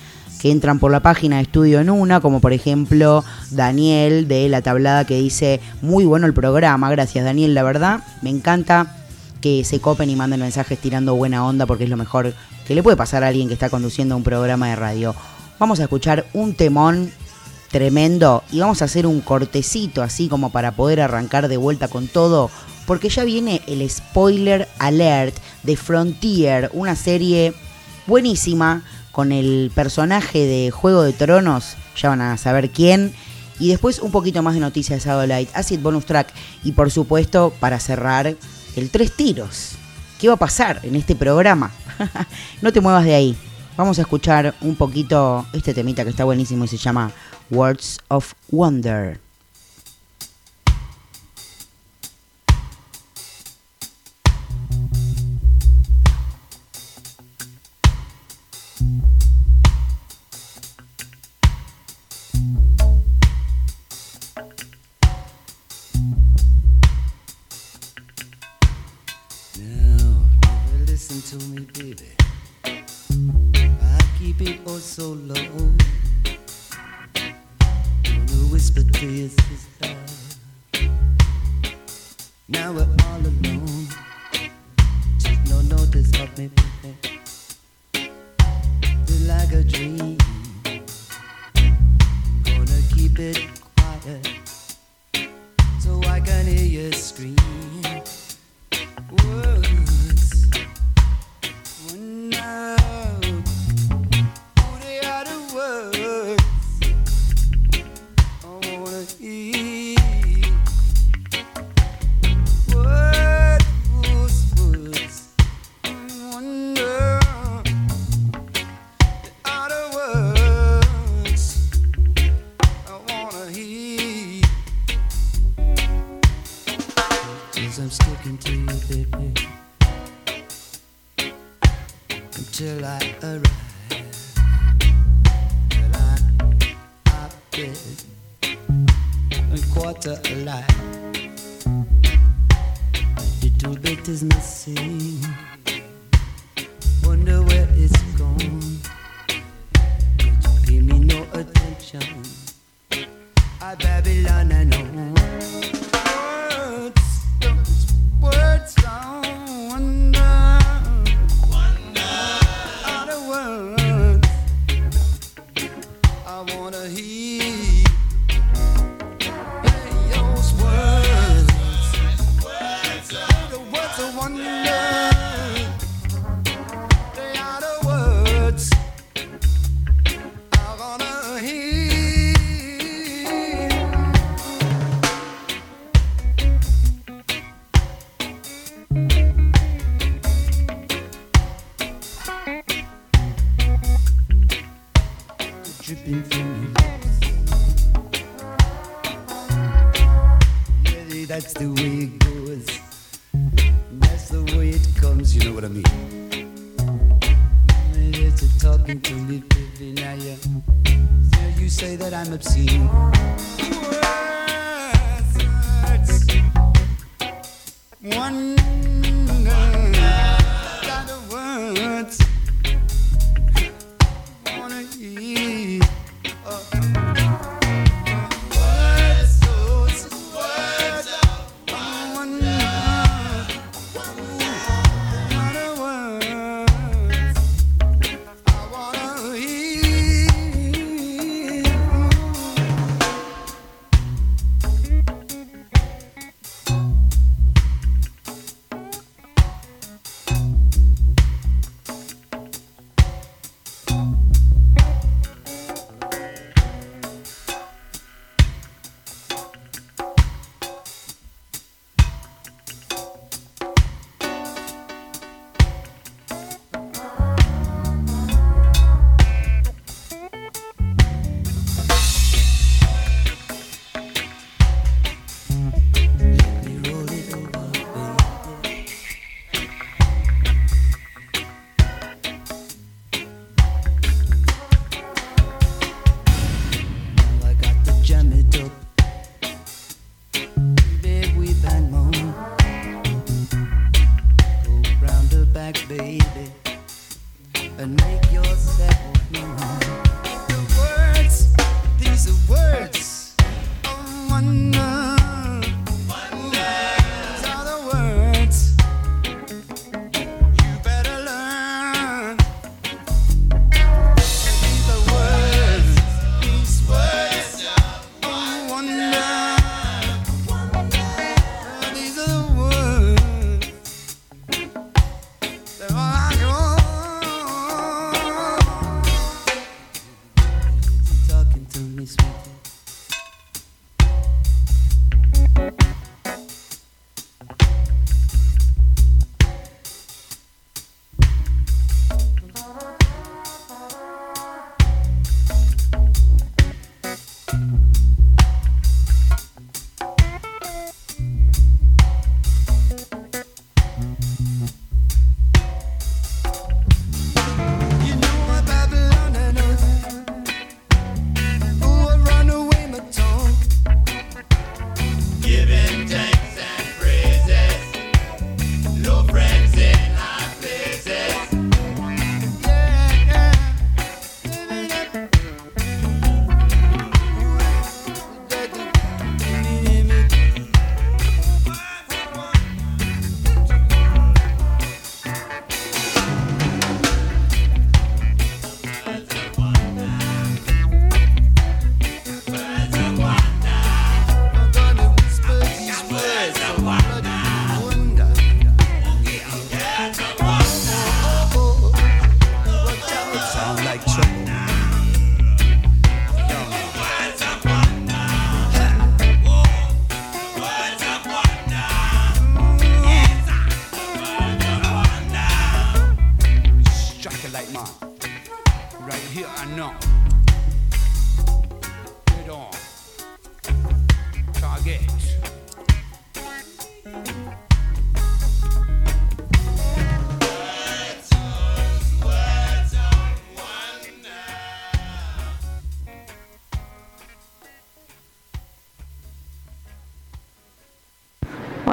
que 0.44 0.50
entran 0.50 0.78
por 0.78 0.92
la 0.92 1.00
página 1.00 1.36
de 1.36 1.44
Estudio 1.44 1.80
en 1.80 1.88
Una, 1.88 2.20
como 2.20 2.38
por 2.38 2.52
ejemplo 2.52 3.24
Daniel 3.50 4.28
de 4.28 4.46
La 4.50 4.60
Tablada 4.60 5.06
que 5.06 5.14
dice, 5.14 5.58
muy 5.80 6.04
bueno 6.04 6.26
el 6.26 6.34
programa, 6.34 6.90
gracias 6.90 7.24
Daniel, 7.24 7.54
la 7.54 7.62
verdad, 7.62 8.00
me 8.20 8.28
encanta 8.28 8.94
que 9.40 9.64
se 9.64 9.80
copen 9.80 10.10
y 10.10 10.16
manden 10.16 10.40
mensajes 10.40 10.78
tirando 10.78 11.14
buena 11.14 11.46
onda 11.46 11.64
porque 11.64 11.84
es 11.84 11.90
lo 11.90 11.96
mejor 11.96 12.34
que 12.68 12.74
le 12.74 12.82
puede 12.82 12.94
pasar 12.94 13.24
a 13.24 13.28
alguien 13.28 13.48
que 13.48 13.54
está 13.54 13.70
conduciendo 13.70 14.18
un 14.18 14.22
programa 14.22 14.68
de 14.68 14.76
radio. 14.76 15.14
Vamos 15.58 15.80
a 15.80 15.84
escuchar 15.84 16.26
un 16.34 16.52
temón 16.52 17.10
tremendo 17.70 18.44
y 18.52 18.60
vamos 18.60 18.82
a 18.82 18.84
hacer 18.84 19.06
un 19.06 19.22
cortecito 19.22 20.02
así 20.02 20.28
como 20.28 20.52
para 20.52 20.72
poder 20.72 21.00
arrancar 21.00 21.48
de 21.48 21.56
vuelta 21.56 21.88
con 21.88 22.06
todo 22.06 22.50
porque 22.86 23.08
ya 23.08 23.24
viene 23.24 23.62
el 23.66 23.88
spoiler 23.88 24.68
alert 24.78 25.38
de 25.62 25.74
Frontier, 25.78 26.68
una 26.74 26.96
serie 26.96 27.54
buenísima 28.06 28.82
con 29.14 29.30
el 29.30 29.70
personaje 29.72 30.44
de 30.44 30.72
Juego 30.72 31.04
de 31.04 31.12
Tronos, 31.12 31.76
ya 31.96 32.08
van 32.08 32.20
a 32.20 32.36
saber 32.36 32.70
quién. 32.70 33.14
Y 33.60 33.68
después 33.68 34.00
un 34.00 34.10
poquito 34.10 34.42
más 34.42 34.54
de 34.54 34.60
noticias 34.60 35.04
de 35.04 35.26
Light, 35.28 35.48
Acid 35.54 35.78
Bonus 35.78 36.04
Track 36.04 36.34
y 36.64 36.72
por 36.72 36.90
supuesto 36.90 37.52
para 37.60 37.78
cerrar 37.78 38.34
el 38.74 38.90
Tres 38.90 39.12
Tiros. 39.12 39.76
¿Qué 40.18 40.26
va 40.26 40.34
a 40.34 40.38
pasar 40.38 40.80
en 40.82 40.96
este 40.96 41.14
programa? 41.14 41.70
no 42.60 42.72
te 42.72 42.80
muevas 42.80 43.04
de 43.04 43.14
ahí. 43.14 43.36
Vamos 43.76 44.00
a 44.00 44.02
escuchar 44.02 44.52
un 44.60 44.74
poquito 44.74 45.46
este 45.52 45.72
temita 45.72 46.02
que 46.02 46.10
está 46.10 46.24
buenísimo 46.24 46.64
y 46.64 46.68
se 46.68 46.76
llama 46.76 47.12
Words 47.50 48.00
of 48.08 48.34
Wonder. 48.50 49.23
Listen 71.14 71.38
to 71.38 71.46
me, 71.46 71.66
baby. 71.74 72.10
I 72.64 74.00
keep 74.18 74.40
it 74.40 74.60
oh 74.66 74.78
so 74.78 75.10
low. 75.10 75.34
Wanna 78.04 78.46
whisper 78.50 78.82
to 78.82 79.06
your 79.06 79.28
sister. 79.28 79.93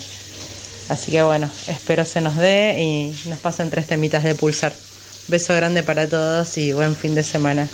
Así 0.89 1.13
que 1.13 1.23
bueno, 1.23 1.51
espero 1.67 2.05
se 2.05 2.21
nos 2.21 2.37
dé 2.37 2.77
y 2.81 3.29
nos 3.29 3.39
pasen 3.41 3.71
tres 3.71 3.87
temitas 3.87 4.25
de 4.25 4.35
pulsar. 4.35 4.73
Beso 5.29 5.55
grande 5.55 5.83
para 5.83 6.09
todos 6.09 6.57
y 6.57 6.73
buen 6.73 6.97
fin 6.97 7.15
de 7.15 7.23
semana. 7.23 7.69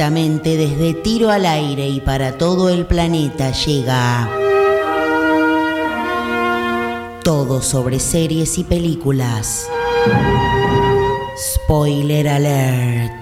Desde 0.00 0.94
Tiro 0.94 1.28
al 1.28 1.44
Aire 1.44 1.86
y 1.86 2.00
para 2.00 2.38
todo 2.38 2.70
el 2.70 2.86
planeta 2.86 3.50
llega 3.50 4.30
Todo 7.22 7.60
sobre 7.60 8.00
series 8.00 8.56
y 8.56 8.64
películas. 8.64 9.68
Spoiler 11.36 12.28
alert. 12.28 13.19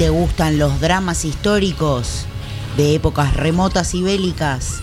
Te 0.00 0.08
gustan 0.08 0.58
los 0.58 0.80
dramas 0.80 1.26
históricos 1.26 2.24
de 2.78 2.94
épocas 2.94 3.34
remotas 3.34 3.92
y 3.92 4.00
bélicas, 4.00 4.80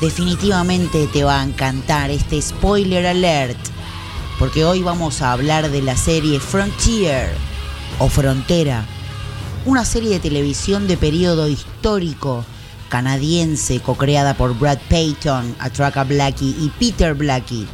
definitivamente 0.00 1.08
te 1.08 1.24
va 1.24 1.40
a 1.40 1.42
encantar 1.42 2.12
este 2.12 2.40
spoiler 2.40 3.08
alert, 3.08 3.58
porque 4.38 4.64
hoy 4.64 4.80
vamos 4.80 5.20
a 5.20 5.32
hablar 5.32 5.68
de 5.72 5.82
la 5.82 5.96
serie 5.96 6.38
Frontier 6.38 7.28
o 7.98 8.08
Frontera, 8.08 8.86
una 9.66 9.84
serie 9.84 10.10
de 10.10 10.20
televisión 10.20 10.86
de 10.86 10.96
periodo 10.96 11.48
histórico 11.48 12.44
canadiense 12.88 13.80
co-creada 13.80 14.34
por 14.34 14.56
Brad 14.56 14.78
Payton, 14.88 15.56
Atraka 15.58 16.04
Blackie 16.04 16.54
y 16.60 16.70
Peter 16.78 17.14
Blackie. 17.14 17.66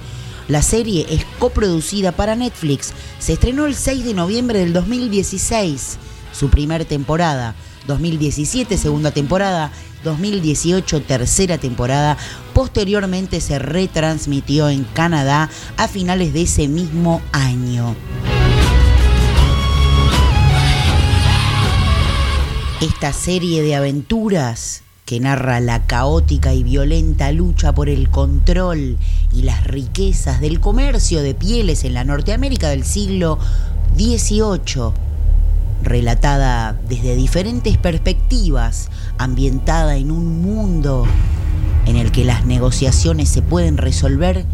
La 0.49 0.63
serie 0.63 1.05
es 1.11 1.27
coproducida 1.39 2.13
para 2.13 2.35
Netflix, 2.35 2.95
se 3.19 3.35
estrenó 3.35 3.67
el 3.67 3.75
6 3.75 4.07
de 4.07 4.15
noviembre 4.15 4.61
del 4.61 4.73
2016, 4.73 5.99
su 6.39 6.51
primer 6.51 6.85
temporada, 6.85 7.55
2017 7.89 8.79
segunda 8.79 9.11
temporada, 9.11 9.73
2018 10.05 11.03
tercera 11.03 11.59
temporada, 11.59 12.17
posteriormente 12.55 13.41
se 13.41 13.59
retransmitió 13.59 14.69
en 14.69 14.85
Canadá 14.85 15.51
a 15.77 15.89
finales 15.89 16.33
de 16.33 16.43
ese 16.43 16.69
mismo 16.69 17.21
año. 17.33 17.97
Esta 22.81 23.13
serie 23.13 23.63
de 23.63 23.75
aventuras 23.75 24.83
que 25.05 25.19
narra 25.19 25.59
la 25.59 25.87
caótica 25.87 26.55
y 26.55 26.63
violenta 26.63 27.33
lucha 27.33 27.75
por 27.75 27.89
el 27.89 28.11
control 28.11 28.97
y 29.33 29.43
las 29.43 29.65
riquezas 29.65 30.41
del 30.41 30.61
comercio 30.61 31.23
de 31.23 31.35
pieles 31.35 31.83
en 31.83 31.95
la 31.95 32.05
Norteamérica 32.05 32.69
del 32.69 32.85
siglo 32.85 33.39
XVIII, 33.97 35.08
relatada 35.83 36.79
desde 36.89 37.17
diferentes 37.17 37.77
perspectivas, 37.79 38.91
ambientada 39.19 39.97
en 39.97 40.11
un 40.11 40.43
mundo 40.43 41.07
en 41.87 41.97
el 41.97 42.13
que 42.13 42.25
las 42.25 42.45
negociaciones 42.45 43.29
se 43.29 43.43
pueden 43.43 43.77
resolver 43.77 44.45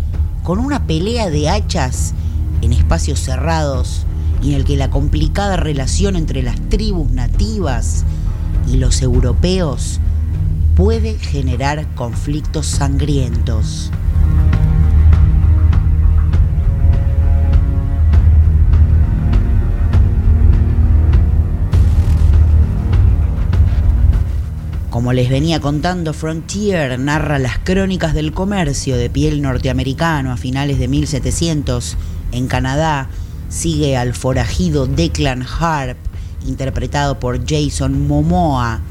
con 0.43 0.59
una 0.59 0.87
pelea 0.87 1.31
de 1.31 1.49
hachas 1.49 2.15
en 2.61 2.73
espacios 2.73 3.21
cerrados 3.21 4.07
y 4.43 4.51
en 4.51 4.57
el 4.57 4.65
que 4.65 4.77
la 4.77 4.91
complicada 4.91 5.57
relación 5.57 6.17
entre 6.17 6.43
las 6.43 6.61
tribus 6.69 7.11
nativas 7.11 8.05
y 8.71 8.77
los 8.77 9.03
europeos 9.03 10.01
puede 10.77 11.19
generar 11.19 11.87
conflictos 11.95 12.67
sangrientos. 12.67 13.91
Como 24.95 25.13
les 25.13 25.29
venía 25.29 25.59
contando, 25.59 26.13
Frontier 26.13 27.01
narra 27.01 27.41
las 27.41 27.59
crónicas 27.59 28.15
del 28.15 28.33
comercio 28.33 28.97
de 28.97 29.11
piel 29.11 29.43
norteamericano 29.43 30.31
a 30.31 30.37
finales 30.37 30.79
de 30.79 30.87
1700 30.87 31.97
en 32.31 32.47
Canadá. 32.47 33.09
Sigue 33.49 33.97
al 33.97 34.15
forajido 34.15 34.87
Declan 34.87 35.43
Harp, 35.43 35.97
interpretado 36.47 37.19
por 37.19 37.45
Jason 37.45 38.07
Momoa, 38.07 38.83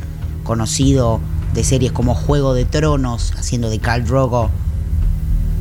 conocido 0.43 1.21
de 1.53 1.63
series 1.63 1.93
como 1.93 2.15
Juego 2.15 2.53
de 2.53 2.65
Tronos, 2.65 3.31
haciendo 3.37 3.69
de 3.69 3.79
Khal 3.79 4.03
Drogo. 4.03 4.49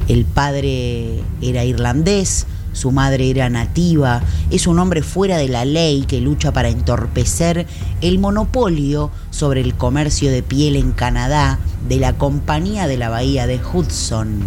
El 0.08 0.24
padre 0.24 1.22
era 1.40 1.64
irlandés, 1.64 2.48
su 2.72 2.90
madre 2.90 3.30
era 3.30 3.48
nativa, 3.48 4.22
es 4.50 4.66
un 4.66 4.78
hombre 4.78 5.02
fuera 5.02 5.36
de 5.36 5.48
la 5.48 5.64
ley 5.64 6.04
que 6.06 6.20
lucha 6.20 6.52
para 6.52 6.68
entorpecer 6.68 7.66
el 8.00 8.18
monopolio 8.18 9.10
sobre 9.30 9.60
el 9.60 9.74
comercio 9.74 10.30
de 10.30 10.42
piel 10.42 10.76
en 10.76 10.92
Canadá 10.92 11.58
de 11.88 11.96
la 11.96 12.14
Compañía 12.14 12.86
de 12.86 12.96
la 12.96 13.08
Bahía 13.08 13.46
de 13.46 13.60
Hudson, 13.60 14.46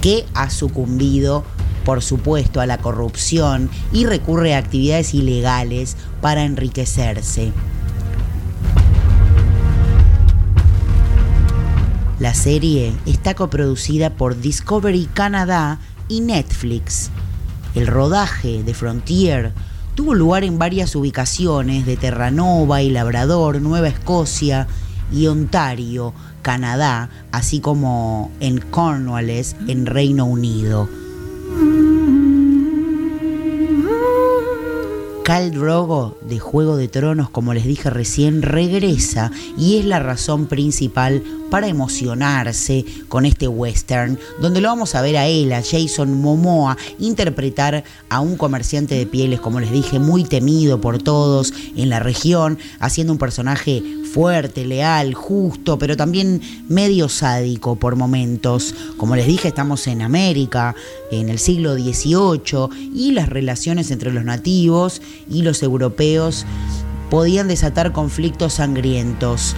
que 0.00 0.24
ha 0.34 0.50
sucumbido, 0.50 1.44
por 1.84 2.02
supuesto, 2.02 2.60
a 2.60 2.66
la 2.66 2.78
corrupción 2.78 3.70
y 3.92 4.06
recurre 4.06 4.54
a 4.54 4.58
actividades 4.58 5.14
ilegales 5.14 5.96
para 6.20 6.44
enriquecerse. 6.44 7.52
La 12.20 12.34
serie 12.34 12.92
está 13.06 13.34
coproducida 13.34 14.10
por 14.10 14.38
Discovery 14.38 15.06
Canadá 15.06 15.78
y 16.06 16.20
Netflix. 16.20 17.10
El 17.74 17.86
rodaje 17.86 18.62
de 18.64 18.74
Frontier 18.74 19.52
tuvo 19.94 20.14
lugar 20.14 20.44
en 20.44 20.58
varias 20.58 20.96
ubicaciones 20.96 21.86
de 21.86 21.96
Terranova 21.96 22.82
y 22.82 22.90
Labrador, 22.90 23.60
Nueva 23.60 23.88
Escocia 23.88 24.66
y 25.12 25.28
Ontario, 25.28 26.12
Canadá, 26.42 27.10
así 27.32 27.60
como 27.60 28.32
en 28.40 28.58
Cornwallis, 28.58 29.54
en 29.68 29.86
Reino 29.86 30.24
Unido. 30.24 30.88
Khal 35.30 35.52
Drogo 35.52 36.18
de 36.22 36.40
Juego 36.40 36.76
de 36.76 36.88
Tronos, 36.88 37.30
como 37.30 37.54
les 37.54 37.64
dije 37.64 37.88
recién, 37.88 38.42
regresa 38.42 39.30
y 39.56 39.78
es 39.78 39.84
la 39.84 40.00
razón 40.00 40.46
principal 40.46 41.22
para 41.50 41.68
emocionarse 41.68 42.84
con 43.08 43.26
este 43.26 43.46
western, 43.46 44.18
donde 44.40 44.60
lo 44.60 44.68
vamos 44.68 44.96
a 44.96 45.02
ver 45.02 45.16
a 45.16 45.28
él, 45.28 45.52
a 45.52 45.62
Jason 45.62 46.20
Momoa, 46.20 46.76
interpretar 46.98 47.84
a 48.08 48.20
un 48.20 48.36
comerciante 48.36 48.96
de 48.96 49.06
pieles, 49.06 49.40
como 49.40 49.60
les 49.60 49.70
dije, 49.70 50.00
muy 50.00 50.24
temido 50.24 50.80
por 50.80 51.02
todos 51.02 51.52
en 51.76 51.90
la 51.90 52.00
región, 52.00 52.58
haciendo 52.80 53.12
un 53.12 53.18
personaje 53.18 53.82
fuerte, 54.12 54.64
leal, 54.64 55.14
justo, 55.14 55.78
pero 55.78 55.96
también 55.96 56.40
medio 56.68 57.08
sádico 57.08 57.76
por 57.76 57.96
momentos. 57.96 58.74
Como 58.96 59.14
les 59.16 59.26
dije, 59.26 59.48
estamos 59.48 59.86
en 59.86 60.02
América, 60.02 60.74
en 61.10 61.28
el 61.28 61.38
siglo 61.38 61.74
XVIII, 61.74 62.68
y 62.94 63.12
las 63.12 63.28
relaciones 63.28 63.90
entre 63.90 64.12
los 64.12 64.24
nativos 64.24 65.00
y 65.28 65.42
los 65.42 65.62
europeos 65.62 66.46
podían 67.10 67.48
desatar 67.48 67.92
conflictos 67.92 68.54
sangrientos. 68.54 69.56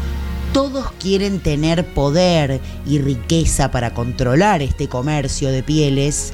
Todos 0.53 0.93
quieren 0.93 1.41
tener 1.41 1.87
poder 1.95 2.61
y 2.87 2.99
riqueza 2.99 3.71
para 3.71 3.95
controlar 3.95 4.63
este 4.63 4.89
comercio 4.89 5.51
de 5.51 5.63
pieles. 5.63 6.33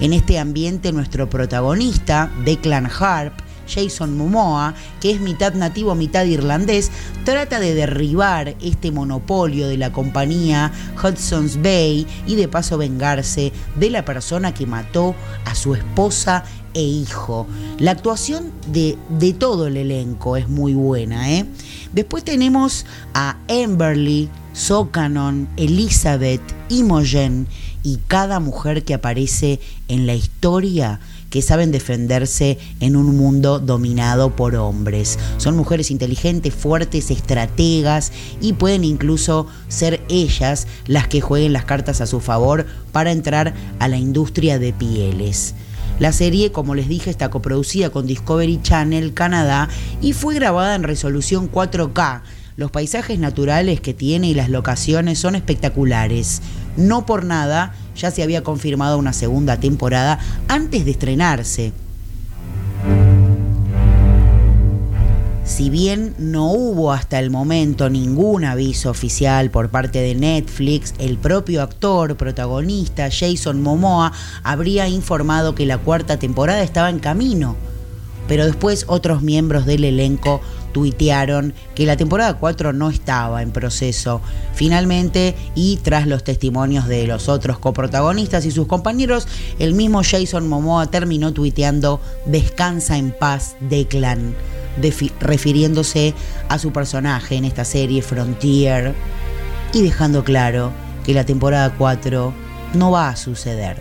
En 0.00 0.12
este 0.12 0.38
ambiente 0.38 0.92
nuestro 0.92 1.28
protagonista, 1.28 2.30
Declan 2.44 2.88
Harp, 3.00 3.32
Jason 3.68 4.16
Momoa, 4.16 4.74
que 5.00 5.10
es 5.10 5.20
mitad 5.20 5.54
nativo, 5.54 5.94
mitad 5.94 6.24
irlandés, 6.24 6.90
trata 7.24 7.60
de 7.60 7.74
derribar 7.74 8.54
este 8.62 8.92
monopolio 8.92 9.68
de 9.68 9.76
la 9.76 9.92
compañía 9.92 10.72
Hudson's 11.02 11.60
Bay 11.60 12.06
y 12.26 12.36
de 12.36 12.48
paso 12.48 12.78
vengarse 12.78 13.52
de 13.76 13.90
la 13.90 14.04
persona 14.04 14.54
que 14.54 14.66
mató 14.66 15.14
a 15.44 15.54
su 15.54 15.74
esposa 15.74 16.44
e 16.76 16.82
hijo. 16.82 17.46
La 17.78 17.92
actuación 17.92 18.52
de, 18.70 18.98
de 19.08 19.32
todo 19.32 19.66
el 19.66 19.78
elenco 19.78 20.36
es 20.36 20.46
muy 20.46 20.74
buena. 20.74 21.32
¿eh? 21.32 21.46
Después 21.94 22.22
tenemos 22.22 22.84
a 23.14 23.38
Emberly, 23.48 24.28
Socanon, 24.52 25.48
Elizabeth, 25.56 26.42
Imogen 26.68 27.48
y 27.82 27.98
cada 28.06 28.40
mujer 28.40 28.84
que 28.84 28.92
aparece 28.92 29.58
en 29.88 30.06
la 30.06 30.14
historia 30.14 31.00
que 31.30 31.40
saben 31.40 31.72
defenderse 31.72 32.58
en 32.80 32.94
un 32.94 33.16
mundo 33.16 33.58
dominado 33.58 34.36
por 34.36 34.54
hombres. 34.54 35.18
Son 35.38 35.56
mujeres 35.56 35.90
inteligentes, 35.90 36.54
fuertes, 36.54 37.10
estrategas 37.10 38.12
y 38.40 38.52
pueden 38.52 38.84
incluso 38.84 39.46
ser 39.68 40.02
ellas 40.10 40.66
las 40.86 41.08
que 41.08 41.22
jueguen 41.22 41.54
las 41.54 41.64
cartas 41.64 42.02
a 42.02 42.06
su 42.06 42.20
favor 42.20 42.66
para 42.92 43.12
entrar 43.12 43.54
a 43.78 43.88
la 43.88 43.96
industria 43.96 44.58
de 44.58 44.74
pieles. 44.74 45.54
La 45.98 46.12
serie, 46.12 46.52
como 46.52 46.74
les 46.74 46.88
dije, 46.88 47.08
está 47.08 47.30
coproducida 47.30 47.88
con 47.88 48.06
Discovery 48.06 48.60
Channel 48.62 49.14
Canadá 49.14 49.70
y 50.02 50.12
fue 50.12 50.34
grabada 50.34 50.74
en 50.74 50.82
resolución 50.82 51.50
4K. 51.50 52.20
Los 52.58 52.70
paisajes 52.70 53.18
naturales 53.18 53.80
que 53.80 53.94
tiene 53.94 54.28
y 54.28 54.34
las 54.34 54.50
locaciones 54.50 55.18
son 55.18 55.36
espectaculares. 55.36 56.42
No 56.76 57.06
por 57.06 57.24
nada, 57.24 57.74
ya 57.96 58.10
se 58.10 58.22
había 58.22 58.42
confirmado 58.42 58.98
una 58.98 59.14
segunda 59.14 59.58
temporada 59.58 60.18
antes 60.48 60.84
de 60.84 60.90
estrenarse. 60.90 61.72
Si 65.46 65.70
bien 65.70 66.14
no 66.18 66.50
hubo 66.50 66.92
hasta 66.92 67.20
el 67.20 67.30
momento 67.30 67.88
ningún 67.88 68.44
aviso 68.44 68.90
oficial 68.90 69.50
por 69.50 69.70
parte 69.70 70.00
de 70.00 70.16
Netflix, 70.16 70.92
el 70.98 71.16
propio 71.18 71.62
actor 71.62 72.16
protagonista 72.16 73.08
Jason 73.10 73.62
Momoa 73.62 74.12
habría 74.42 74.88
informado 74.88 75.54
que 75.54 75.64
la 75.64 75.78
cuarta 75.78 76.18
temporada 76.18 76.62
estaba 76.62 76.90
en 76.90 76.98
camino. 76.98 77.54
Pero 78.26 78.44
después 78.44 78.86
otros 78.88 79.22
miembros 79.22 79.66
del 79.66 79.84
elenco 79.84 80.40
tuitearon 80.72 81.54
que 81.76 81.86
la 81.86 81.96
temporada 81.96 82.34
4 82.34 82.72
no 82.72 82.90
estaba 82.90 83.40
en 83.40 83.52
proceso. 83.52 84.20
Finalmente, 84.52 85.36
y 85.54 85.76
tras 85.76 86.08
los 86.08 86.24
testimonios 86.24 86.88
de 86.88 87.06
los 87.06 87.28
otros 87.28 87.60
coprotagonistas 87.60 88.44
y 88.46 88.50
sus 88.50 88.66
compañeros, 88.66 89.28
el 89.60 89.74
mismo 89.74 90.02
Jason 90.02 90.48
Momoa 90.48 90.90
terminó 90.90 91.32
tuiteando 91.32 92.00
Descansa 92.26 92.98
en 92.98 93.12
paz, 93.12 93.54
Declan 93.60 94.34
refiriéndose 95.20 96.14
a 96.48 96.58
su 96.58 96.72
personaje 96.72 97.36
en 97.36 97.44
esta 97.44 97.64
serie 97.64 98.02
Frontier 98.02 98.94
y 99.72 99.82
dejando 99.82 100.24
claro 100.24 100.72
que 101.04 101.14
la 101.14 101.24
temporada 101.24 101.74
4 101.76 102.32
no 102.74 102.90
va 102.90 103.08
a 103.08 103.16
suceder. 103.16 103.80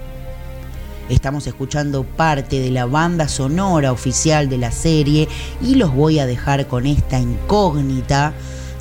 Estamos 1.09 1.45
escuchando 1.45 2.03
parte 2.03 2.59
de 2.59 2.71
la 2.71 2.85
banda 2.85 3.27
sonora 3.27 3.91
oficial 3.91 4.49
de 4.49 4.57
la 4.57 4.71
serie 4.71 5.27
y 5.61 5.75
los 5.75 5.93
voy 5.93 6.17
a 6.19 6.25
dejar 6.25 6.67
con 6.67 6.87
esta 6.87 7.19
incógnita 7.19 8.33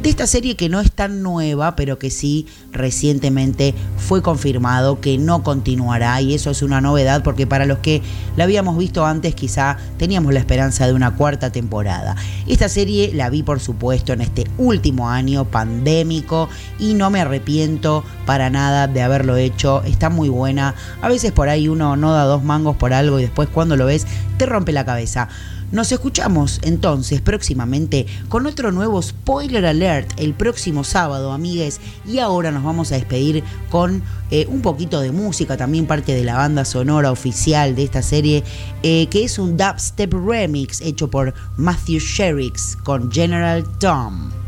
de 0.05 0.10
esta 0.10 0.26
serie 0.26 0.55
que 0.55 0.68
no 0.68 0.81
es 0.81 0.93
tan 0.93 1.22
nueva, 1.22 1.76
pero 1.76 1.98
que 1.98 2.10
sí 2.10 2.47
recientemente 2.72 3.74
fue 3.97 4.20
confirmado 4.20 5.01
que 5.01 5.16
no 5.16 5.43
continuará 5.43 6.20
y 6.20 6.35
eso 6.35 6.51
es 6.51 6.60
una 6.60 6.82
novedad 6.82 7.22
porque 7.22 7.47
para 7.47 7.64
los 7.64 7.78
que 7.78 8.02
la 8.36 8.44
habíamos 8.44 8.76
visto 8.76 9.06
antes 9.06 9.35
quizá 9.35 9.78
teníamos 9.97 10.35
la 10.35 10.40
esperanza 10.40 10.86
de 10.86 10.93
una 10.93 11.16
cuarta 11.16 11.52
temporada. 11.52 12.16
Esta 12.47 12.68
serie 12.68 13.12
la 13.14 13.31
vi 13.31 13.43
por 13.43 13.60
supuesto 13.60 14.12
en 14.12 14.20
este 14.20 14.44
último 14.59 15.09
año 15.09 15.47
pandémico 15.47 16.51
y 16.78 16.93
no 16.93 17.09
me 17.09 17.22
arrepiento 17.22 18.05
para 18.26 18.51
nada 18.51 18.86
de 18.86 19.01
haberlo 19.01 19.39
hecho, 19.39 19.82
está 19.85 20.10
muy 20.10 20.28
buena, 20.28 20.74
a 21.01 21.09
veces 21.09 21.32
por 21.32 21.48
ahí 21.48 21.66
uno 21.66 21.97
no 21.97 22.12
da 22.12 22.24
dos 22.24 22.44
mangos 22.44 22.76
por 22.76 22.93
algo 22.93 23.20
y 23.20 23.22
después 23.22 23.48
cuando 23.48 23.74
lo 23.74 23.86
ves 23.86 24.06
te 24.36 24.44
rompe 24.44 24.72
la 24.72 24.85
cabeza. 24.85 25.31
Nos 25.74 25.90
escuchamos 25.90 26.60
entonces 26.62 27.20
próximamente 27.20 28.06
con 28.28 28.46
otro 28.46 28.70
nuevo 28.70 29.02
spoiler 29.02 29.66
alert 29.66 30.09
el 30.20 30.32
próximo 30.32 30.84
sábado, 30.84 31.32
amigues. 31.32 31.80
Y 32.06 32.20
ahora 32.20 32.52
nos 32.52 32.62
vamos 32.62 32.92
a 32.92 32.94
despedir 32.94 33.42
con 33.70 34.01
eh, 34.30 34.46
un 34.48 34.62
poquito 34.62 35.01
de 35.01 35.10
música, 35.10 35.56
también 35.56 35.86
parte 35.86 36.14
de 36.14 36.22
la 36.22 36.36
banda 36.36 36.64
sonora 36.64 37.10
oficial 37.10 37.74
de 37.74 37.82
esta 37.82 38.02
serie, 38.02 38.44
eh, 38.84 39.09
que 39.09 39.24
es 39.24 39.36
un 39.40 39.56
dubstep 39.56 40.14
remix 40.14 40.80
hecho 40.80 41.10
por 41.10 41.34
Matthew 41.56 41.98
Sherricks 41.98 42.76
con 42.76 43.10
General 43.10 43.64
Tom. 43.80 44.44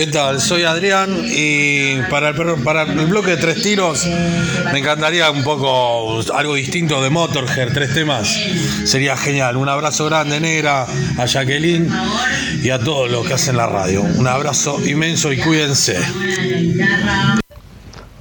¿Qué 0.00 0.06
tal? 0.06 0.40
Soy 0.40 0.62
Adrián 0.62 1.10
y 1.26 2.00
para 2.08 2.30
el, 2.30 2.62
para 2.64 2.84
el 2.84 3.04
bloque 3.04 3.32
de 3.32 3.36
tres 3.36 3.60
tiros 3.60 4.08
me 4.72 4.78
encantaría 4.78 5.30
un 5.30 5.44
poco 5.44 6.22
algo 6.34 6.54
distinto 6.54 7.02
de 7.02 7.10
Motorhead, 7.10 7.74
tres 7.74 7.92
temas. 7.92 8.26
Sería 8.84 9.14
genial. 9.14 9.58
Un 9.58 9.68
abrazo 9.68 10.06
grande, 10.06 10.40
negra, 10.40 10.86
a 11.18 11.26
Jacqueline 11.26 11.92
y 12.62 12.70
a 12.70 12.78
todos 12.78 13.10
los 13.10 13.26
que 13.26 13.34
hacen 13.34 13.58
la 13.58 13.66
radio. 13.66 14.00
Un 14.00 14.26
abrazo 14.26 14.80
inmenso 14.88 15.34
y 15.34 15.36
cuídense. 15.36 15.98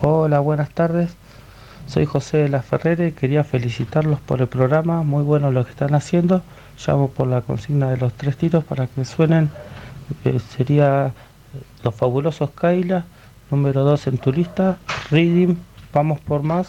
Hola, 0.02 0.42
buenas 0.42 0.72
tardes. 0.72 1.12
Soy 1.88 2.06
José 2.06 2.40
de 2.40 2.50
la 2.50 2.62
Ferrere 2.62 3.14
quería 3.14 3.46
felicitarlos 3.46 4.20
por 4.20 4.42
el 4.42 4.48
programa. 4.48 5.04
Muy 5.04 5.24
bueno 5.24 5.50
lo 5.50 5.64
que 5.64 5.72
están 5.72 5.96
haciendo. 5.96 6.44
Llamo 6.86 7.10
por 7.10 7.28
la 7.28 7.40
consigna 7.40 7.90
de 7.90 7.96
los 7.96 8.12
tres 8.12 8.36
tiros 8.36 8.66
para 8.66 8.88
que 8.88 9.06
suenen. 9.06 9.50
Eh, 10.26 10.40
sería 10.58 11.14
Los 11.84 11.96
Fabulosos 11.96 12.52
Kaila, 12.52 13.06
número 13.52 13.84
2 13.84 14.08
en 14.08 14.18
tu 14.18 14.32
lista. 14.32 14.78
Reading, 15.12 15.56
Vamos 15.94 16.20
por 16.20 16.44
Más. 16.44 16.68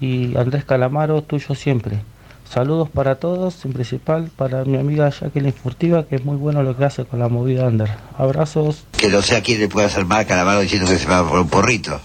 Y 0.00 0.36
Andrés 0.36 0.64
Calamaro, 0.64 1.22
tuyo 1.22 1.54
siempre. 1.54 2.00
Saludos 2.48 2.88
para 2.88 3.16
todos, 3.16 3.64
en 3.64 3.72
principal 3.72 4.30
para 4.36 4.64
mi 4.64 4.76
amiga 4.76 5.10
Jacqueline 5.10 5.52
Furtiva, 5.52 6.06
que 6.06 6.16
es 6.16 6.24
muy 6.24 6.36
bueno 6.36 6.62
lo 6.62 6.76
que 6.76 6.84
hace 6.84 7.04
con 7.04 7.18
la 7.18 7.28
movida 7.28 7.66
under. 7.66 7.90
Abrazos. 8.16 8.84
Que 8.92 9.08
no 9.08 9.20
sé 9.22 9.36
a 9.36 9.42
quién 9.42 9.58
le 9.58 9.68
puede 9.68 9.86
hacer 9.86 10.04
mal 10.04 10.26
a 10.30 10.36
la 10.36 10.44
mano 10.44 10.60
diciendo 10.60 10.88
que 10.88 10.98
se 10.98 11.06
va 11.06 11.28
por 11.28 11.40
un 11.40 11.48
porrito. 11.48 12.00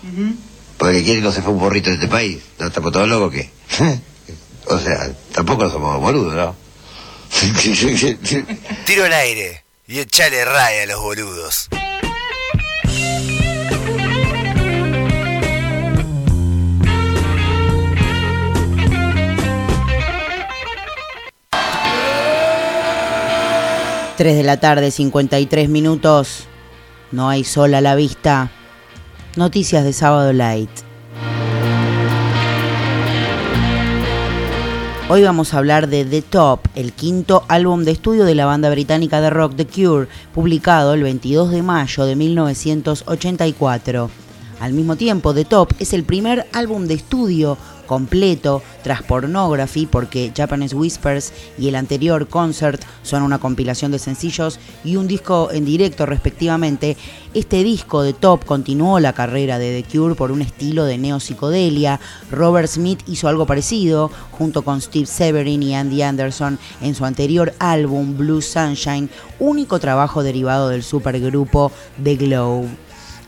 Porque 0.78 1.04
quién 1.04 1.24
no 1.24 1.32
se 1.32 1.42
fue 1.42 1.54
un 1.54 1.60
porrito 1.60 1.90
de 1.90 1.96
este 1.96 2.08
país. 2.08 2.42
¿No 2.60 2.68
estamos 2.68 2.92
todos 2.92 3.08
locos 3.08 3.28
o 3.28 3.32
qué? 3.32 3.50
o 4.68 4.80
sea, 4.80 5.12
tampoco 5.34 5.70
somos 5.70 6.00
boludos, 6.00 6.34
¿no? 6.34 6.56
Tiro 8.86 9.06
al 9.06 9.14
aire 9.14 9.61
y 9.92 10.00
echale 10.00 10.46
raya 10.46 10.84
a 10.84 10.86
los 10.86 11.02
boludos. 11.02 11.68
Tres 24.16 24.38
de 24.38 24.44
la 24.44 24.62
tarde, 24.62 24.92
53 24.92 25.68
minutos. 25.68 26.48
No 27.12 27.28
hay 27.28 27.44
sol 27.44 27.74
a 27.74 27.82
la 27.82 27.96
vista. 27.96 28.50
Noticias 29.36 29.84
de 29.84 29.92
Sábado 29.92 30.32
Light. 30.32 30.91
Hoy 35.14 35.24
vamos 35.24 35.54
a 35.54 35.58
hablar 35.58 35.90
de 35.90 36.06
The 36.06 36.22
Top, 36.22 36.62
el 36.74 36.94
quinto 36.94 37.44
álbum 37.50 37.84
de 37.84 37.92
estudio 37.92 38.24
de 38.24 38.34
la 38.34 38.46
banda 38.46 38.70
británica 38.70 39.20
de 39.20 39.30
rock 39.30 39.58
The 39.58 39.68
Cure, 39.68 40.08
publicado 40.34 40.94
el 40.94 41.04
22 41.04 41.52
de 41.52 41.62
mayo 41.62 42.06
de 42.06 42.16
1984. 42.16 44.10
Al 44.62 44.72
mismo 44.72 44.96
tiempo, 44.96 45.34
The 45.34 45.44
Top 45.44 45.74
es 45.80 45.92
el 45.92 46.06
primer 46.06 46.48
álbum 46.54 46.88
de 46.88 46.94
estudio 46.94 47.58
completo 47.92 48.64
tras 48.84 49.04
Pornography, 49.04 49.86
porque 49.86 50.32
Japanese 50.34 50.74
Whispers 50.74 51.34
y 51.58 51.68
el 51.68 51.76
anterior 51.76 52.30
Concert 52.30 52.82
son 53.04 53.22
una 53.22 53.38
compilación 53.38 53.92
de 53.92 54.00
sencillos 54.00 54.62
y 54.86 54.96
un 54.96 55.10
disco 55.10 55.50
en 55.52 55.66
directo 55.66 56.06
respectivamente. 56.06 56.96
Este 57.34 57.66
disco 57.66 58.02
de 58.02 58.14
Top 58.14 58.46
continuó 58.46 59.02
la 59.02 59.12
carrera 59.12 59.60
de 59.60 59.82
The 59.82 59.90
Cure 59.92 60.16
por 60.16 60.32
un 60.32 60.42
estilo 60.42 60.86
de 60.86 60.98
neopsicodelia. 60.98 62.00
Robert 62.32 62.70
Smith 62.70 63.02
hizo 63.08 63.28
algo 63.28 63.46
parecido 63.46 64.10
junto 64.32 64.62
con 64.62 64.80
Steve 64.80 65.06
Severin 65.06 65.62
y 65.62 65.76
Andy 65.76 66.02
Anderson 66.02 66.60
en 66.80 66.96
su 66.96 67.04
anterior 67.04 67.52
álbum 67.60 68.18
Blue 68.18 68.42
Sunshine, 68.42 69.10
único 69.38 69.80
trabajo 69.80 70.24
derivado 70.24 70.70
del 70.70 70.84
supergrupo 70.84 71.74
The 72.02 72.16
Globe. 72.16 72.70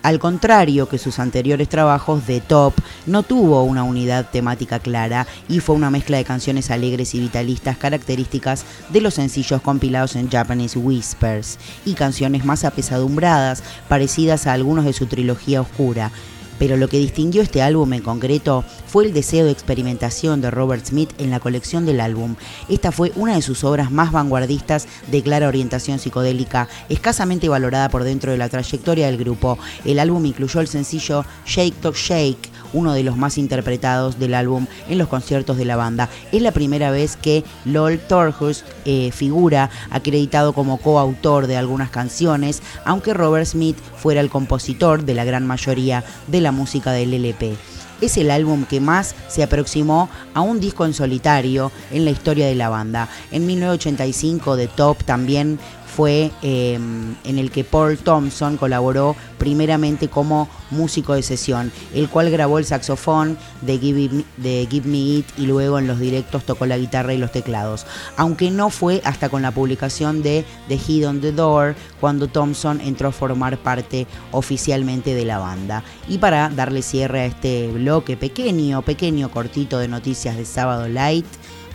Al 0.04 0.20
contrario 0.20 0.90
que 0.90 0.98
sus 0.98 1.18
anteriores 1.18 1.70
trabajos, 1.70 2.24
The 2.26 2.42
Top 2.42 2.74
no 3.06 3.24
tuvo 3.24 3.64
una 3.64 3.84
unidad 3.84 4.30
temática 4.30 4.80
clara 4.80 5.26
y 5.48 5.62
fue 5.62 5.78
una 5.78 5.90
mezcla 5.90 6.18
de 6.18 6.26
canciones 6.26 6.72
alegres 6.72 7.16
y 7.16 7.22
vitalistas 7.22 7.78
características 7.78 8.66
de 8.90 9.00
los 9.00 9.14
sencillos 9.14 9.62
compilados 9.62 10.18
en 10.18 10.30
Japanese 10.30 10.78
Whispers 10.78 11.58
y 11.86 11.94
canciones 11.94 12.44
más 12.44 12.66
apesadumbradas, 12.66 13.64
parecidas 13.88 14.46
a 14.46 14.52
algunos 14.52 14.84
de 14.84 14.92
su 14.92 15.06
trilogía 15.06 15.62
oscura. 15.62 16.12
Pero 16.60 16.78
lo 16.78 16.88
que 16.88 17.00
distinguió 17.00 17.42
este 17.42 17.62
álbum 17.62 17.94
en 17.94 18.02
concreto 18.02 18.64
fue 18.88 19.06
el 19.06 19.14
deseo 19.14 19.46
de 19.46 19.52
experimentación 19.52 20.42
de 20.42 20.52
Robert 20.52 20.86
Smith 20.86 21.10
en 21.18 21.32
la 21.32 21.40
colección 21.40 21.86
del 21.86 22.00
álbum. 22.00 22.36
Esta 22.70 22.92
fue 22.92 23.12
una 23.16 23.36
de 23.36 23.42
sus 23.42 23.64
obras 23.64 23.92
más 23.92 24.12
vanguardistas 24.12 24.88
de 25.12 25.22
clara 25.22 25.48
orientación 25.48 26.00
psicodélica, 26.00 26.70
escasamente 26.90 27.50
valorada 27.50 27.90
por 27.90 28.04
dentro 28.04 28.32
de 28.32 28.38
la 28.38 28.50
trayectoria 28.50 29.08
del 29.08 29.18
grupo. 29.18 29.58
El 29.86 30.00
álbum 30.00 30.26
incluyó 30.26 30.62
el 30.62 30.68
sencillo 30.68 31.26
Shake 31.46 31.82
Talk 31.82 31.96
Shake, 31.96 32.53
uno 32.74 32.94
de 32.94 33.04
los 33.04 33.18
más 33.18 33.38
interpretados 33.38 34.20
del 34.20 34.34
álbum 34.34 34.68
en 34.90 34.98
los 34.98 35.08
conciertos 35.08 35.58
de 35.58 35.66
la 35.66 35.76
banda. 35.76 36.10
Es 36.32 36.42
la 36.42 36.52
primera 36.52 36.92
vez 36.92 37.16
que 37.16 37.44
Lol 37.66 38.00
Torhus 38.00 38.66
eh, 38.86 39.12
figura 39.12 39.70
acreditado 39.90 40.54
como 40.54 40.78
coautor 40.78 41.48
de 41.48 41.58
algunas 41.58 41.90
canciones, 41.90 42.62
aunque 42.86 43.14
Robert 43.14 43.46
Smith 43.46 43.78
fuera 43.98 44.22
el 44.22 44.30
compositor 44.30 45.04
de 45.04 45.14
la 45.14 45.24
gran 45.24 45.46
mayoría 45.48 46.04
de 46.28 46.42
la 46.42 46.52
música 46.52 46.92
del 46.92 47.14
LP. 47.14 47.56
Es 48.02 48.18
el 48.18 48.32
álbum 48.32 48.66
que 48.66 48.82
más 48.82 49.16
se 49.30 49.44
aproximó 49.44 50.10
a 50.34 50.42
un 50.42 50.60
disco 50.60 50.86
en 50.86 50.94
solitario 50.94 51.72
en 51.90 52.04
la 52.04 52.12
historia 52.12 52.48
de 52.48 52.56
la 52.56 52.68
banda. 52.68 53.08
En 53.32 53.46
1985 53.46 54.58
The 54.58 54.68
Top 54.68 55.04
también 55.06 55.58
fue 55.96 56.32
eh, 56.42 56.74
en 56.76 57.38
el 57.38 57.52
que 57.52 57.64
Paul 57.64 57.98
Thompson 57.98 58.58
colaboró 58.58 59.16
primeramente 59.38 60.08
como 60.08 60.50
músico 60.72 61.14
de 61.14 61.22
sesión, 61.22 61.72
el 61.94 62.10
cual 62.10 62.32
grabó 62.32 62.60
el 62.60 62.66
saxofón 62.66 63.38
de 63.62 63.78
Give, 63.78 64.10
Me, 64.10 64.26
de 64.38 64.68
Give 64.70 64.88
Me 64.88 64.98
It 64.98 65.26
y 65.38 65.46
luego 65.46 65.78
en 65.78 65.88
los 65.88 66.00
directos 66.00 66.46
tocó 66.46 66.66
la 66.66 66.78
guitarra 66.78 67.14
y 67.14 67.18
los 67.18 67.32
teclados. 67.32 67.86
Aunque 68.18 68.50
no 68.50 68.70
fue 68.70 69.02
hasta 69.04 69.30
con 69.30 69.42
la 69.42 69.52
publicación 69.52 70.24
de 70.24 70.46
The 70.68 70.78
Heat 70.78 71.08
on 71.08 71.22
the 71.22 71.32
Door 71.32 71.76
cuando 72.00 72.28
Thompson 72.28 72.82
entró 72.82 73.10
a 73.10 73.12
formar 73.12 73.58
parte 73.58 74.08
oficialmente 74.32 75.14
de 75.14 75.26
la 75.26 75.38
banda. 75.40 75.84
Y 76.08 76.18
para 76.18 76.50
darle 76.50 76.82
cierre 76.82 77.22
a 77.22 77.26
este 77.26 77.68
bloque 77.68 78.18
pequeño, 78.18 78.82
pequeño, 78.82 79.30
cortito 79.30 79.78
de 79.78 79.88
noticias 79.88 80.38
de 80.38 80.46
Sábado 80.46 80.88
Light, 80.88 81.26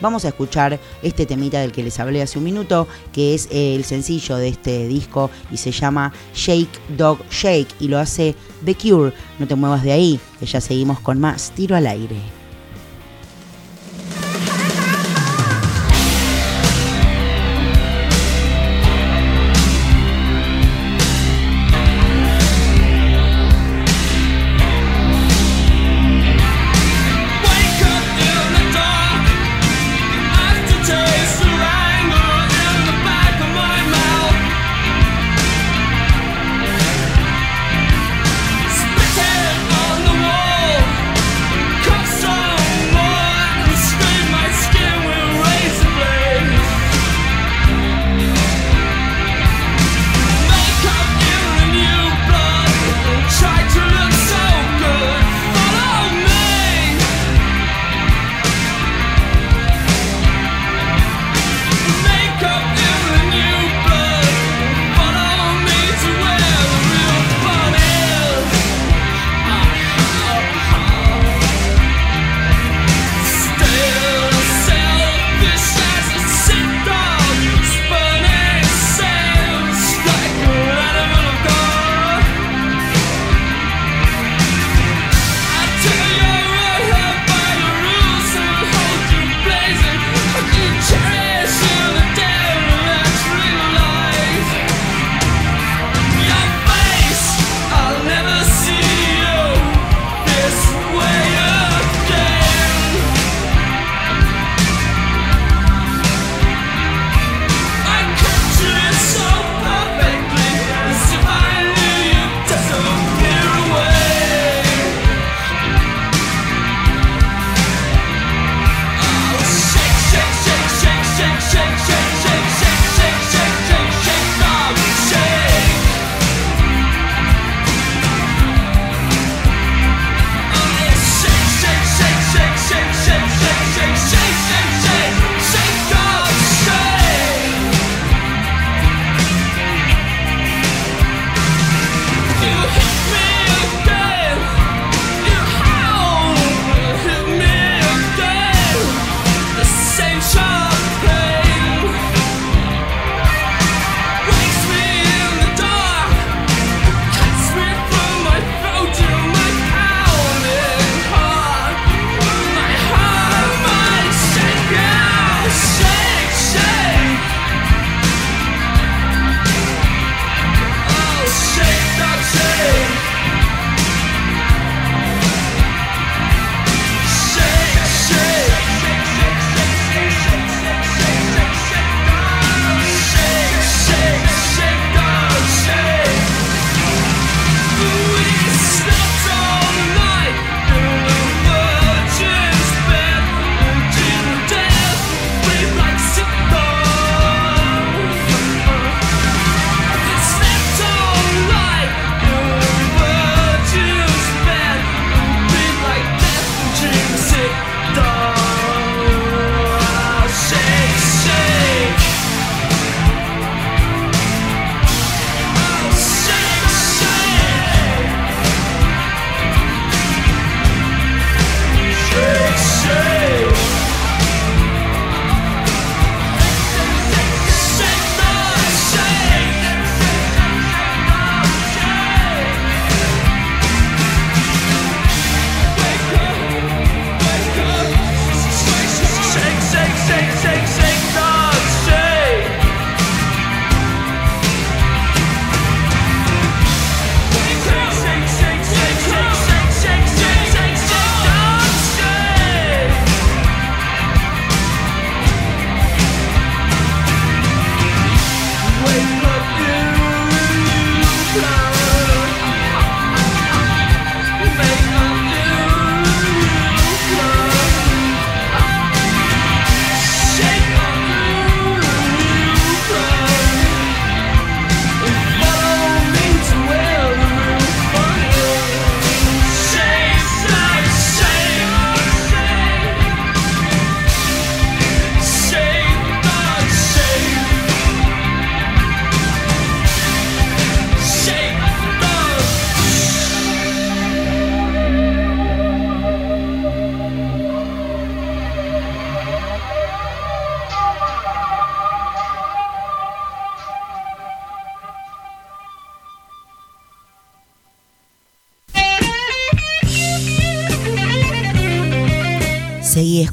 vamos 0.00 0.24
a 0.24 0.28
escuchar 0.28 0.78
este 1.02 1.26
temita 1.26 1.60
del 1.60 1.72
que 1.72 1.82
les 1.82 1.98
hablé 2.00 2.22
hace 2.22 2.38
un 2.38 2.44
minuto, 2.44 2.86
que 3.12 3.34
es 3.34 3.48
el 3.50 3.84
sencillo 3.84 4.36
de 4.36 4.48
este 4.48 4.88
disco 4.88 5.30
y 5.50 5.56
se 5.56 5.70
llama 5.70 6.12
Shake 6.34 6.96
Dog 6.96 7.18
Shake 7.30 7.74
y 7.80 7.88
lo 7.88 7.98
hace 7.98 8.34
The 8.64 8.74
Cure. 8.74 9.12
No 9.38 9.46
te 9.46 9.54
muevas 9.54 9.82
de 9.82 9.92
ahí, 9.92 10.20
que 10.38 10.46
ya 10.46 10.60
seguimos 10.60 11.00
con 11.00 11.20
más 11.20 11.52
tiro 11.52 11.76
al 11.76 11.86
aire. 11.86 12.37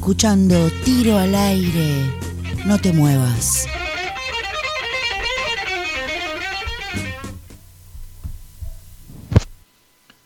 Escuchando 0.06 0.70
Tiro 0.84 1.18
al 1.18 1.34
aire. 1.34 2.12
No 2.64 2.80
te 2.80 2.92
muevas. 2.92 3.66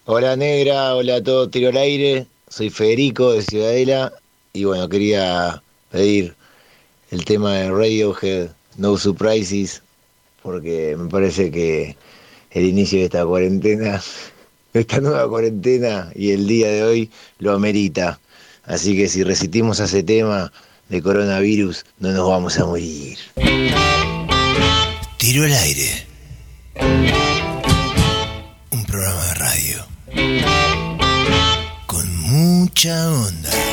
Hola 0.04 0.36
negra, 0.36 0.94
hola 0.94 1.16
a 1.16 1.22
todos, 1.22 1.50
tiro 1.50 1.70
al 1.70 1.78
aire. 1.78 2.26
Soy 2.50 2.68
Federico 2.68 3.32
de 3.32 3.40
Ciudadela 3.40 4.12
y 4.52 4.64
bueno, 4.64 4.86
quería 4.86 5.62
pedir 5.90 6.34
el 7.10 7.24
tema 7.24 7.54
de 7.54 7.70
Radiohead, 7.70 8.50
No 8.76 8.98
Surprises, 8.98 9.82
porque 10.42 10.94
me 10.98 11.08
parece 11.08 11.50
que 11.50 11.96
el 12.50 12.66
inicio 12.66 12.98
de 12.98 13.06
esta 13.06 13.24
cuarentena, 13.24 14.02
esta 14.74 15.00
nueva 15.00 15.26
cuarentena 15.26 16.12
y 16.14 16.32
el 16.32 16.46
día 16.46 16.68
de 16.68 16.82
hoy 16.82 17.10
lo 17.38 17.54
amerita. 17.54 18.19
Así 18.70 18.96
que 18.96 19.08
si 19.08 19.24
resistimos 19.24 19.80
a 19.80 19.86
ese 19.86 20.04
tema 20.04 20.52
de 20.88 21.02
coronavirus, 21.02 21.84
no 21.98 22.12
nos 22.12 22.28
vamos 22.28 22.56
a 22.56 22.66
morir. 22.66 23.18
Tiro 25.16 25.44
al 25.44 25.52
aire. 25.52 26.06
Un 28.70 28.84
programa 28.84 29.24
de 29.24 29.34
radio. 29.34 29.86
Con 31.86 32.16
mucha 32.16 33.10
onda. 33.10 33.69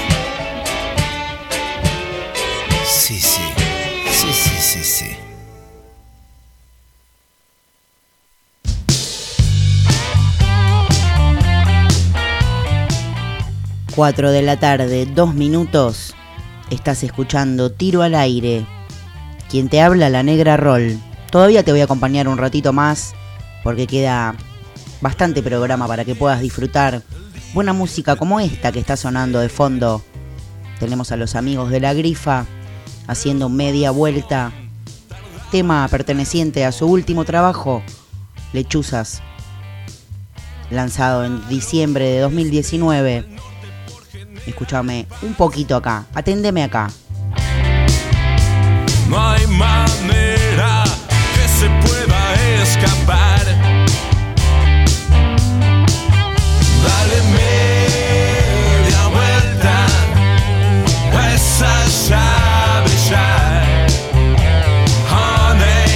4 13.98 14.30
de 14.30 14.44
la 14.44 14.58
tarde, 14.58 15.08
2 15.08 15.34
minutos. 15.34 16.14
Estás 16.70 17.02
escuchando 17.02 17.72
Tiro 17.72 18.04
al 18.04 18.14
aire. 18.14 18.64
Quien 19.50 19.70
te 19.70 19.82
habla, 19.82 20.12
la 20.12 20.22
negra 20.22 20.56
Roll. 20.56 21.00
Todavía 21.32 21.64
te 21.64 21.72
voy 21.72 21.82
a 21.82 21.86
acompañar 21.86 22.28
un 22.28 22.38
ratito 22.38 22.74
más 22.74 23.16
porque 23.64 23.88
queda 23.88 24.36
bastante 25.02 25.42
programa 25.42 25.88
para 25.88 26.06
que 26.06 26.14
puedas 26.14 26.42
disfrutar 26.42 27.02
buena 27.56 27.74
música 27.74 28.16
como 28.16 28.40
esta 28.40 28.72
que 28.72 28.78
está 28.78 28.96
sonando 28.98 29.40
de 29.40 29.50
fondo. 29.50 30.04
Tenemos 30.80 31.12
a 31.12 31.18
los 31.18 31.34
amigos 31.34 31.72
de 31.72 31.80
la 31.80 31.96
grifa 31.96 32.46
haciendo 33.08 33.50
media 33.50 33.90
vuelta. 33.90 34.52
Tema 35.50 35.88
perteneciente 35.88 36.66
a 36.66 36.72
su 36.72 36.86
último 36.86 37.26
trabajo, 37.26 37.82
Lechuzas, 38.54 39.24
lanzado 40.70 41.26
en 41.26 41.50
diciembre 41.50 42.06
de 42.06 42.20
2019. 42.20 43.38
Escúchame 44.48 45.06
un 45.22 45.34
poquito 45.34 45.76
acá, 45.76 46.06
atendeme 46.16 46.64
acá. 46.64 46.90
No 49.10 49.22
hay 49.32 49.46
manera 49.48 50.84
que 51.36 51.48
se 51.48 51.70
pueda 51.86 52.34
escapar. 52.64 53.44
Dale 56.84 57.22
media 57.36 59.08
vuelta 59.10 59.86
a 61.14 61.34
esa 61.34 61.86
llave 62.10 62.92
ya. 63.10 63.30
Honey, 65.12 65.94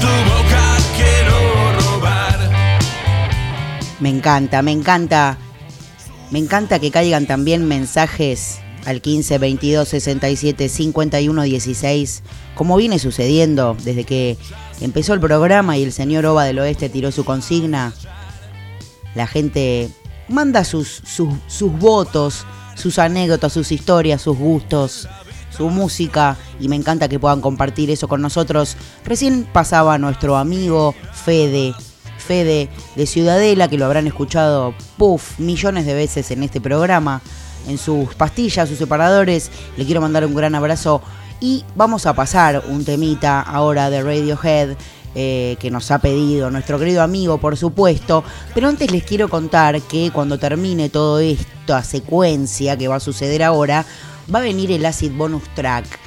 tu 0.00 0.10
boca 0.28 0.64
quiero 0.96 1.36
robar. 1.80 2.38
Me 3.98 4.10
encanta, 4.10 4.62
me 4.62 4.72
encanta. 4.72 5.36
Me 6.30 6.38
encanta 6.38 6.78
que 6.78 6.90
caigan 6.90 7.26
también 7.26 7.66
mensajes 7.66 8.60
al 8.86 9.00
15 9.00 9.38
22 9.38 9.88
67 9.88 10.68
51 10.68 11.42
16, 11.42 12.22
como 12.54 12.76
viene 12.76 12.98
sucediendo 12.98 13.76
desde 13.84 14.04
que 14.04 14.38
empezó 14.80 15.14
el 15.14 15.20
programa 15.20 15.76
y 15.76 15.82
el 15.82 15.92
señor 15.92 16.26
Ova 16.26 16.44
del 16.44 16.60
Oeste 16.60 16.88
tiró 16.88 17.10
su 17.10 17.24
consigna. 17.24 17.92
La 19.14 19.26
gente 19.26 19.90
manda 20.28 20.64
sus, 20.64 21.02
sus, 21.04 21.30
sus 21.48 21.72
votos, 21.72 22.46
sus 22.76 22.98
anécdotas, 22.98 23.52
sus 23.52 23.72
historias, 23.72 24.22
sus 24.22 24.38
gustos, 24.38 25.08
su 25.50 25.68
música 25.68 26.36
y 26.60 26.68
me 26.68 26.76
encanta 26.76 27.08
que 27.08 27.18
puedan 27.18 27.40
compartir 27.40 27.90
eso 27.90 28.08
con 28.08 28.22
nosotros. 28.22 28.76
Recién 29.04 29.44
pasaba 29.52 29.98
nuestro 29.98 30.36
amigo 30.36 30.94
Fede, 31.12 31.74
Fede 32.20 32.68
de 32.94 33.06
Ciudadela, 33.06 33.68
que 33.68 33.78
lo 33.78 33.86
habrán 33.86 34.06
escuchado, 34.06 34.74
puff, 34.96 35.38
millones 35.38 35.86
de 35.86 35.94
veces 35.94 36.30
en 36.30 36.42
este 36.42 36.60
programa, 36.60 37.22
en 37.66 37.78
sus 37.78 38.14
pastillas, 38.14 38.68
sus 38.68 38.78
separadores. 38.78 39.50
Le 39.76 39.84
quiero 39.84 40.00
mandar 40.00 40.24
un 40.24 40.34
gran 40.34 40.54
abrazo 40.54 41.02
y 41.40 41.64
vamos 41.74 42.06
a 42.06 42.14
pasar 42.14 42.62
un 42.68 42.84
temita 42.84 43.40
ahora 43.40 43.90
de 43.90 44.02
Radiohead. 44.02 44.76
eh, 45.14 45.56
que 45.58 45.72
nos 45.72 45.90
ha 45.90 45.98
pedido 45.98 46.50
nuestro 46.52 46.78
querido 46.78 47.02
amigo, 47.02 47.38
por 47.38 47.56
supuesto. 47.56 48.22
Pero 48.54 48.68
antes 48.68 48.92
les 48.92 49.02
quiero 49.02 49.28
contar 49.28 49.80
que 49.82 50.12
cuando 50.12 50.38
termine 50.38 50.88
todo 50.88 51.18
esta 51.18 51.82
secuencia 51.82 52.76
que 52.78 52.86
va 52.86 52.96
a 52.96 53.00
suceder 53.00 53.42
ahora, 53.42 53.84
va 54.32 54.38
a 54.38 54.42
venir 54.42 54.70
el 54.70 54.86
Acid 54.86 55.10
Bonus 55.12 55.42
Track 55.56 55.99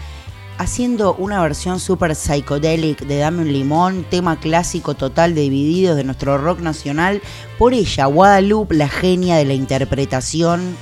haciendo 0.63 1.13
una 1.15 1.41
versión 1.41 1.79
super 1.79 2.15
psychedelic 2.15 3.01
de 3.01 3.17
Dame 3.17 3.41
un 3.41 3.51
Limón, 3.51 4.05
tema 4.09 4.39
clásico 4.39 4.93
total 4.93 5.35
de 5.35 5.41
Divididos 5.41 5.97
de 5.97 6.05
nuestro 6.05 6.37
rock 6.37 6.61
nacional, 6.61 7.21
por 7.57 7.73
ella, 7.73 8.05
Guadalupe, 8.05 8.75
la 8.75 8.87
genia 8.87 9.35
de 9.35 9.43
la 9.43 9.53
interpretación 9.53 10.75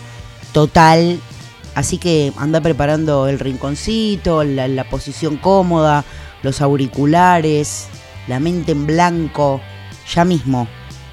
total. 0.54 1.20
Así 1.74 1.98
que 1.98 2.32
anda 2.38 2.62
preparando 2.62 3.28
el 3.28 3.40
rinconcito, 3.40 4.44
la, 4.44 4.68
la 4.68 4.88
posición 4.88 5.38
cómoda, 5.38 6.06
los 6.44 6.62
auriculares, 6.62 7.88
la 8.28 8.40
mente 8.40 8.74
en 8.74 8.86
blanco, 8.86 9.62
ya 10.14 10.24
mismo. 10.26 10.68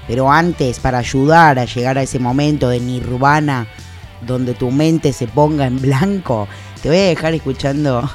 Pero 0.07 0.31
antes, 0.31 0.79
para 0.79 0.99
ayudar 0.99 1.57
a 1.57 1.65
llegar 1.65 1.97
a 1.97 2.03
ese 2.03 2.19
momento 2.19 2.69
de 2.69 2.79
nirvana, 2.79 3.67
donde 4.21 4.53
tu 4.53 4.69
mente 4.69 5.11
se 5.11 5.27
ponga 5.27 5.65
en 5.65 5.81
blanco, 5.81 6.47
te 6.83 6.89
voy 6.89 6.97
a 6.97 7.07
dejar 7.07 7.33
escuchando 7.33 8.09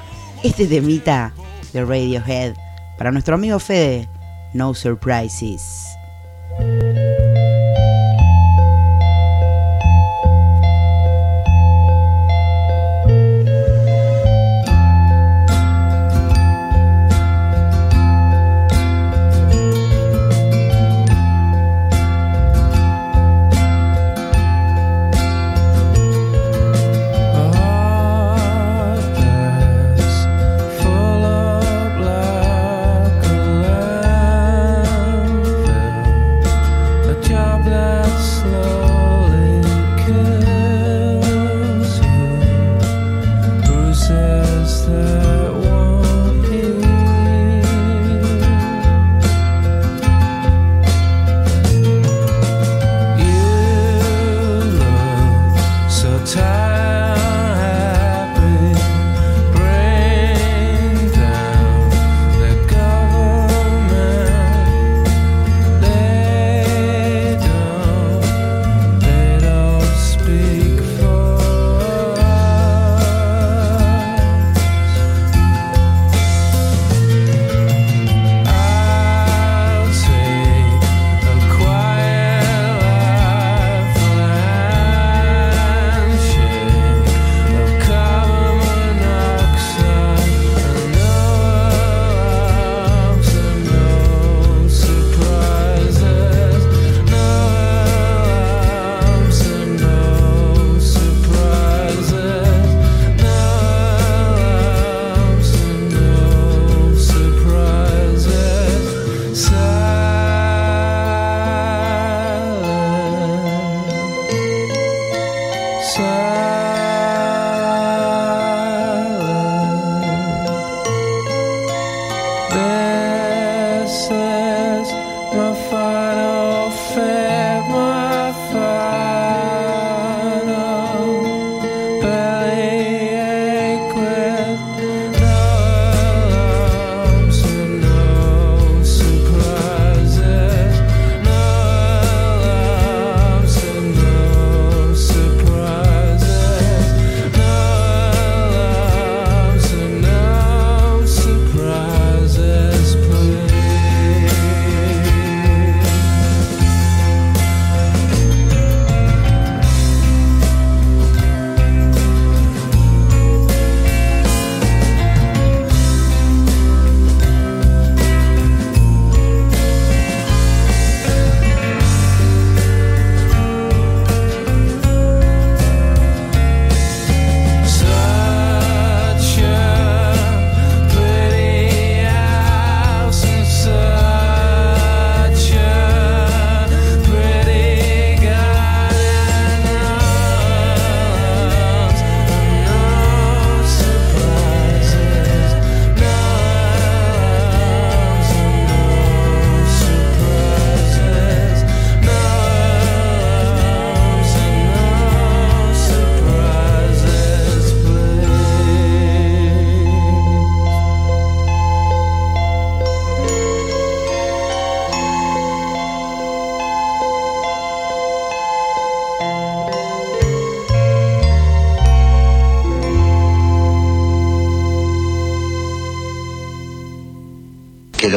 este 0.44 0.66
temita 0.66 1.32
de 1.72 1.84
Radiohead 1.84 2.54
para 2.98 3.10
nuestro 3.10 3.34
amigo 3.34 3.58
Fede, 3.58 4.08
No 4.52 4.74
Surprises. 4.74 5.62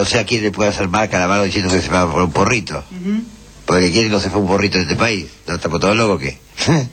Sé 0.07 0.19
a 0.19 0.25
quién 0.25 0.41
le 0.43 0.51
puede 0.51 0.69
hacer 0.69 0.89
la 0.89 1.27
mano 1.27 1.43
diciendo 1.43 1.71
que 1.71 1.81
se 1.81 1.89
va 1.89 2.11
por 2.11 2.21
un 2.21 2.31
porrito. 2.31 2.83
Porque 3.65 3.91
quién 3.91 4.09
no 4.09 4.19
se 4.19 4.29
fue 4.29 4.41
un 4.41 4.47
porrito 4.47 4.77
de 4.77 4.83
este 4.83 4.95
país. 4.95 5.27
¿No 5.45 5.55
estamos 5.55 5.79
todos 5.79 5.95
locos 5.95 6.21
que 6.21 6.39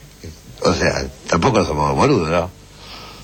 O 0.60 0.74
sea, 0.74 1.06
tampoco 1.26 1.64
somos 1.64 1.94
boludos, 1.94 2.30
¿no? 2.30 2.50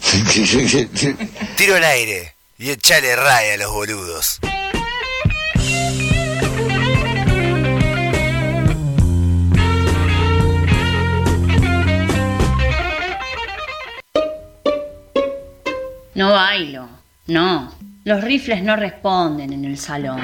Tiro 1.57 1.77
al 1.77 1.85
aire 1.85 2.35
y 2.59 2.71
echale 2.71 3.17
raya 3.17 3.55
a 3.55 3.57
los 3.57 3.73
boludos. 3.73 4.41
No 16.15 16.33
bailo, 16.33 16.89
no. 17.29 17.70
Los 18.11 18.25
rifles 18.25 18.65
no 18.65 18.75
responden 18.75 19.53
en 19.53 19.65
el 19.65 19.79
salón. 19.79 20.21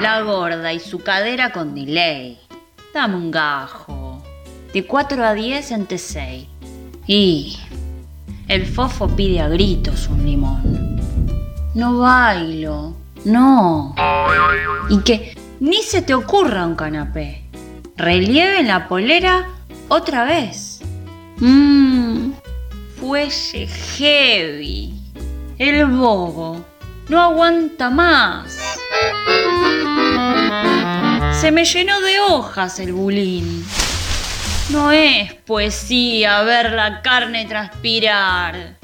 La 0.00 0.22
gorda 0.22 0.72
y 0.72 0.80
su 0.80 1.04
cadera 1.04 1.52
con 1.52 1.72
delay. 1.72 2.36
Dame 2.92 3.14
un 3.14 3.30
gajo. 3.30 4.20
De 4.72 4.84
4 4.84 5.24
a 5.24 5.34
10 5.34 5.70
en 5.70 5.86
T6. 5.86 6.48
Y 7.06 7.56
el 8.48 8.66
fofo 8.66 9.06
pide 9.06 9.40
a 9.40 9.48
gritos 9.48 10.08
un 10.08 10.26
limón. 10.26 11.00
No 11.76 11.98
bailo, 11.98 12.96
no. 13.24 13.94
Y 14.88 14.98
que 15.02 15.38
ni 15.60 15.80
se 15.80 16.02
te 16.02 16.12
ocurra 16.12 16.66
un 16.66 16.74
canapé. 16.74 17.44
Relieve 17.96 18.58
en 18.58 18.66
la 18.66 18.88
polera 18.88 19.46
otra 19.86 20.24
vez. 20.24 20.80
Mmm, 21.38 22.32
fuelle 22.98 23.68
heavy. 23.68 25.03
El 25.58 25.86
bobo 25.86 26.64
no 27.08 27.20
aguanta 27.20 27.88
más. 27.88 28.58
Se 31.40 31.52
me 31.52 31.64
llenó 31.64 32.00
de 32.00 32.18
hojas 32.18 32.80
el 32.80 32.92
bulín. 32.92 33.64
No 34.70 34.90
es 34.90 35.32
poesía 35.32 36.42
ver 36.42 36.72
la 36.72 37.02
carne 37.02 37.44
transpirar. 37.44 38.78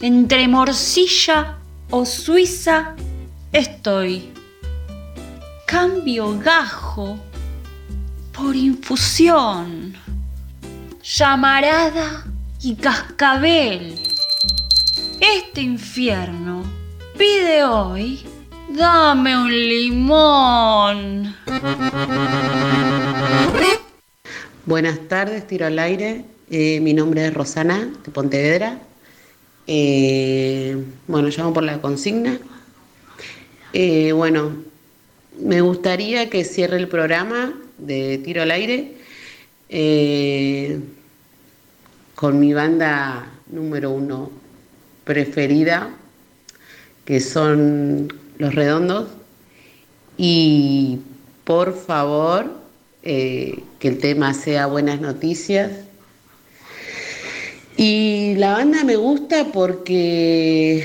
Entre 0.00 0.46
morcilla 0.46 1.56
o 1.88 2.04
suiza 2.04 2.94
estoy. 3.52 4.30
Cambio 5.66 6.38
gajo 6.38 7.18
por 8.32 8.54
infusión. 8.54 9.96
Llamarada 11.02 12.26
y 12.60 12.74
cascabel. 12.74 14.07
Este 15.20 15.60
infierno 15.62 16.62
pide 17.16 17.64
hoy, 17.64 18.20
dame 18.68 19.36
un 19.36 19.50
limón. 19.50 21.34
Buenas 24.64 25.00
tardes, 25.08 25.46
tiro 25.46 25.66
al 25.66 25.78
aire. 25.78 26.24
Eh, 26.50 26.78
mi 26.80 26.94
nombre 26.94 27.26
es 27.26 27.34
Rosana, 27.34 27.90
de 28.04 28.10
Pontevedra. 28.12 28.78
Eh, 29.66 30.76
bueno, 31.08 31.28
llamo 31.28 31.52
por 31.52 31.64
la 31.64 31.80
consigna. 31.80 32.38
Eh, 33.72 34.12
bueno, 34.12 34.56
me 35.40 35.60
gustaría 35.60 36.30
que 36.30 36.44
cierre 36.44 36.76
el 36.76 36.88
programa 36.88 37.54
de 37.78 38.18
tiro 38.18 38.42
al 38.42 38.50
aire 38.52 38.94
con 42.14 42.40
mi 42.40 42.52
banda 42.52 43.26
número 43.50 43.90
uno 43.90 44.37
preferida, 45.08 45.88
que 47.06 47.18
son 47.18 48.12
Los 48.36 48.54
Redondos. 48.54 49.08
Y 50.18 50.98
por 51.44 51.74
favor, 51.74 52.52
eh, 53.02 53.58
que 53.78 53.88
el 53.88 53.98
tema 54.00 54.34
sea 54.34 54.66
buenas 54.66 55.00
noticias. 55.00 55.70
Y 57.78 58.34
la 58.36 58.52
banda 58.52 58.84
me 58.84 58.96
gusta 58.96 59.46
porque 59.50 60.84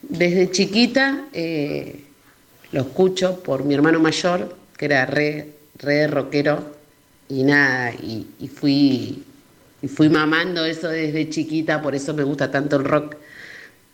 desde 0.00 0.50
chiquita 0.50 1.26
eh, 1.34 2.04
lo 2.72 2.80
escucho 2.80 3.42
por 3.42 3.64
mi 3.64 3.74
hermano 3.74 4.00
mayor, 4.00 4.56
que 4.78 4.86
era 4.86 5.04
re, 5.04 5.52
re 5.76 6.06
rockero, 6.06 6.74
y 7.28 7.42
nada, 7.42 7.92
y, 7.92 8.28
y 8.40 8.48
fui, 8.48 9.24
y 9.82 9.88
fui 9.88 10.08
mamando 10.08 10.64
eso 10.64 10.88
desde 10.88 11.28
chiquita, 11.28 11.82
por 11.82 11.94
eso 11.94 12.14
me 12.14 12.22
gusta 12.22 12.50
tanto 12.50 12.76
el 12.76 12.84
rock. 12.84 13.16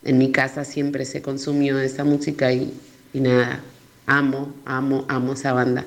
En 0.05 0.19
mi 0.19 0.31
casa 0.31 0.63
siempre 0.63 1.03
se 1.03 1.21
consumió 1.21 1.79
esa 1.79 2.03
música 2.03 2.53
y, 2.53 2.71
nada, 3.13 3.59
amo, 4.05 4.53
amo, 4.65 5.03
amo 5.07 5.33
esa 5.33 5.51
banda. 5.51 5.83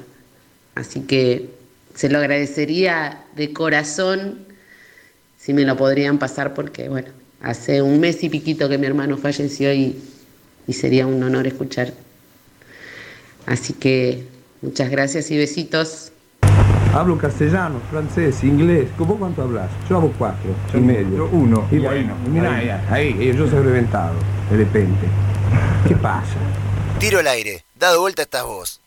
Así 0.74 1.02
que 1.02 1.50
se 1.94 2.08
lo 2.08 2.18
agradecería 2.18 3.24
de 3.36 3.52
corazón 3.52 4.44
si 5.38 5.52
me 5.54 5.64
lo 5.64 5.76
podrían 5.76 6.18
pasar 6.18 6.52
porque, 6.52 6.88
bueno, 6.88 7.08
hace 7.40 7.80
un 7.80 8.00
mes 8.00 8.22
y 8.24 8.28
piquito 8.28 8.68
que 8.68 8.76
mi 8.76 8.86
hermano 8.86 9.16
falleció 9.16 9.72
y, 9.72 9.96
y 10.66 10.72
sería 10.72 11.06
un 11.06 11.22
honor 11.22 11.46
escuchar. 11.46 11.94
Así 13.46 13.72
que 13.72 14.24
muchas 14.62 14.90
gracias 14.90 15.30
y 15.30 15.38
besitos. 15.38 16.10
Hablo 16.94 17.16
castellano, 17.18 17.76
francés, 17.90 18.42
inglés. 18.44 18.88
¿Vos 18.98 19.16
cuánto 19.18 19.42
hablas? 19.42 19.68
Yo 19.88 19.96
hablo 19.98 20.12
cuatro 20.18 20.50
y 20.74 20.78
medio. 20.78 21.28
uno. 21.30 21.64
Y 21.70 21.78
bueno, 21.78 22.14
mira, 22.30 22.54
Ahí. 22.54 22.68
ahí, 22.90 23.16
ahí, 23.20 23.36
yo 23.36 23.48
soy 23.48 23.62
reventado, 23.62 24.14
de 24.50 24.56
repente. 24.56 25.06
¿Qué 25.86 25.94
pasa? 25.94 26.36
Tiro 26.98 27.20
al 27.20 27.26
aire, 27.28 27.64
dado 27.78 28.00
vuelta 28.00 28.22
estás 28.22 28.44
vos. 28.44 28.80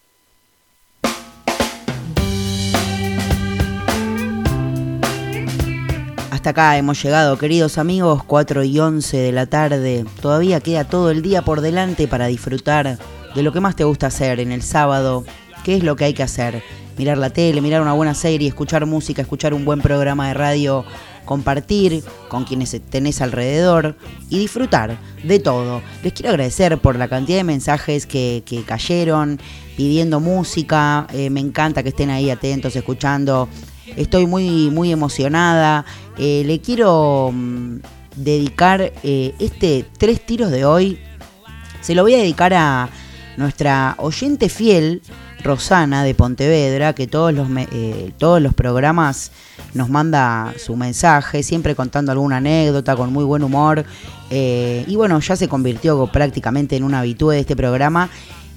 Hasta 6.31 6.51
acá 6.51 6.77
hemos 6.77 7.01
llegado, 7.03 7.37
queridos 7.37 7.77
amigos, 7.77 8.23
4 8.23 8.63
y 8.63 8.79
11 8.79 9.17
de 9.17 9.31
la 9.31 9.45
tarde. 9.45 10.05
Todavía 10.21 10.59
queda 10.59 10.85
todo 10.85 11.11
el 11.11 11.21
día 11.21 11.43
por 11.43 11.61
delante 11.61 12.07
para 12.07 12.25
disfrutar 12.27 12.97
de 13.35 13.43
lo 13.43 13.51
que 13.53 13.59
más 13.59 13.75
te 13.75 13.83
gusta 13.83 14.07
hacer 14.07 14.39
en 14.39 14.51
el 14.51 14.61
sábado, 14.63 15.23
¿Qué 15.63 15.75
es 15.75 15.83
lo 15.83 15.95
que 15.95 16.05
hay 16.05 16.15
que 16.15 16.23
hacer? 16.23 16.63
Mirar 17.01 17.17
la 17.17 17.31
tele, 17.31 17.61
mirar 17.61 17.81
una 17.81 17.93
buena 17.93 18.13
serie, 18.13 18.47
escuchar 18.47 18.85
música, 18.85 19.23
escuchar 19.23 19.55
un 19.55 19.65
buen 19.65 19.81
programa 19.81 20.27
de 20.27 20.35
radio, 20.35 20.85
compartir 21.25 22.03
con 22.27 22.43
quienes 22.43 22.79
tenés 22.91 23.21
alrededor 23.21 23.95
y 24.29 24.37
disfrutar 24.37 24.99
de 25.23 25.39
todo. 25.39 25.81
Les 26.03 26.13
quiero 26.13 26.29
agradecer 26.29 26.77
por 26.77 26.97
la 26.97 27.07
cantidad 27.07 27.39
de 27.39 27.43
mensajes 27.43 28.05
que, 28.05 28.43
que 28.45 28.61
cayeron 28.61 29.39
pidiendo 29.75 30.19
música. 30.19 31.07
Eh, 31.11 31.31
me 31.31 31.39
encanta 31.39 31.81
que 31.81 31.89
estén 31.89 32.11
ahí 32.11 32.29
atentos, 32.29 32.75
escuchando. 32.75 33.49
Estoy 33.97 34.27
muy, 34.27 34.69
muy 34.69 34.91
emocionada. 34.91 35.85
Eh, 36.19 36.43
le 36.45 36.61
quiero 36.61 37.31
mm, 37.33 37.77
dedicar 38.15 38.93
eh, 39.01 39.33
este 39.39 39.87
tres 39.97 40.23
tiros 40.23 40.51
de 40.51 40.65
hoy. 40.65 40.99
Se 41.81 41.95
lo 41.95 42.03
voy 42.03 42.13
a 42.13 42.19
dedicar 42.19 42.53
a 42.53 42.91
nuestra 43.37 43.95
oyente 43.97 44.49
fiel, 44.49 45.01
Rosana 45.43 46.03
de 46.03 46.15
Pontevedra, 46.15 46.93
que 46.93 47.07
todos 47.07 47.33
los, 47.33 47.47
todos 48.17 48.41
los 48.41 48.53
programas 48.53 49.31
nos 49.73 49.89
manda 49.89 50.53
su 50.57 50.75
mensaje, 50.75 51.43
siempre 51.43 51.75
contando 51.75 52.11
alguna 52.11 52.37
anécdota 52.37 52.95
con 52.95 53.11
muy 53.13 53.23
buen 53.23 53.43
humor. 53.43 53.85
y 54.29 54.95
bueno, 54.95 55.19
ya 55.19 55.35
se 55.35 55.47
convirtió 55.47 56.07
prácticamente 56.07 56.75
en 56.75 56.83
una 56.83 56.99
habitué 56.99 57.35
de 57.35 57.41
este 57.41 57.55
programa 57.55 58.09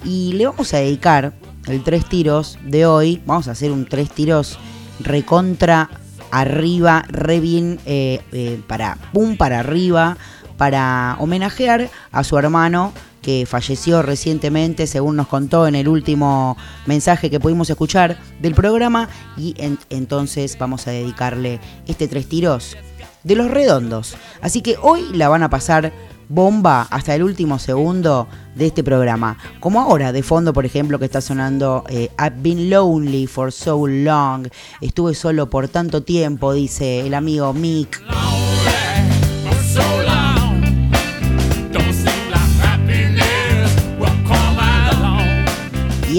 y 0.04 0.32
le 0.34 0.46
vamos 0.46 0.72
a 0.74 0.78
dedicar 0.78 1.32
el 1.66 1.82
tres 1.82 2.06
tiros 2.08 2.58
de 2.64 2.86
hoy. 2.86 3.22
Vamos 3.26 3.48
a 3.48 3.52
hacer 3.52 3.70
un 3.70 3.86
tres 3.86 4.10
tiros 4.10 4.58
recontra 5.00 5.90
arriba, 6.30 7.04
re 7.08 7.40
bien, 7.40 7.80
eh, 7.86 8.20
eh, 8.32 8.60
para 8.66 8.98
pum 9.12 9.36
para 9.36 9.60
arriba, 9.60 10.16
para 10.56 11.16
homenajear 11.18 11.90
a 12.12 12.24
su 12.24 12.38
hermano 12.38 12.92
que 13.22 13.46
falleció 13.46 14.02
recientemente, 14.02 14.86
según 14.86 15.16
nos 15.16 15.28
contó 15.28 15.66
en 15.66 15.74
el 15.74 15.88
último 15.88 16.58
mensaje 16.84 17.30
que 17.30 17.40
pudimos 17.40 17.70
escuchar 17.70 18.18
del 18.42 18.54
programa. 18.54 19.08
Y 19.38 19.54
entonces 19.88 20.58
vamos 20.58 20.86
a 20.86 20.90
dedicarle 20.90 21.58
este 21.86 22.06
tres 22.06 22.28
tiros 22.28 22.76
de 23.22 23.34
los 23.34 23.50
redondos. 23.50 24.16
Así 24.42 24.60
que 24.60 24.76
hoy 24.80 25.08
la 25.14 25.28
van 25.28 25.42
a 25.42 25.48
pasar 25.48 25.92
bomba 26.28 26.86
hasta 26.90 27.14
el 27.14 27.22
último 27.22 27.58
segundo 27.58 28.28
de 28.54 28.66
este 28.66 28.84
programa. 28.84 29.38
Como 29.58 29.80
ahora, 29.80 30.12
de 30.12 30.22
fondo, 30.22 30.52
por 30.52 30.66
ejemplo, 30.66 30.98
que 30.98 31.06
está 31.06 31.20
sonando 31.20 31.84
eh, 31.88 32.10
I've 32.18 32.42
been 32.42 32.68
lonely 32.70 33.26
for 33.26 33.50
so 33.52 33.86
long. 33.86 34.48
Estuve 34.82 35.14
solo 35.14 35.48
por 35.48 35.68
tanto 35.68 36.02
tiempo, 36.02 36.52
dice 36.52 37.06
el 37.06 37.14
amigo 37.14 37.52
Mick. 37.54 38.02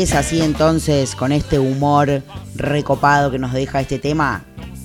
Es 0.06 0.14
así 0.14 0.42
entonces, 0.44 1.16
con 1.16 1.32
este 1.32 1.58
humor 1.58 2.22
recopado 2.54 3.32
que 3.32 3.40
nos 3.40 3.54
deja 3.54 3.82
este 3.82 3.98
tema, 3.98 4.44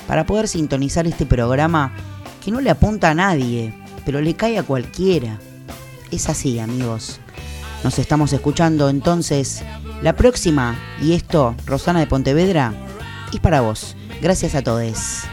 para 0.09 0.27
poder 0.27 0.49
sintonizar 0.49 1.07
este 1.07 1.25
programa 1.25 1.93
que 2.45 2.51
no 2.51 2.61
le 2.61 2.71
apunta 2.71 3.11
a 3.11 3.15
nadie, 3.15 3.73
pero 4.05 4.21
le 4.21 4.35
cae 4.35 4.59
a 4.59 4.65
cualquiera. 4.65 5.39
Es 6.11 6.29
así, 6.29 6.59
amigos. 6.59 7.21
Nos 7.83 7.99
estamos 7.99 8.33
escuchando 8.33 8.89
entonces 8.91 9.63
la 10.03 10.15
próxima 10.15 10.77
y 11.01 11.15
esto, 11.15 11.55
Rosana 11.67 12.01
de 12.01 12.07
Pontevedra, 12.07 12.75
es 13.33 13.41
para 13.41 13.63
vos. 13.63 13.97
Gracias 14.21 14.55
a 14.55 14.63
todos. 14.63 15.25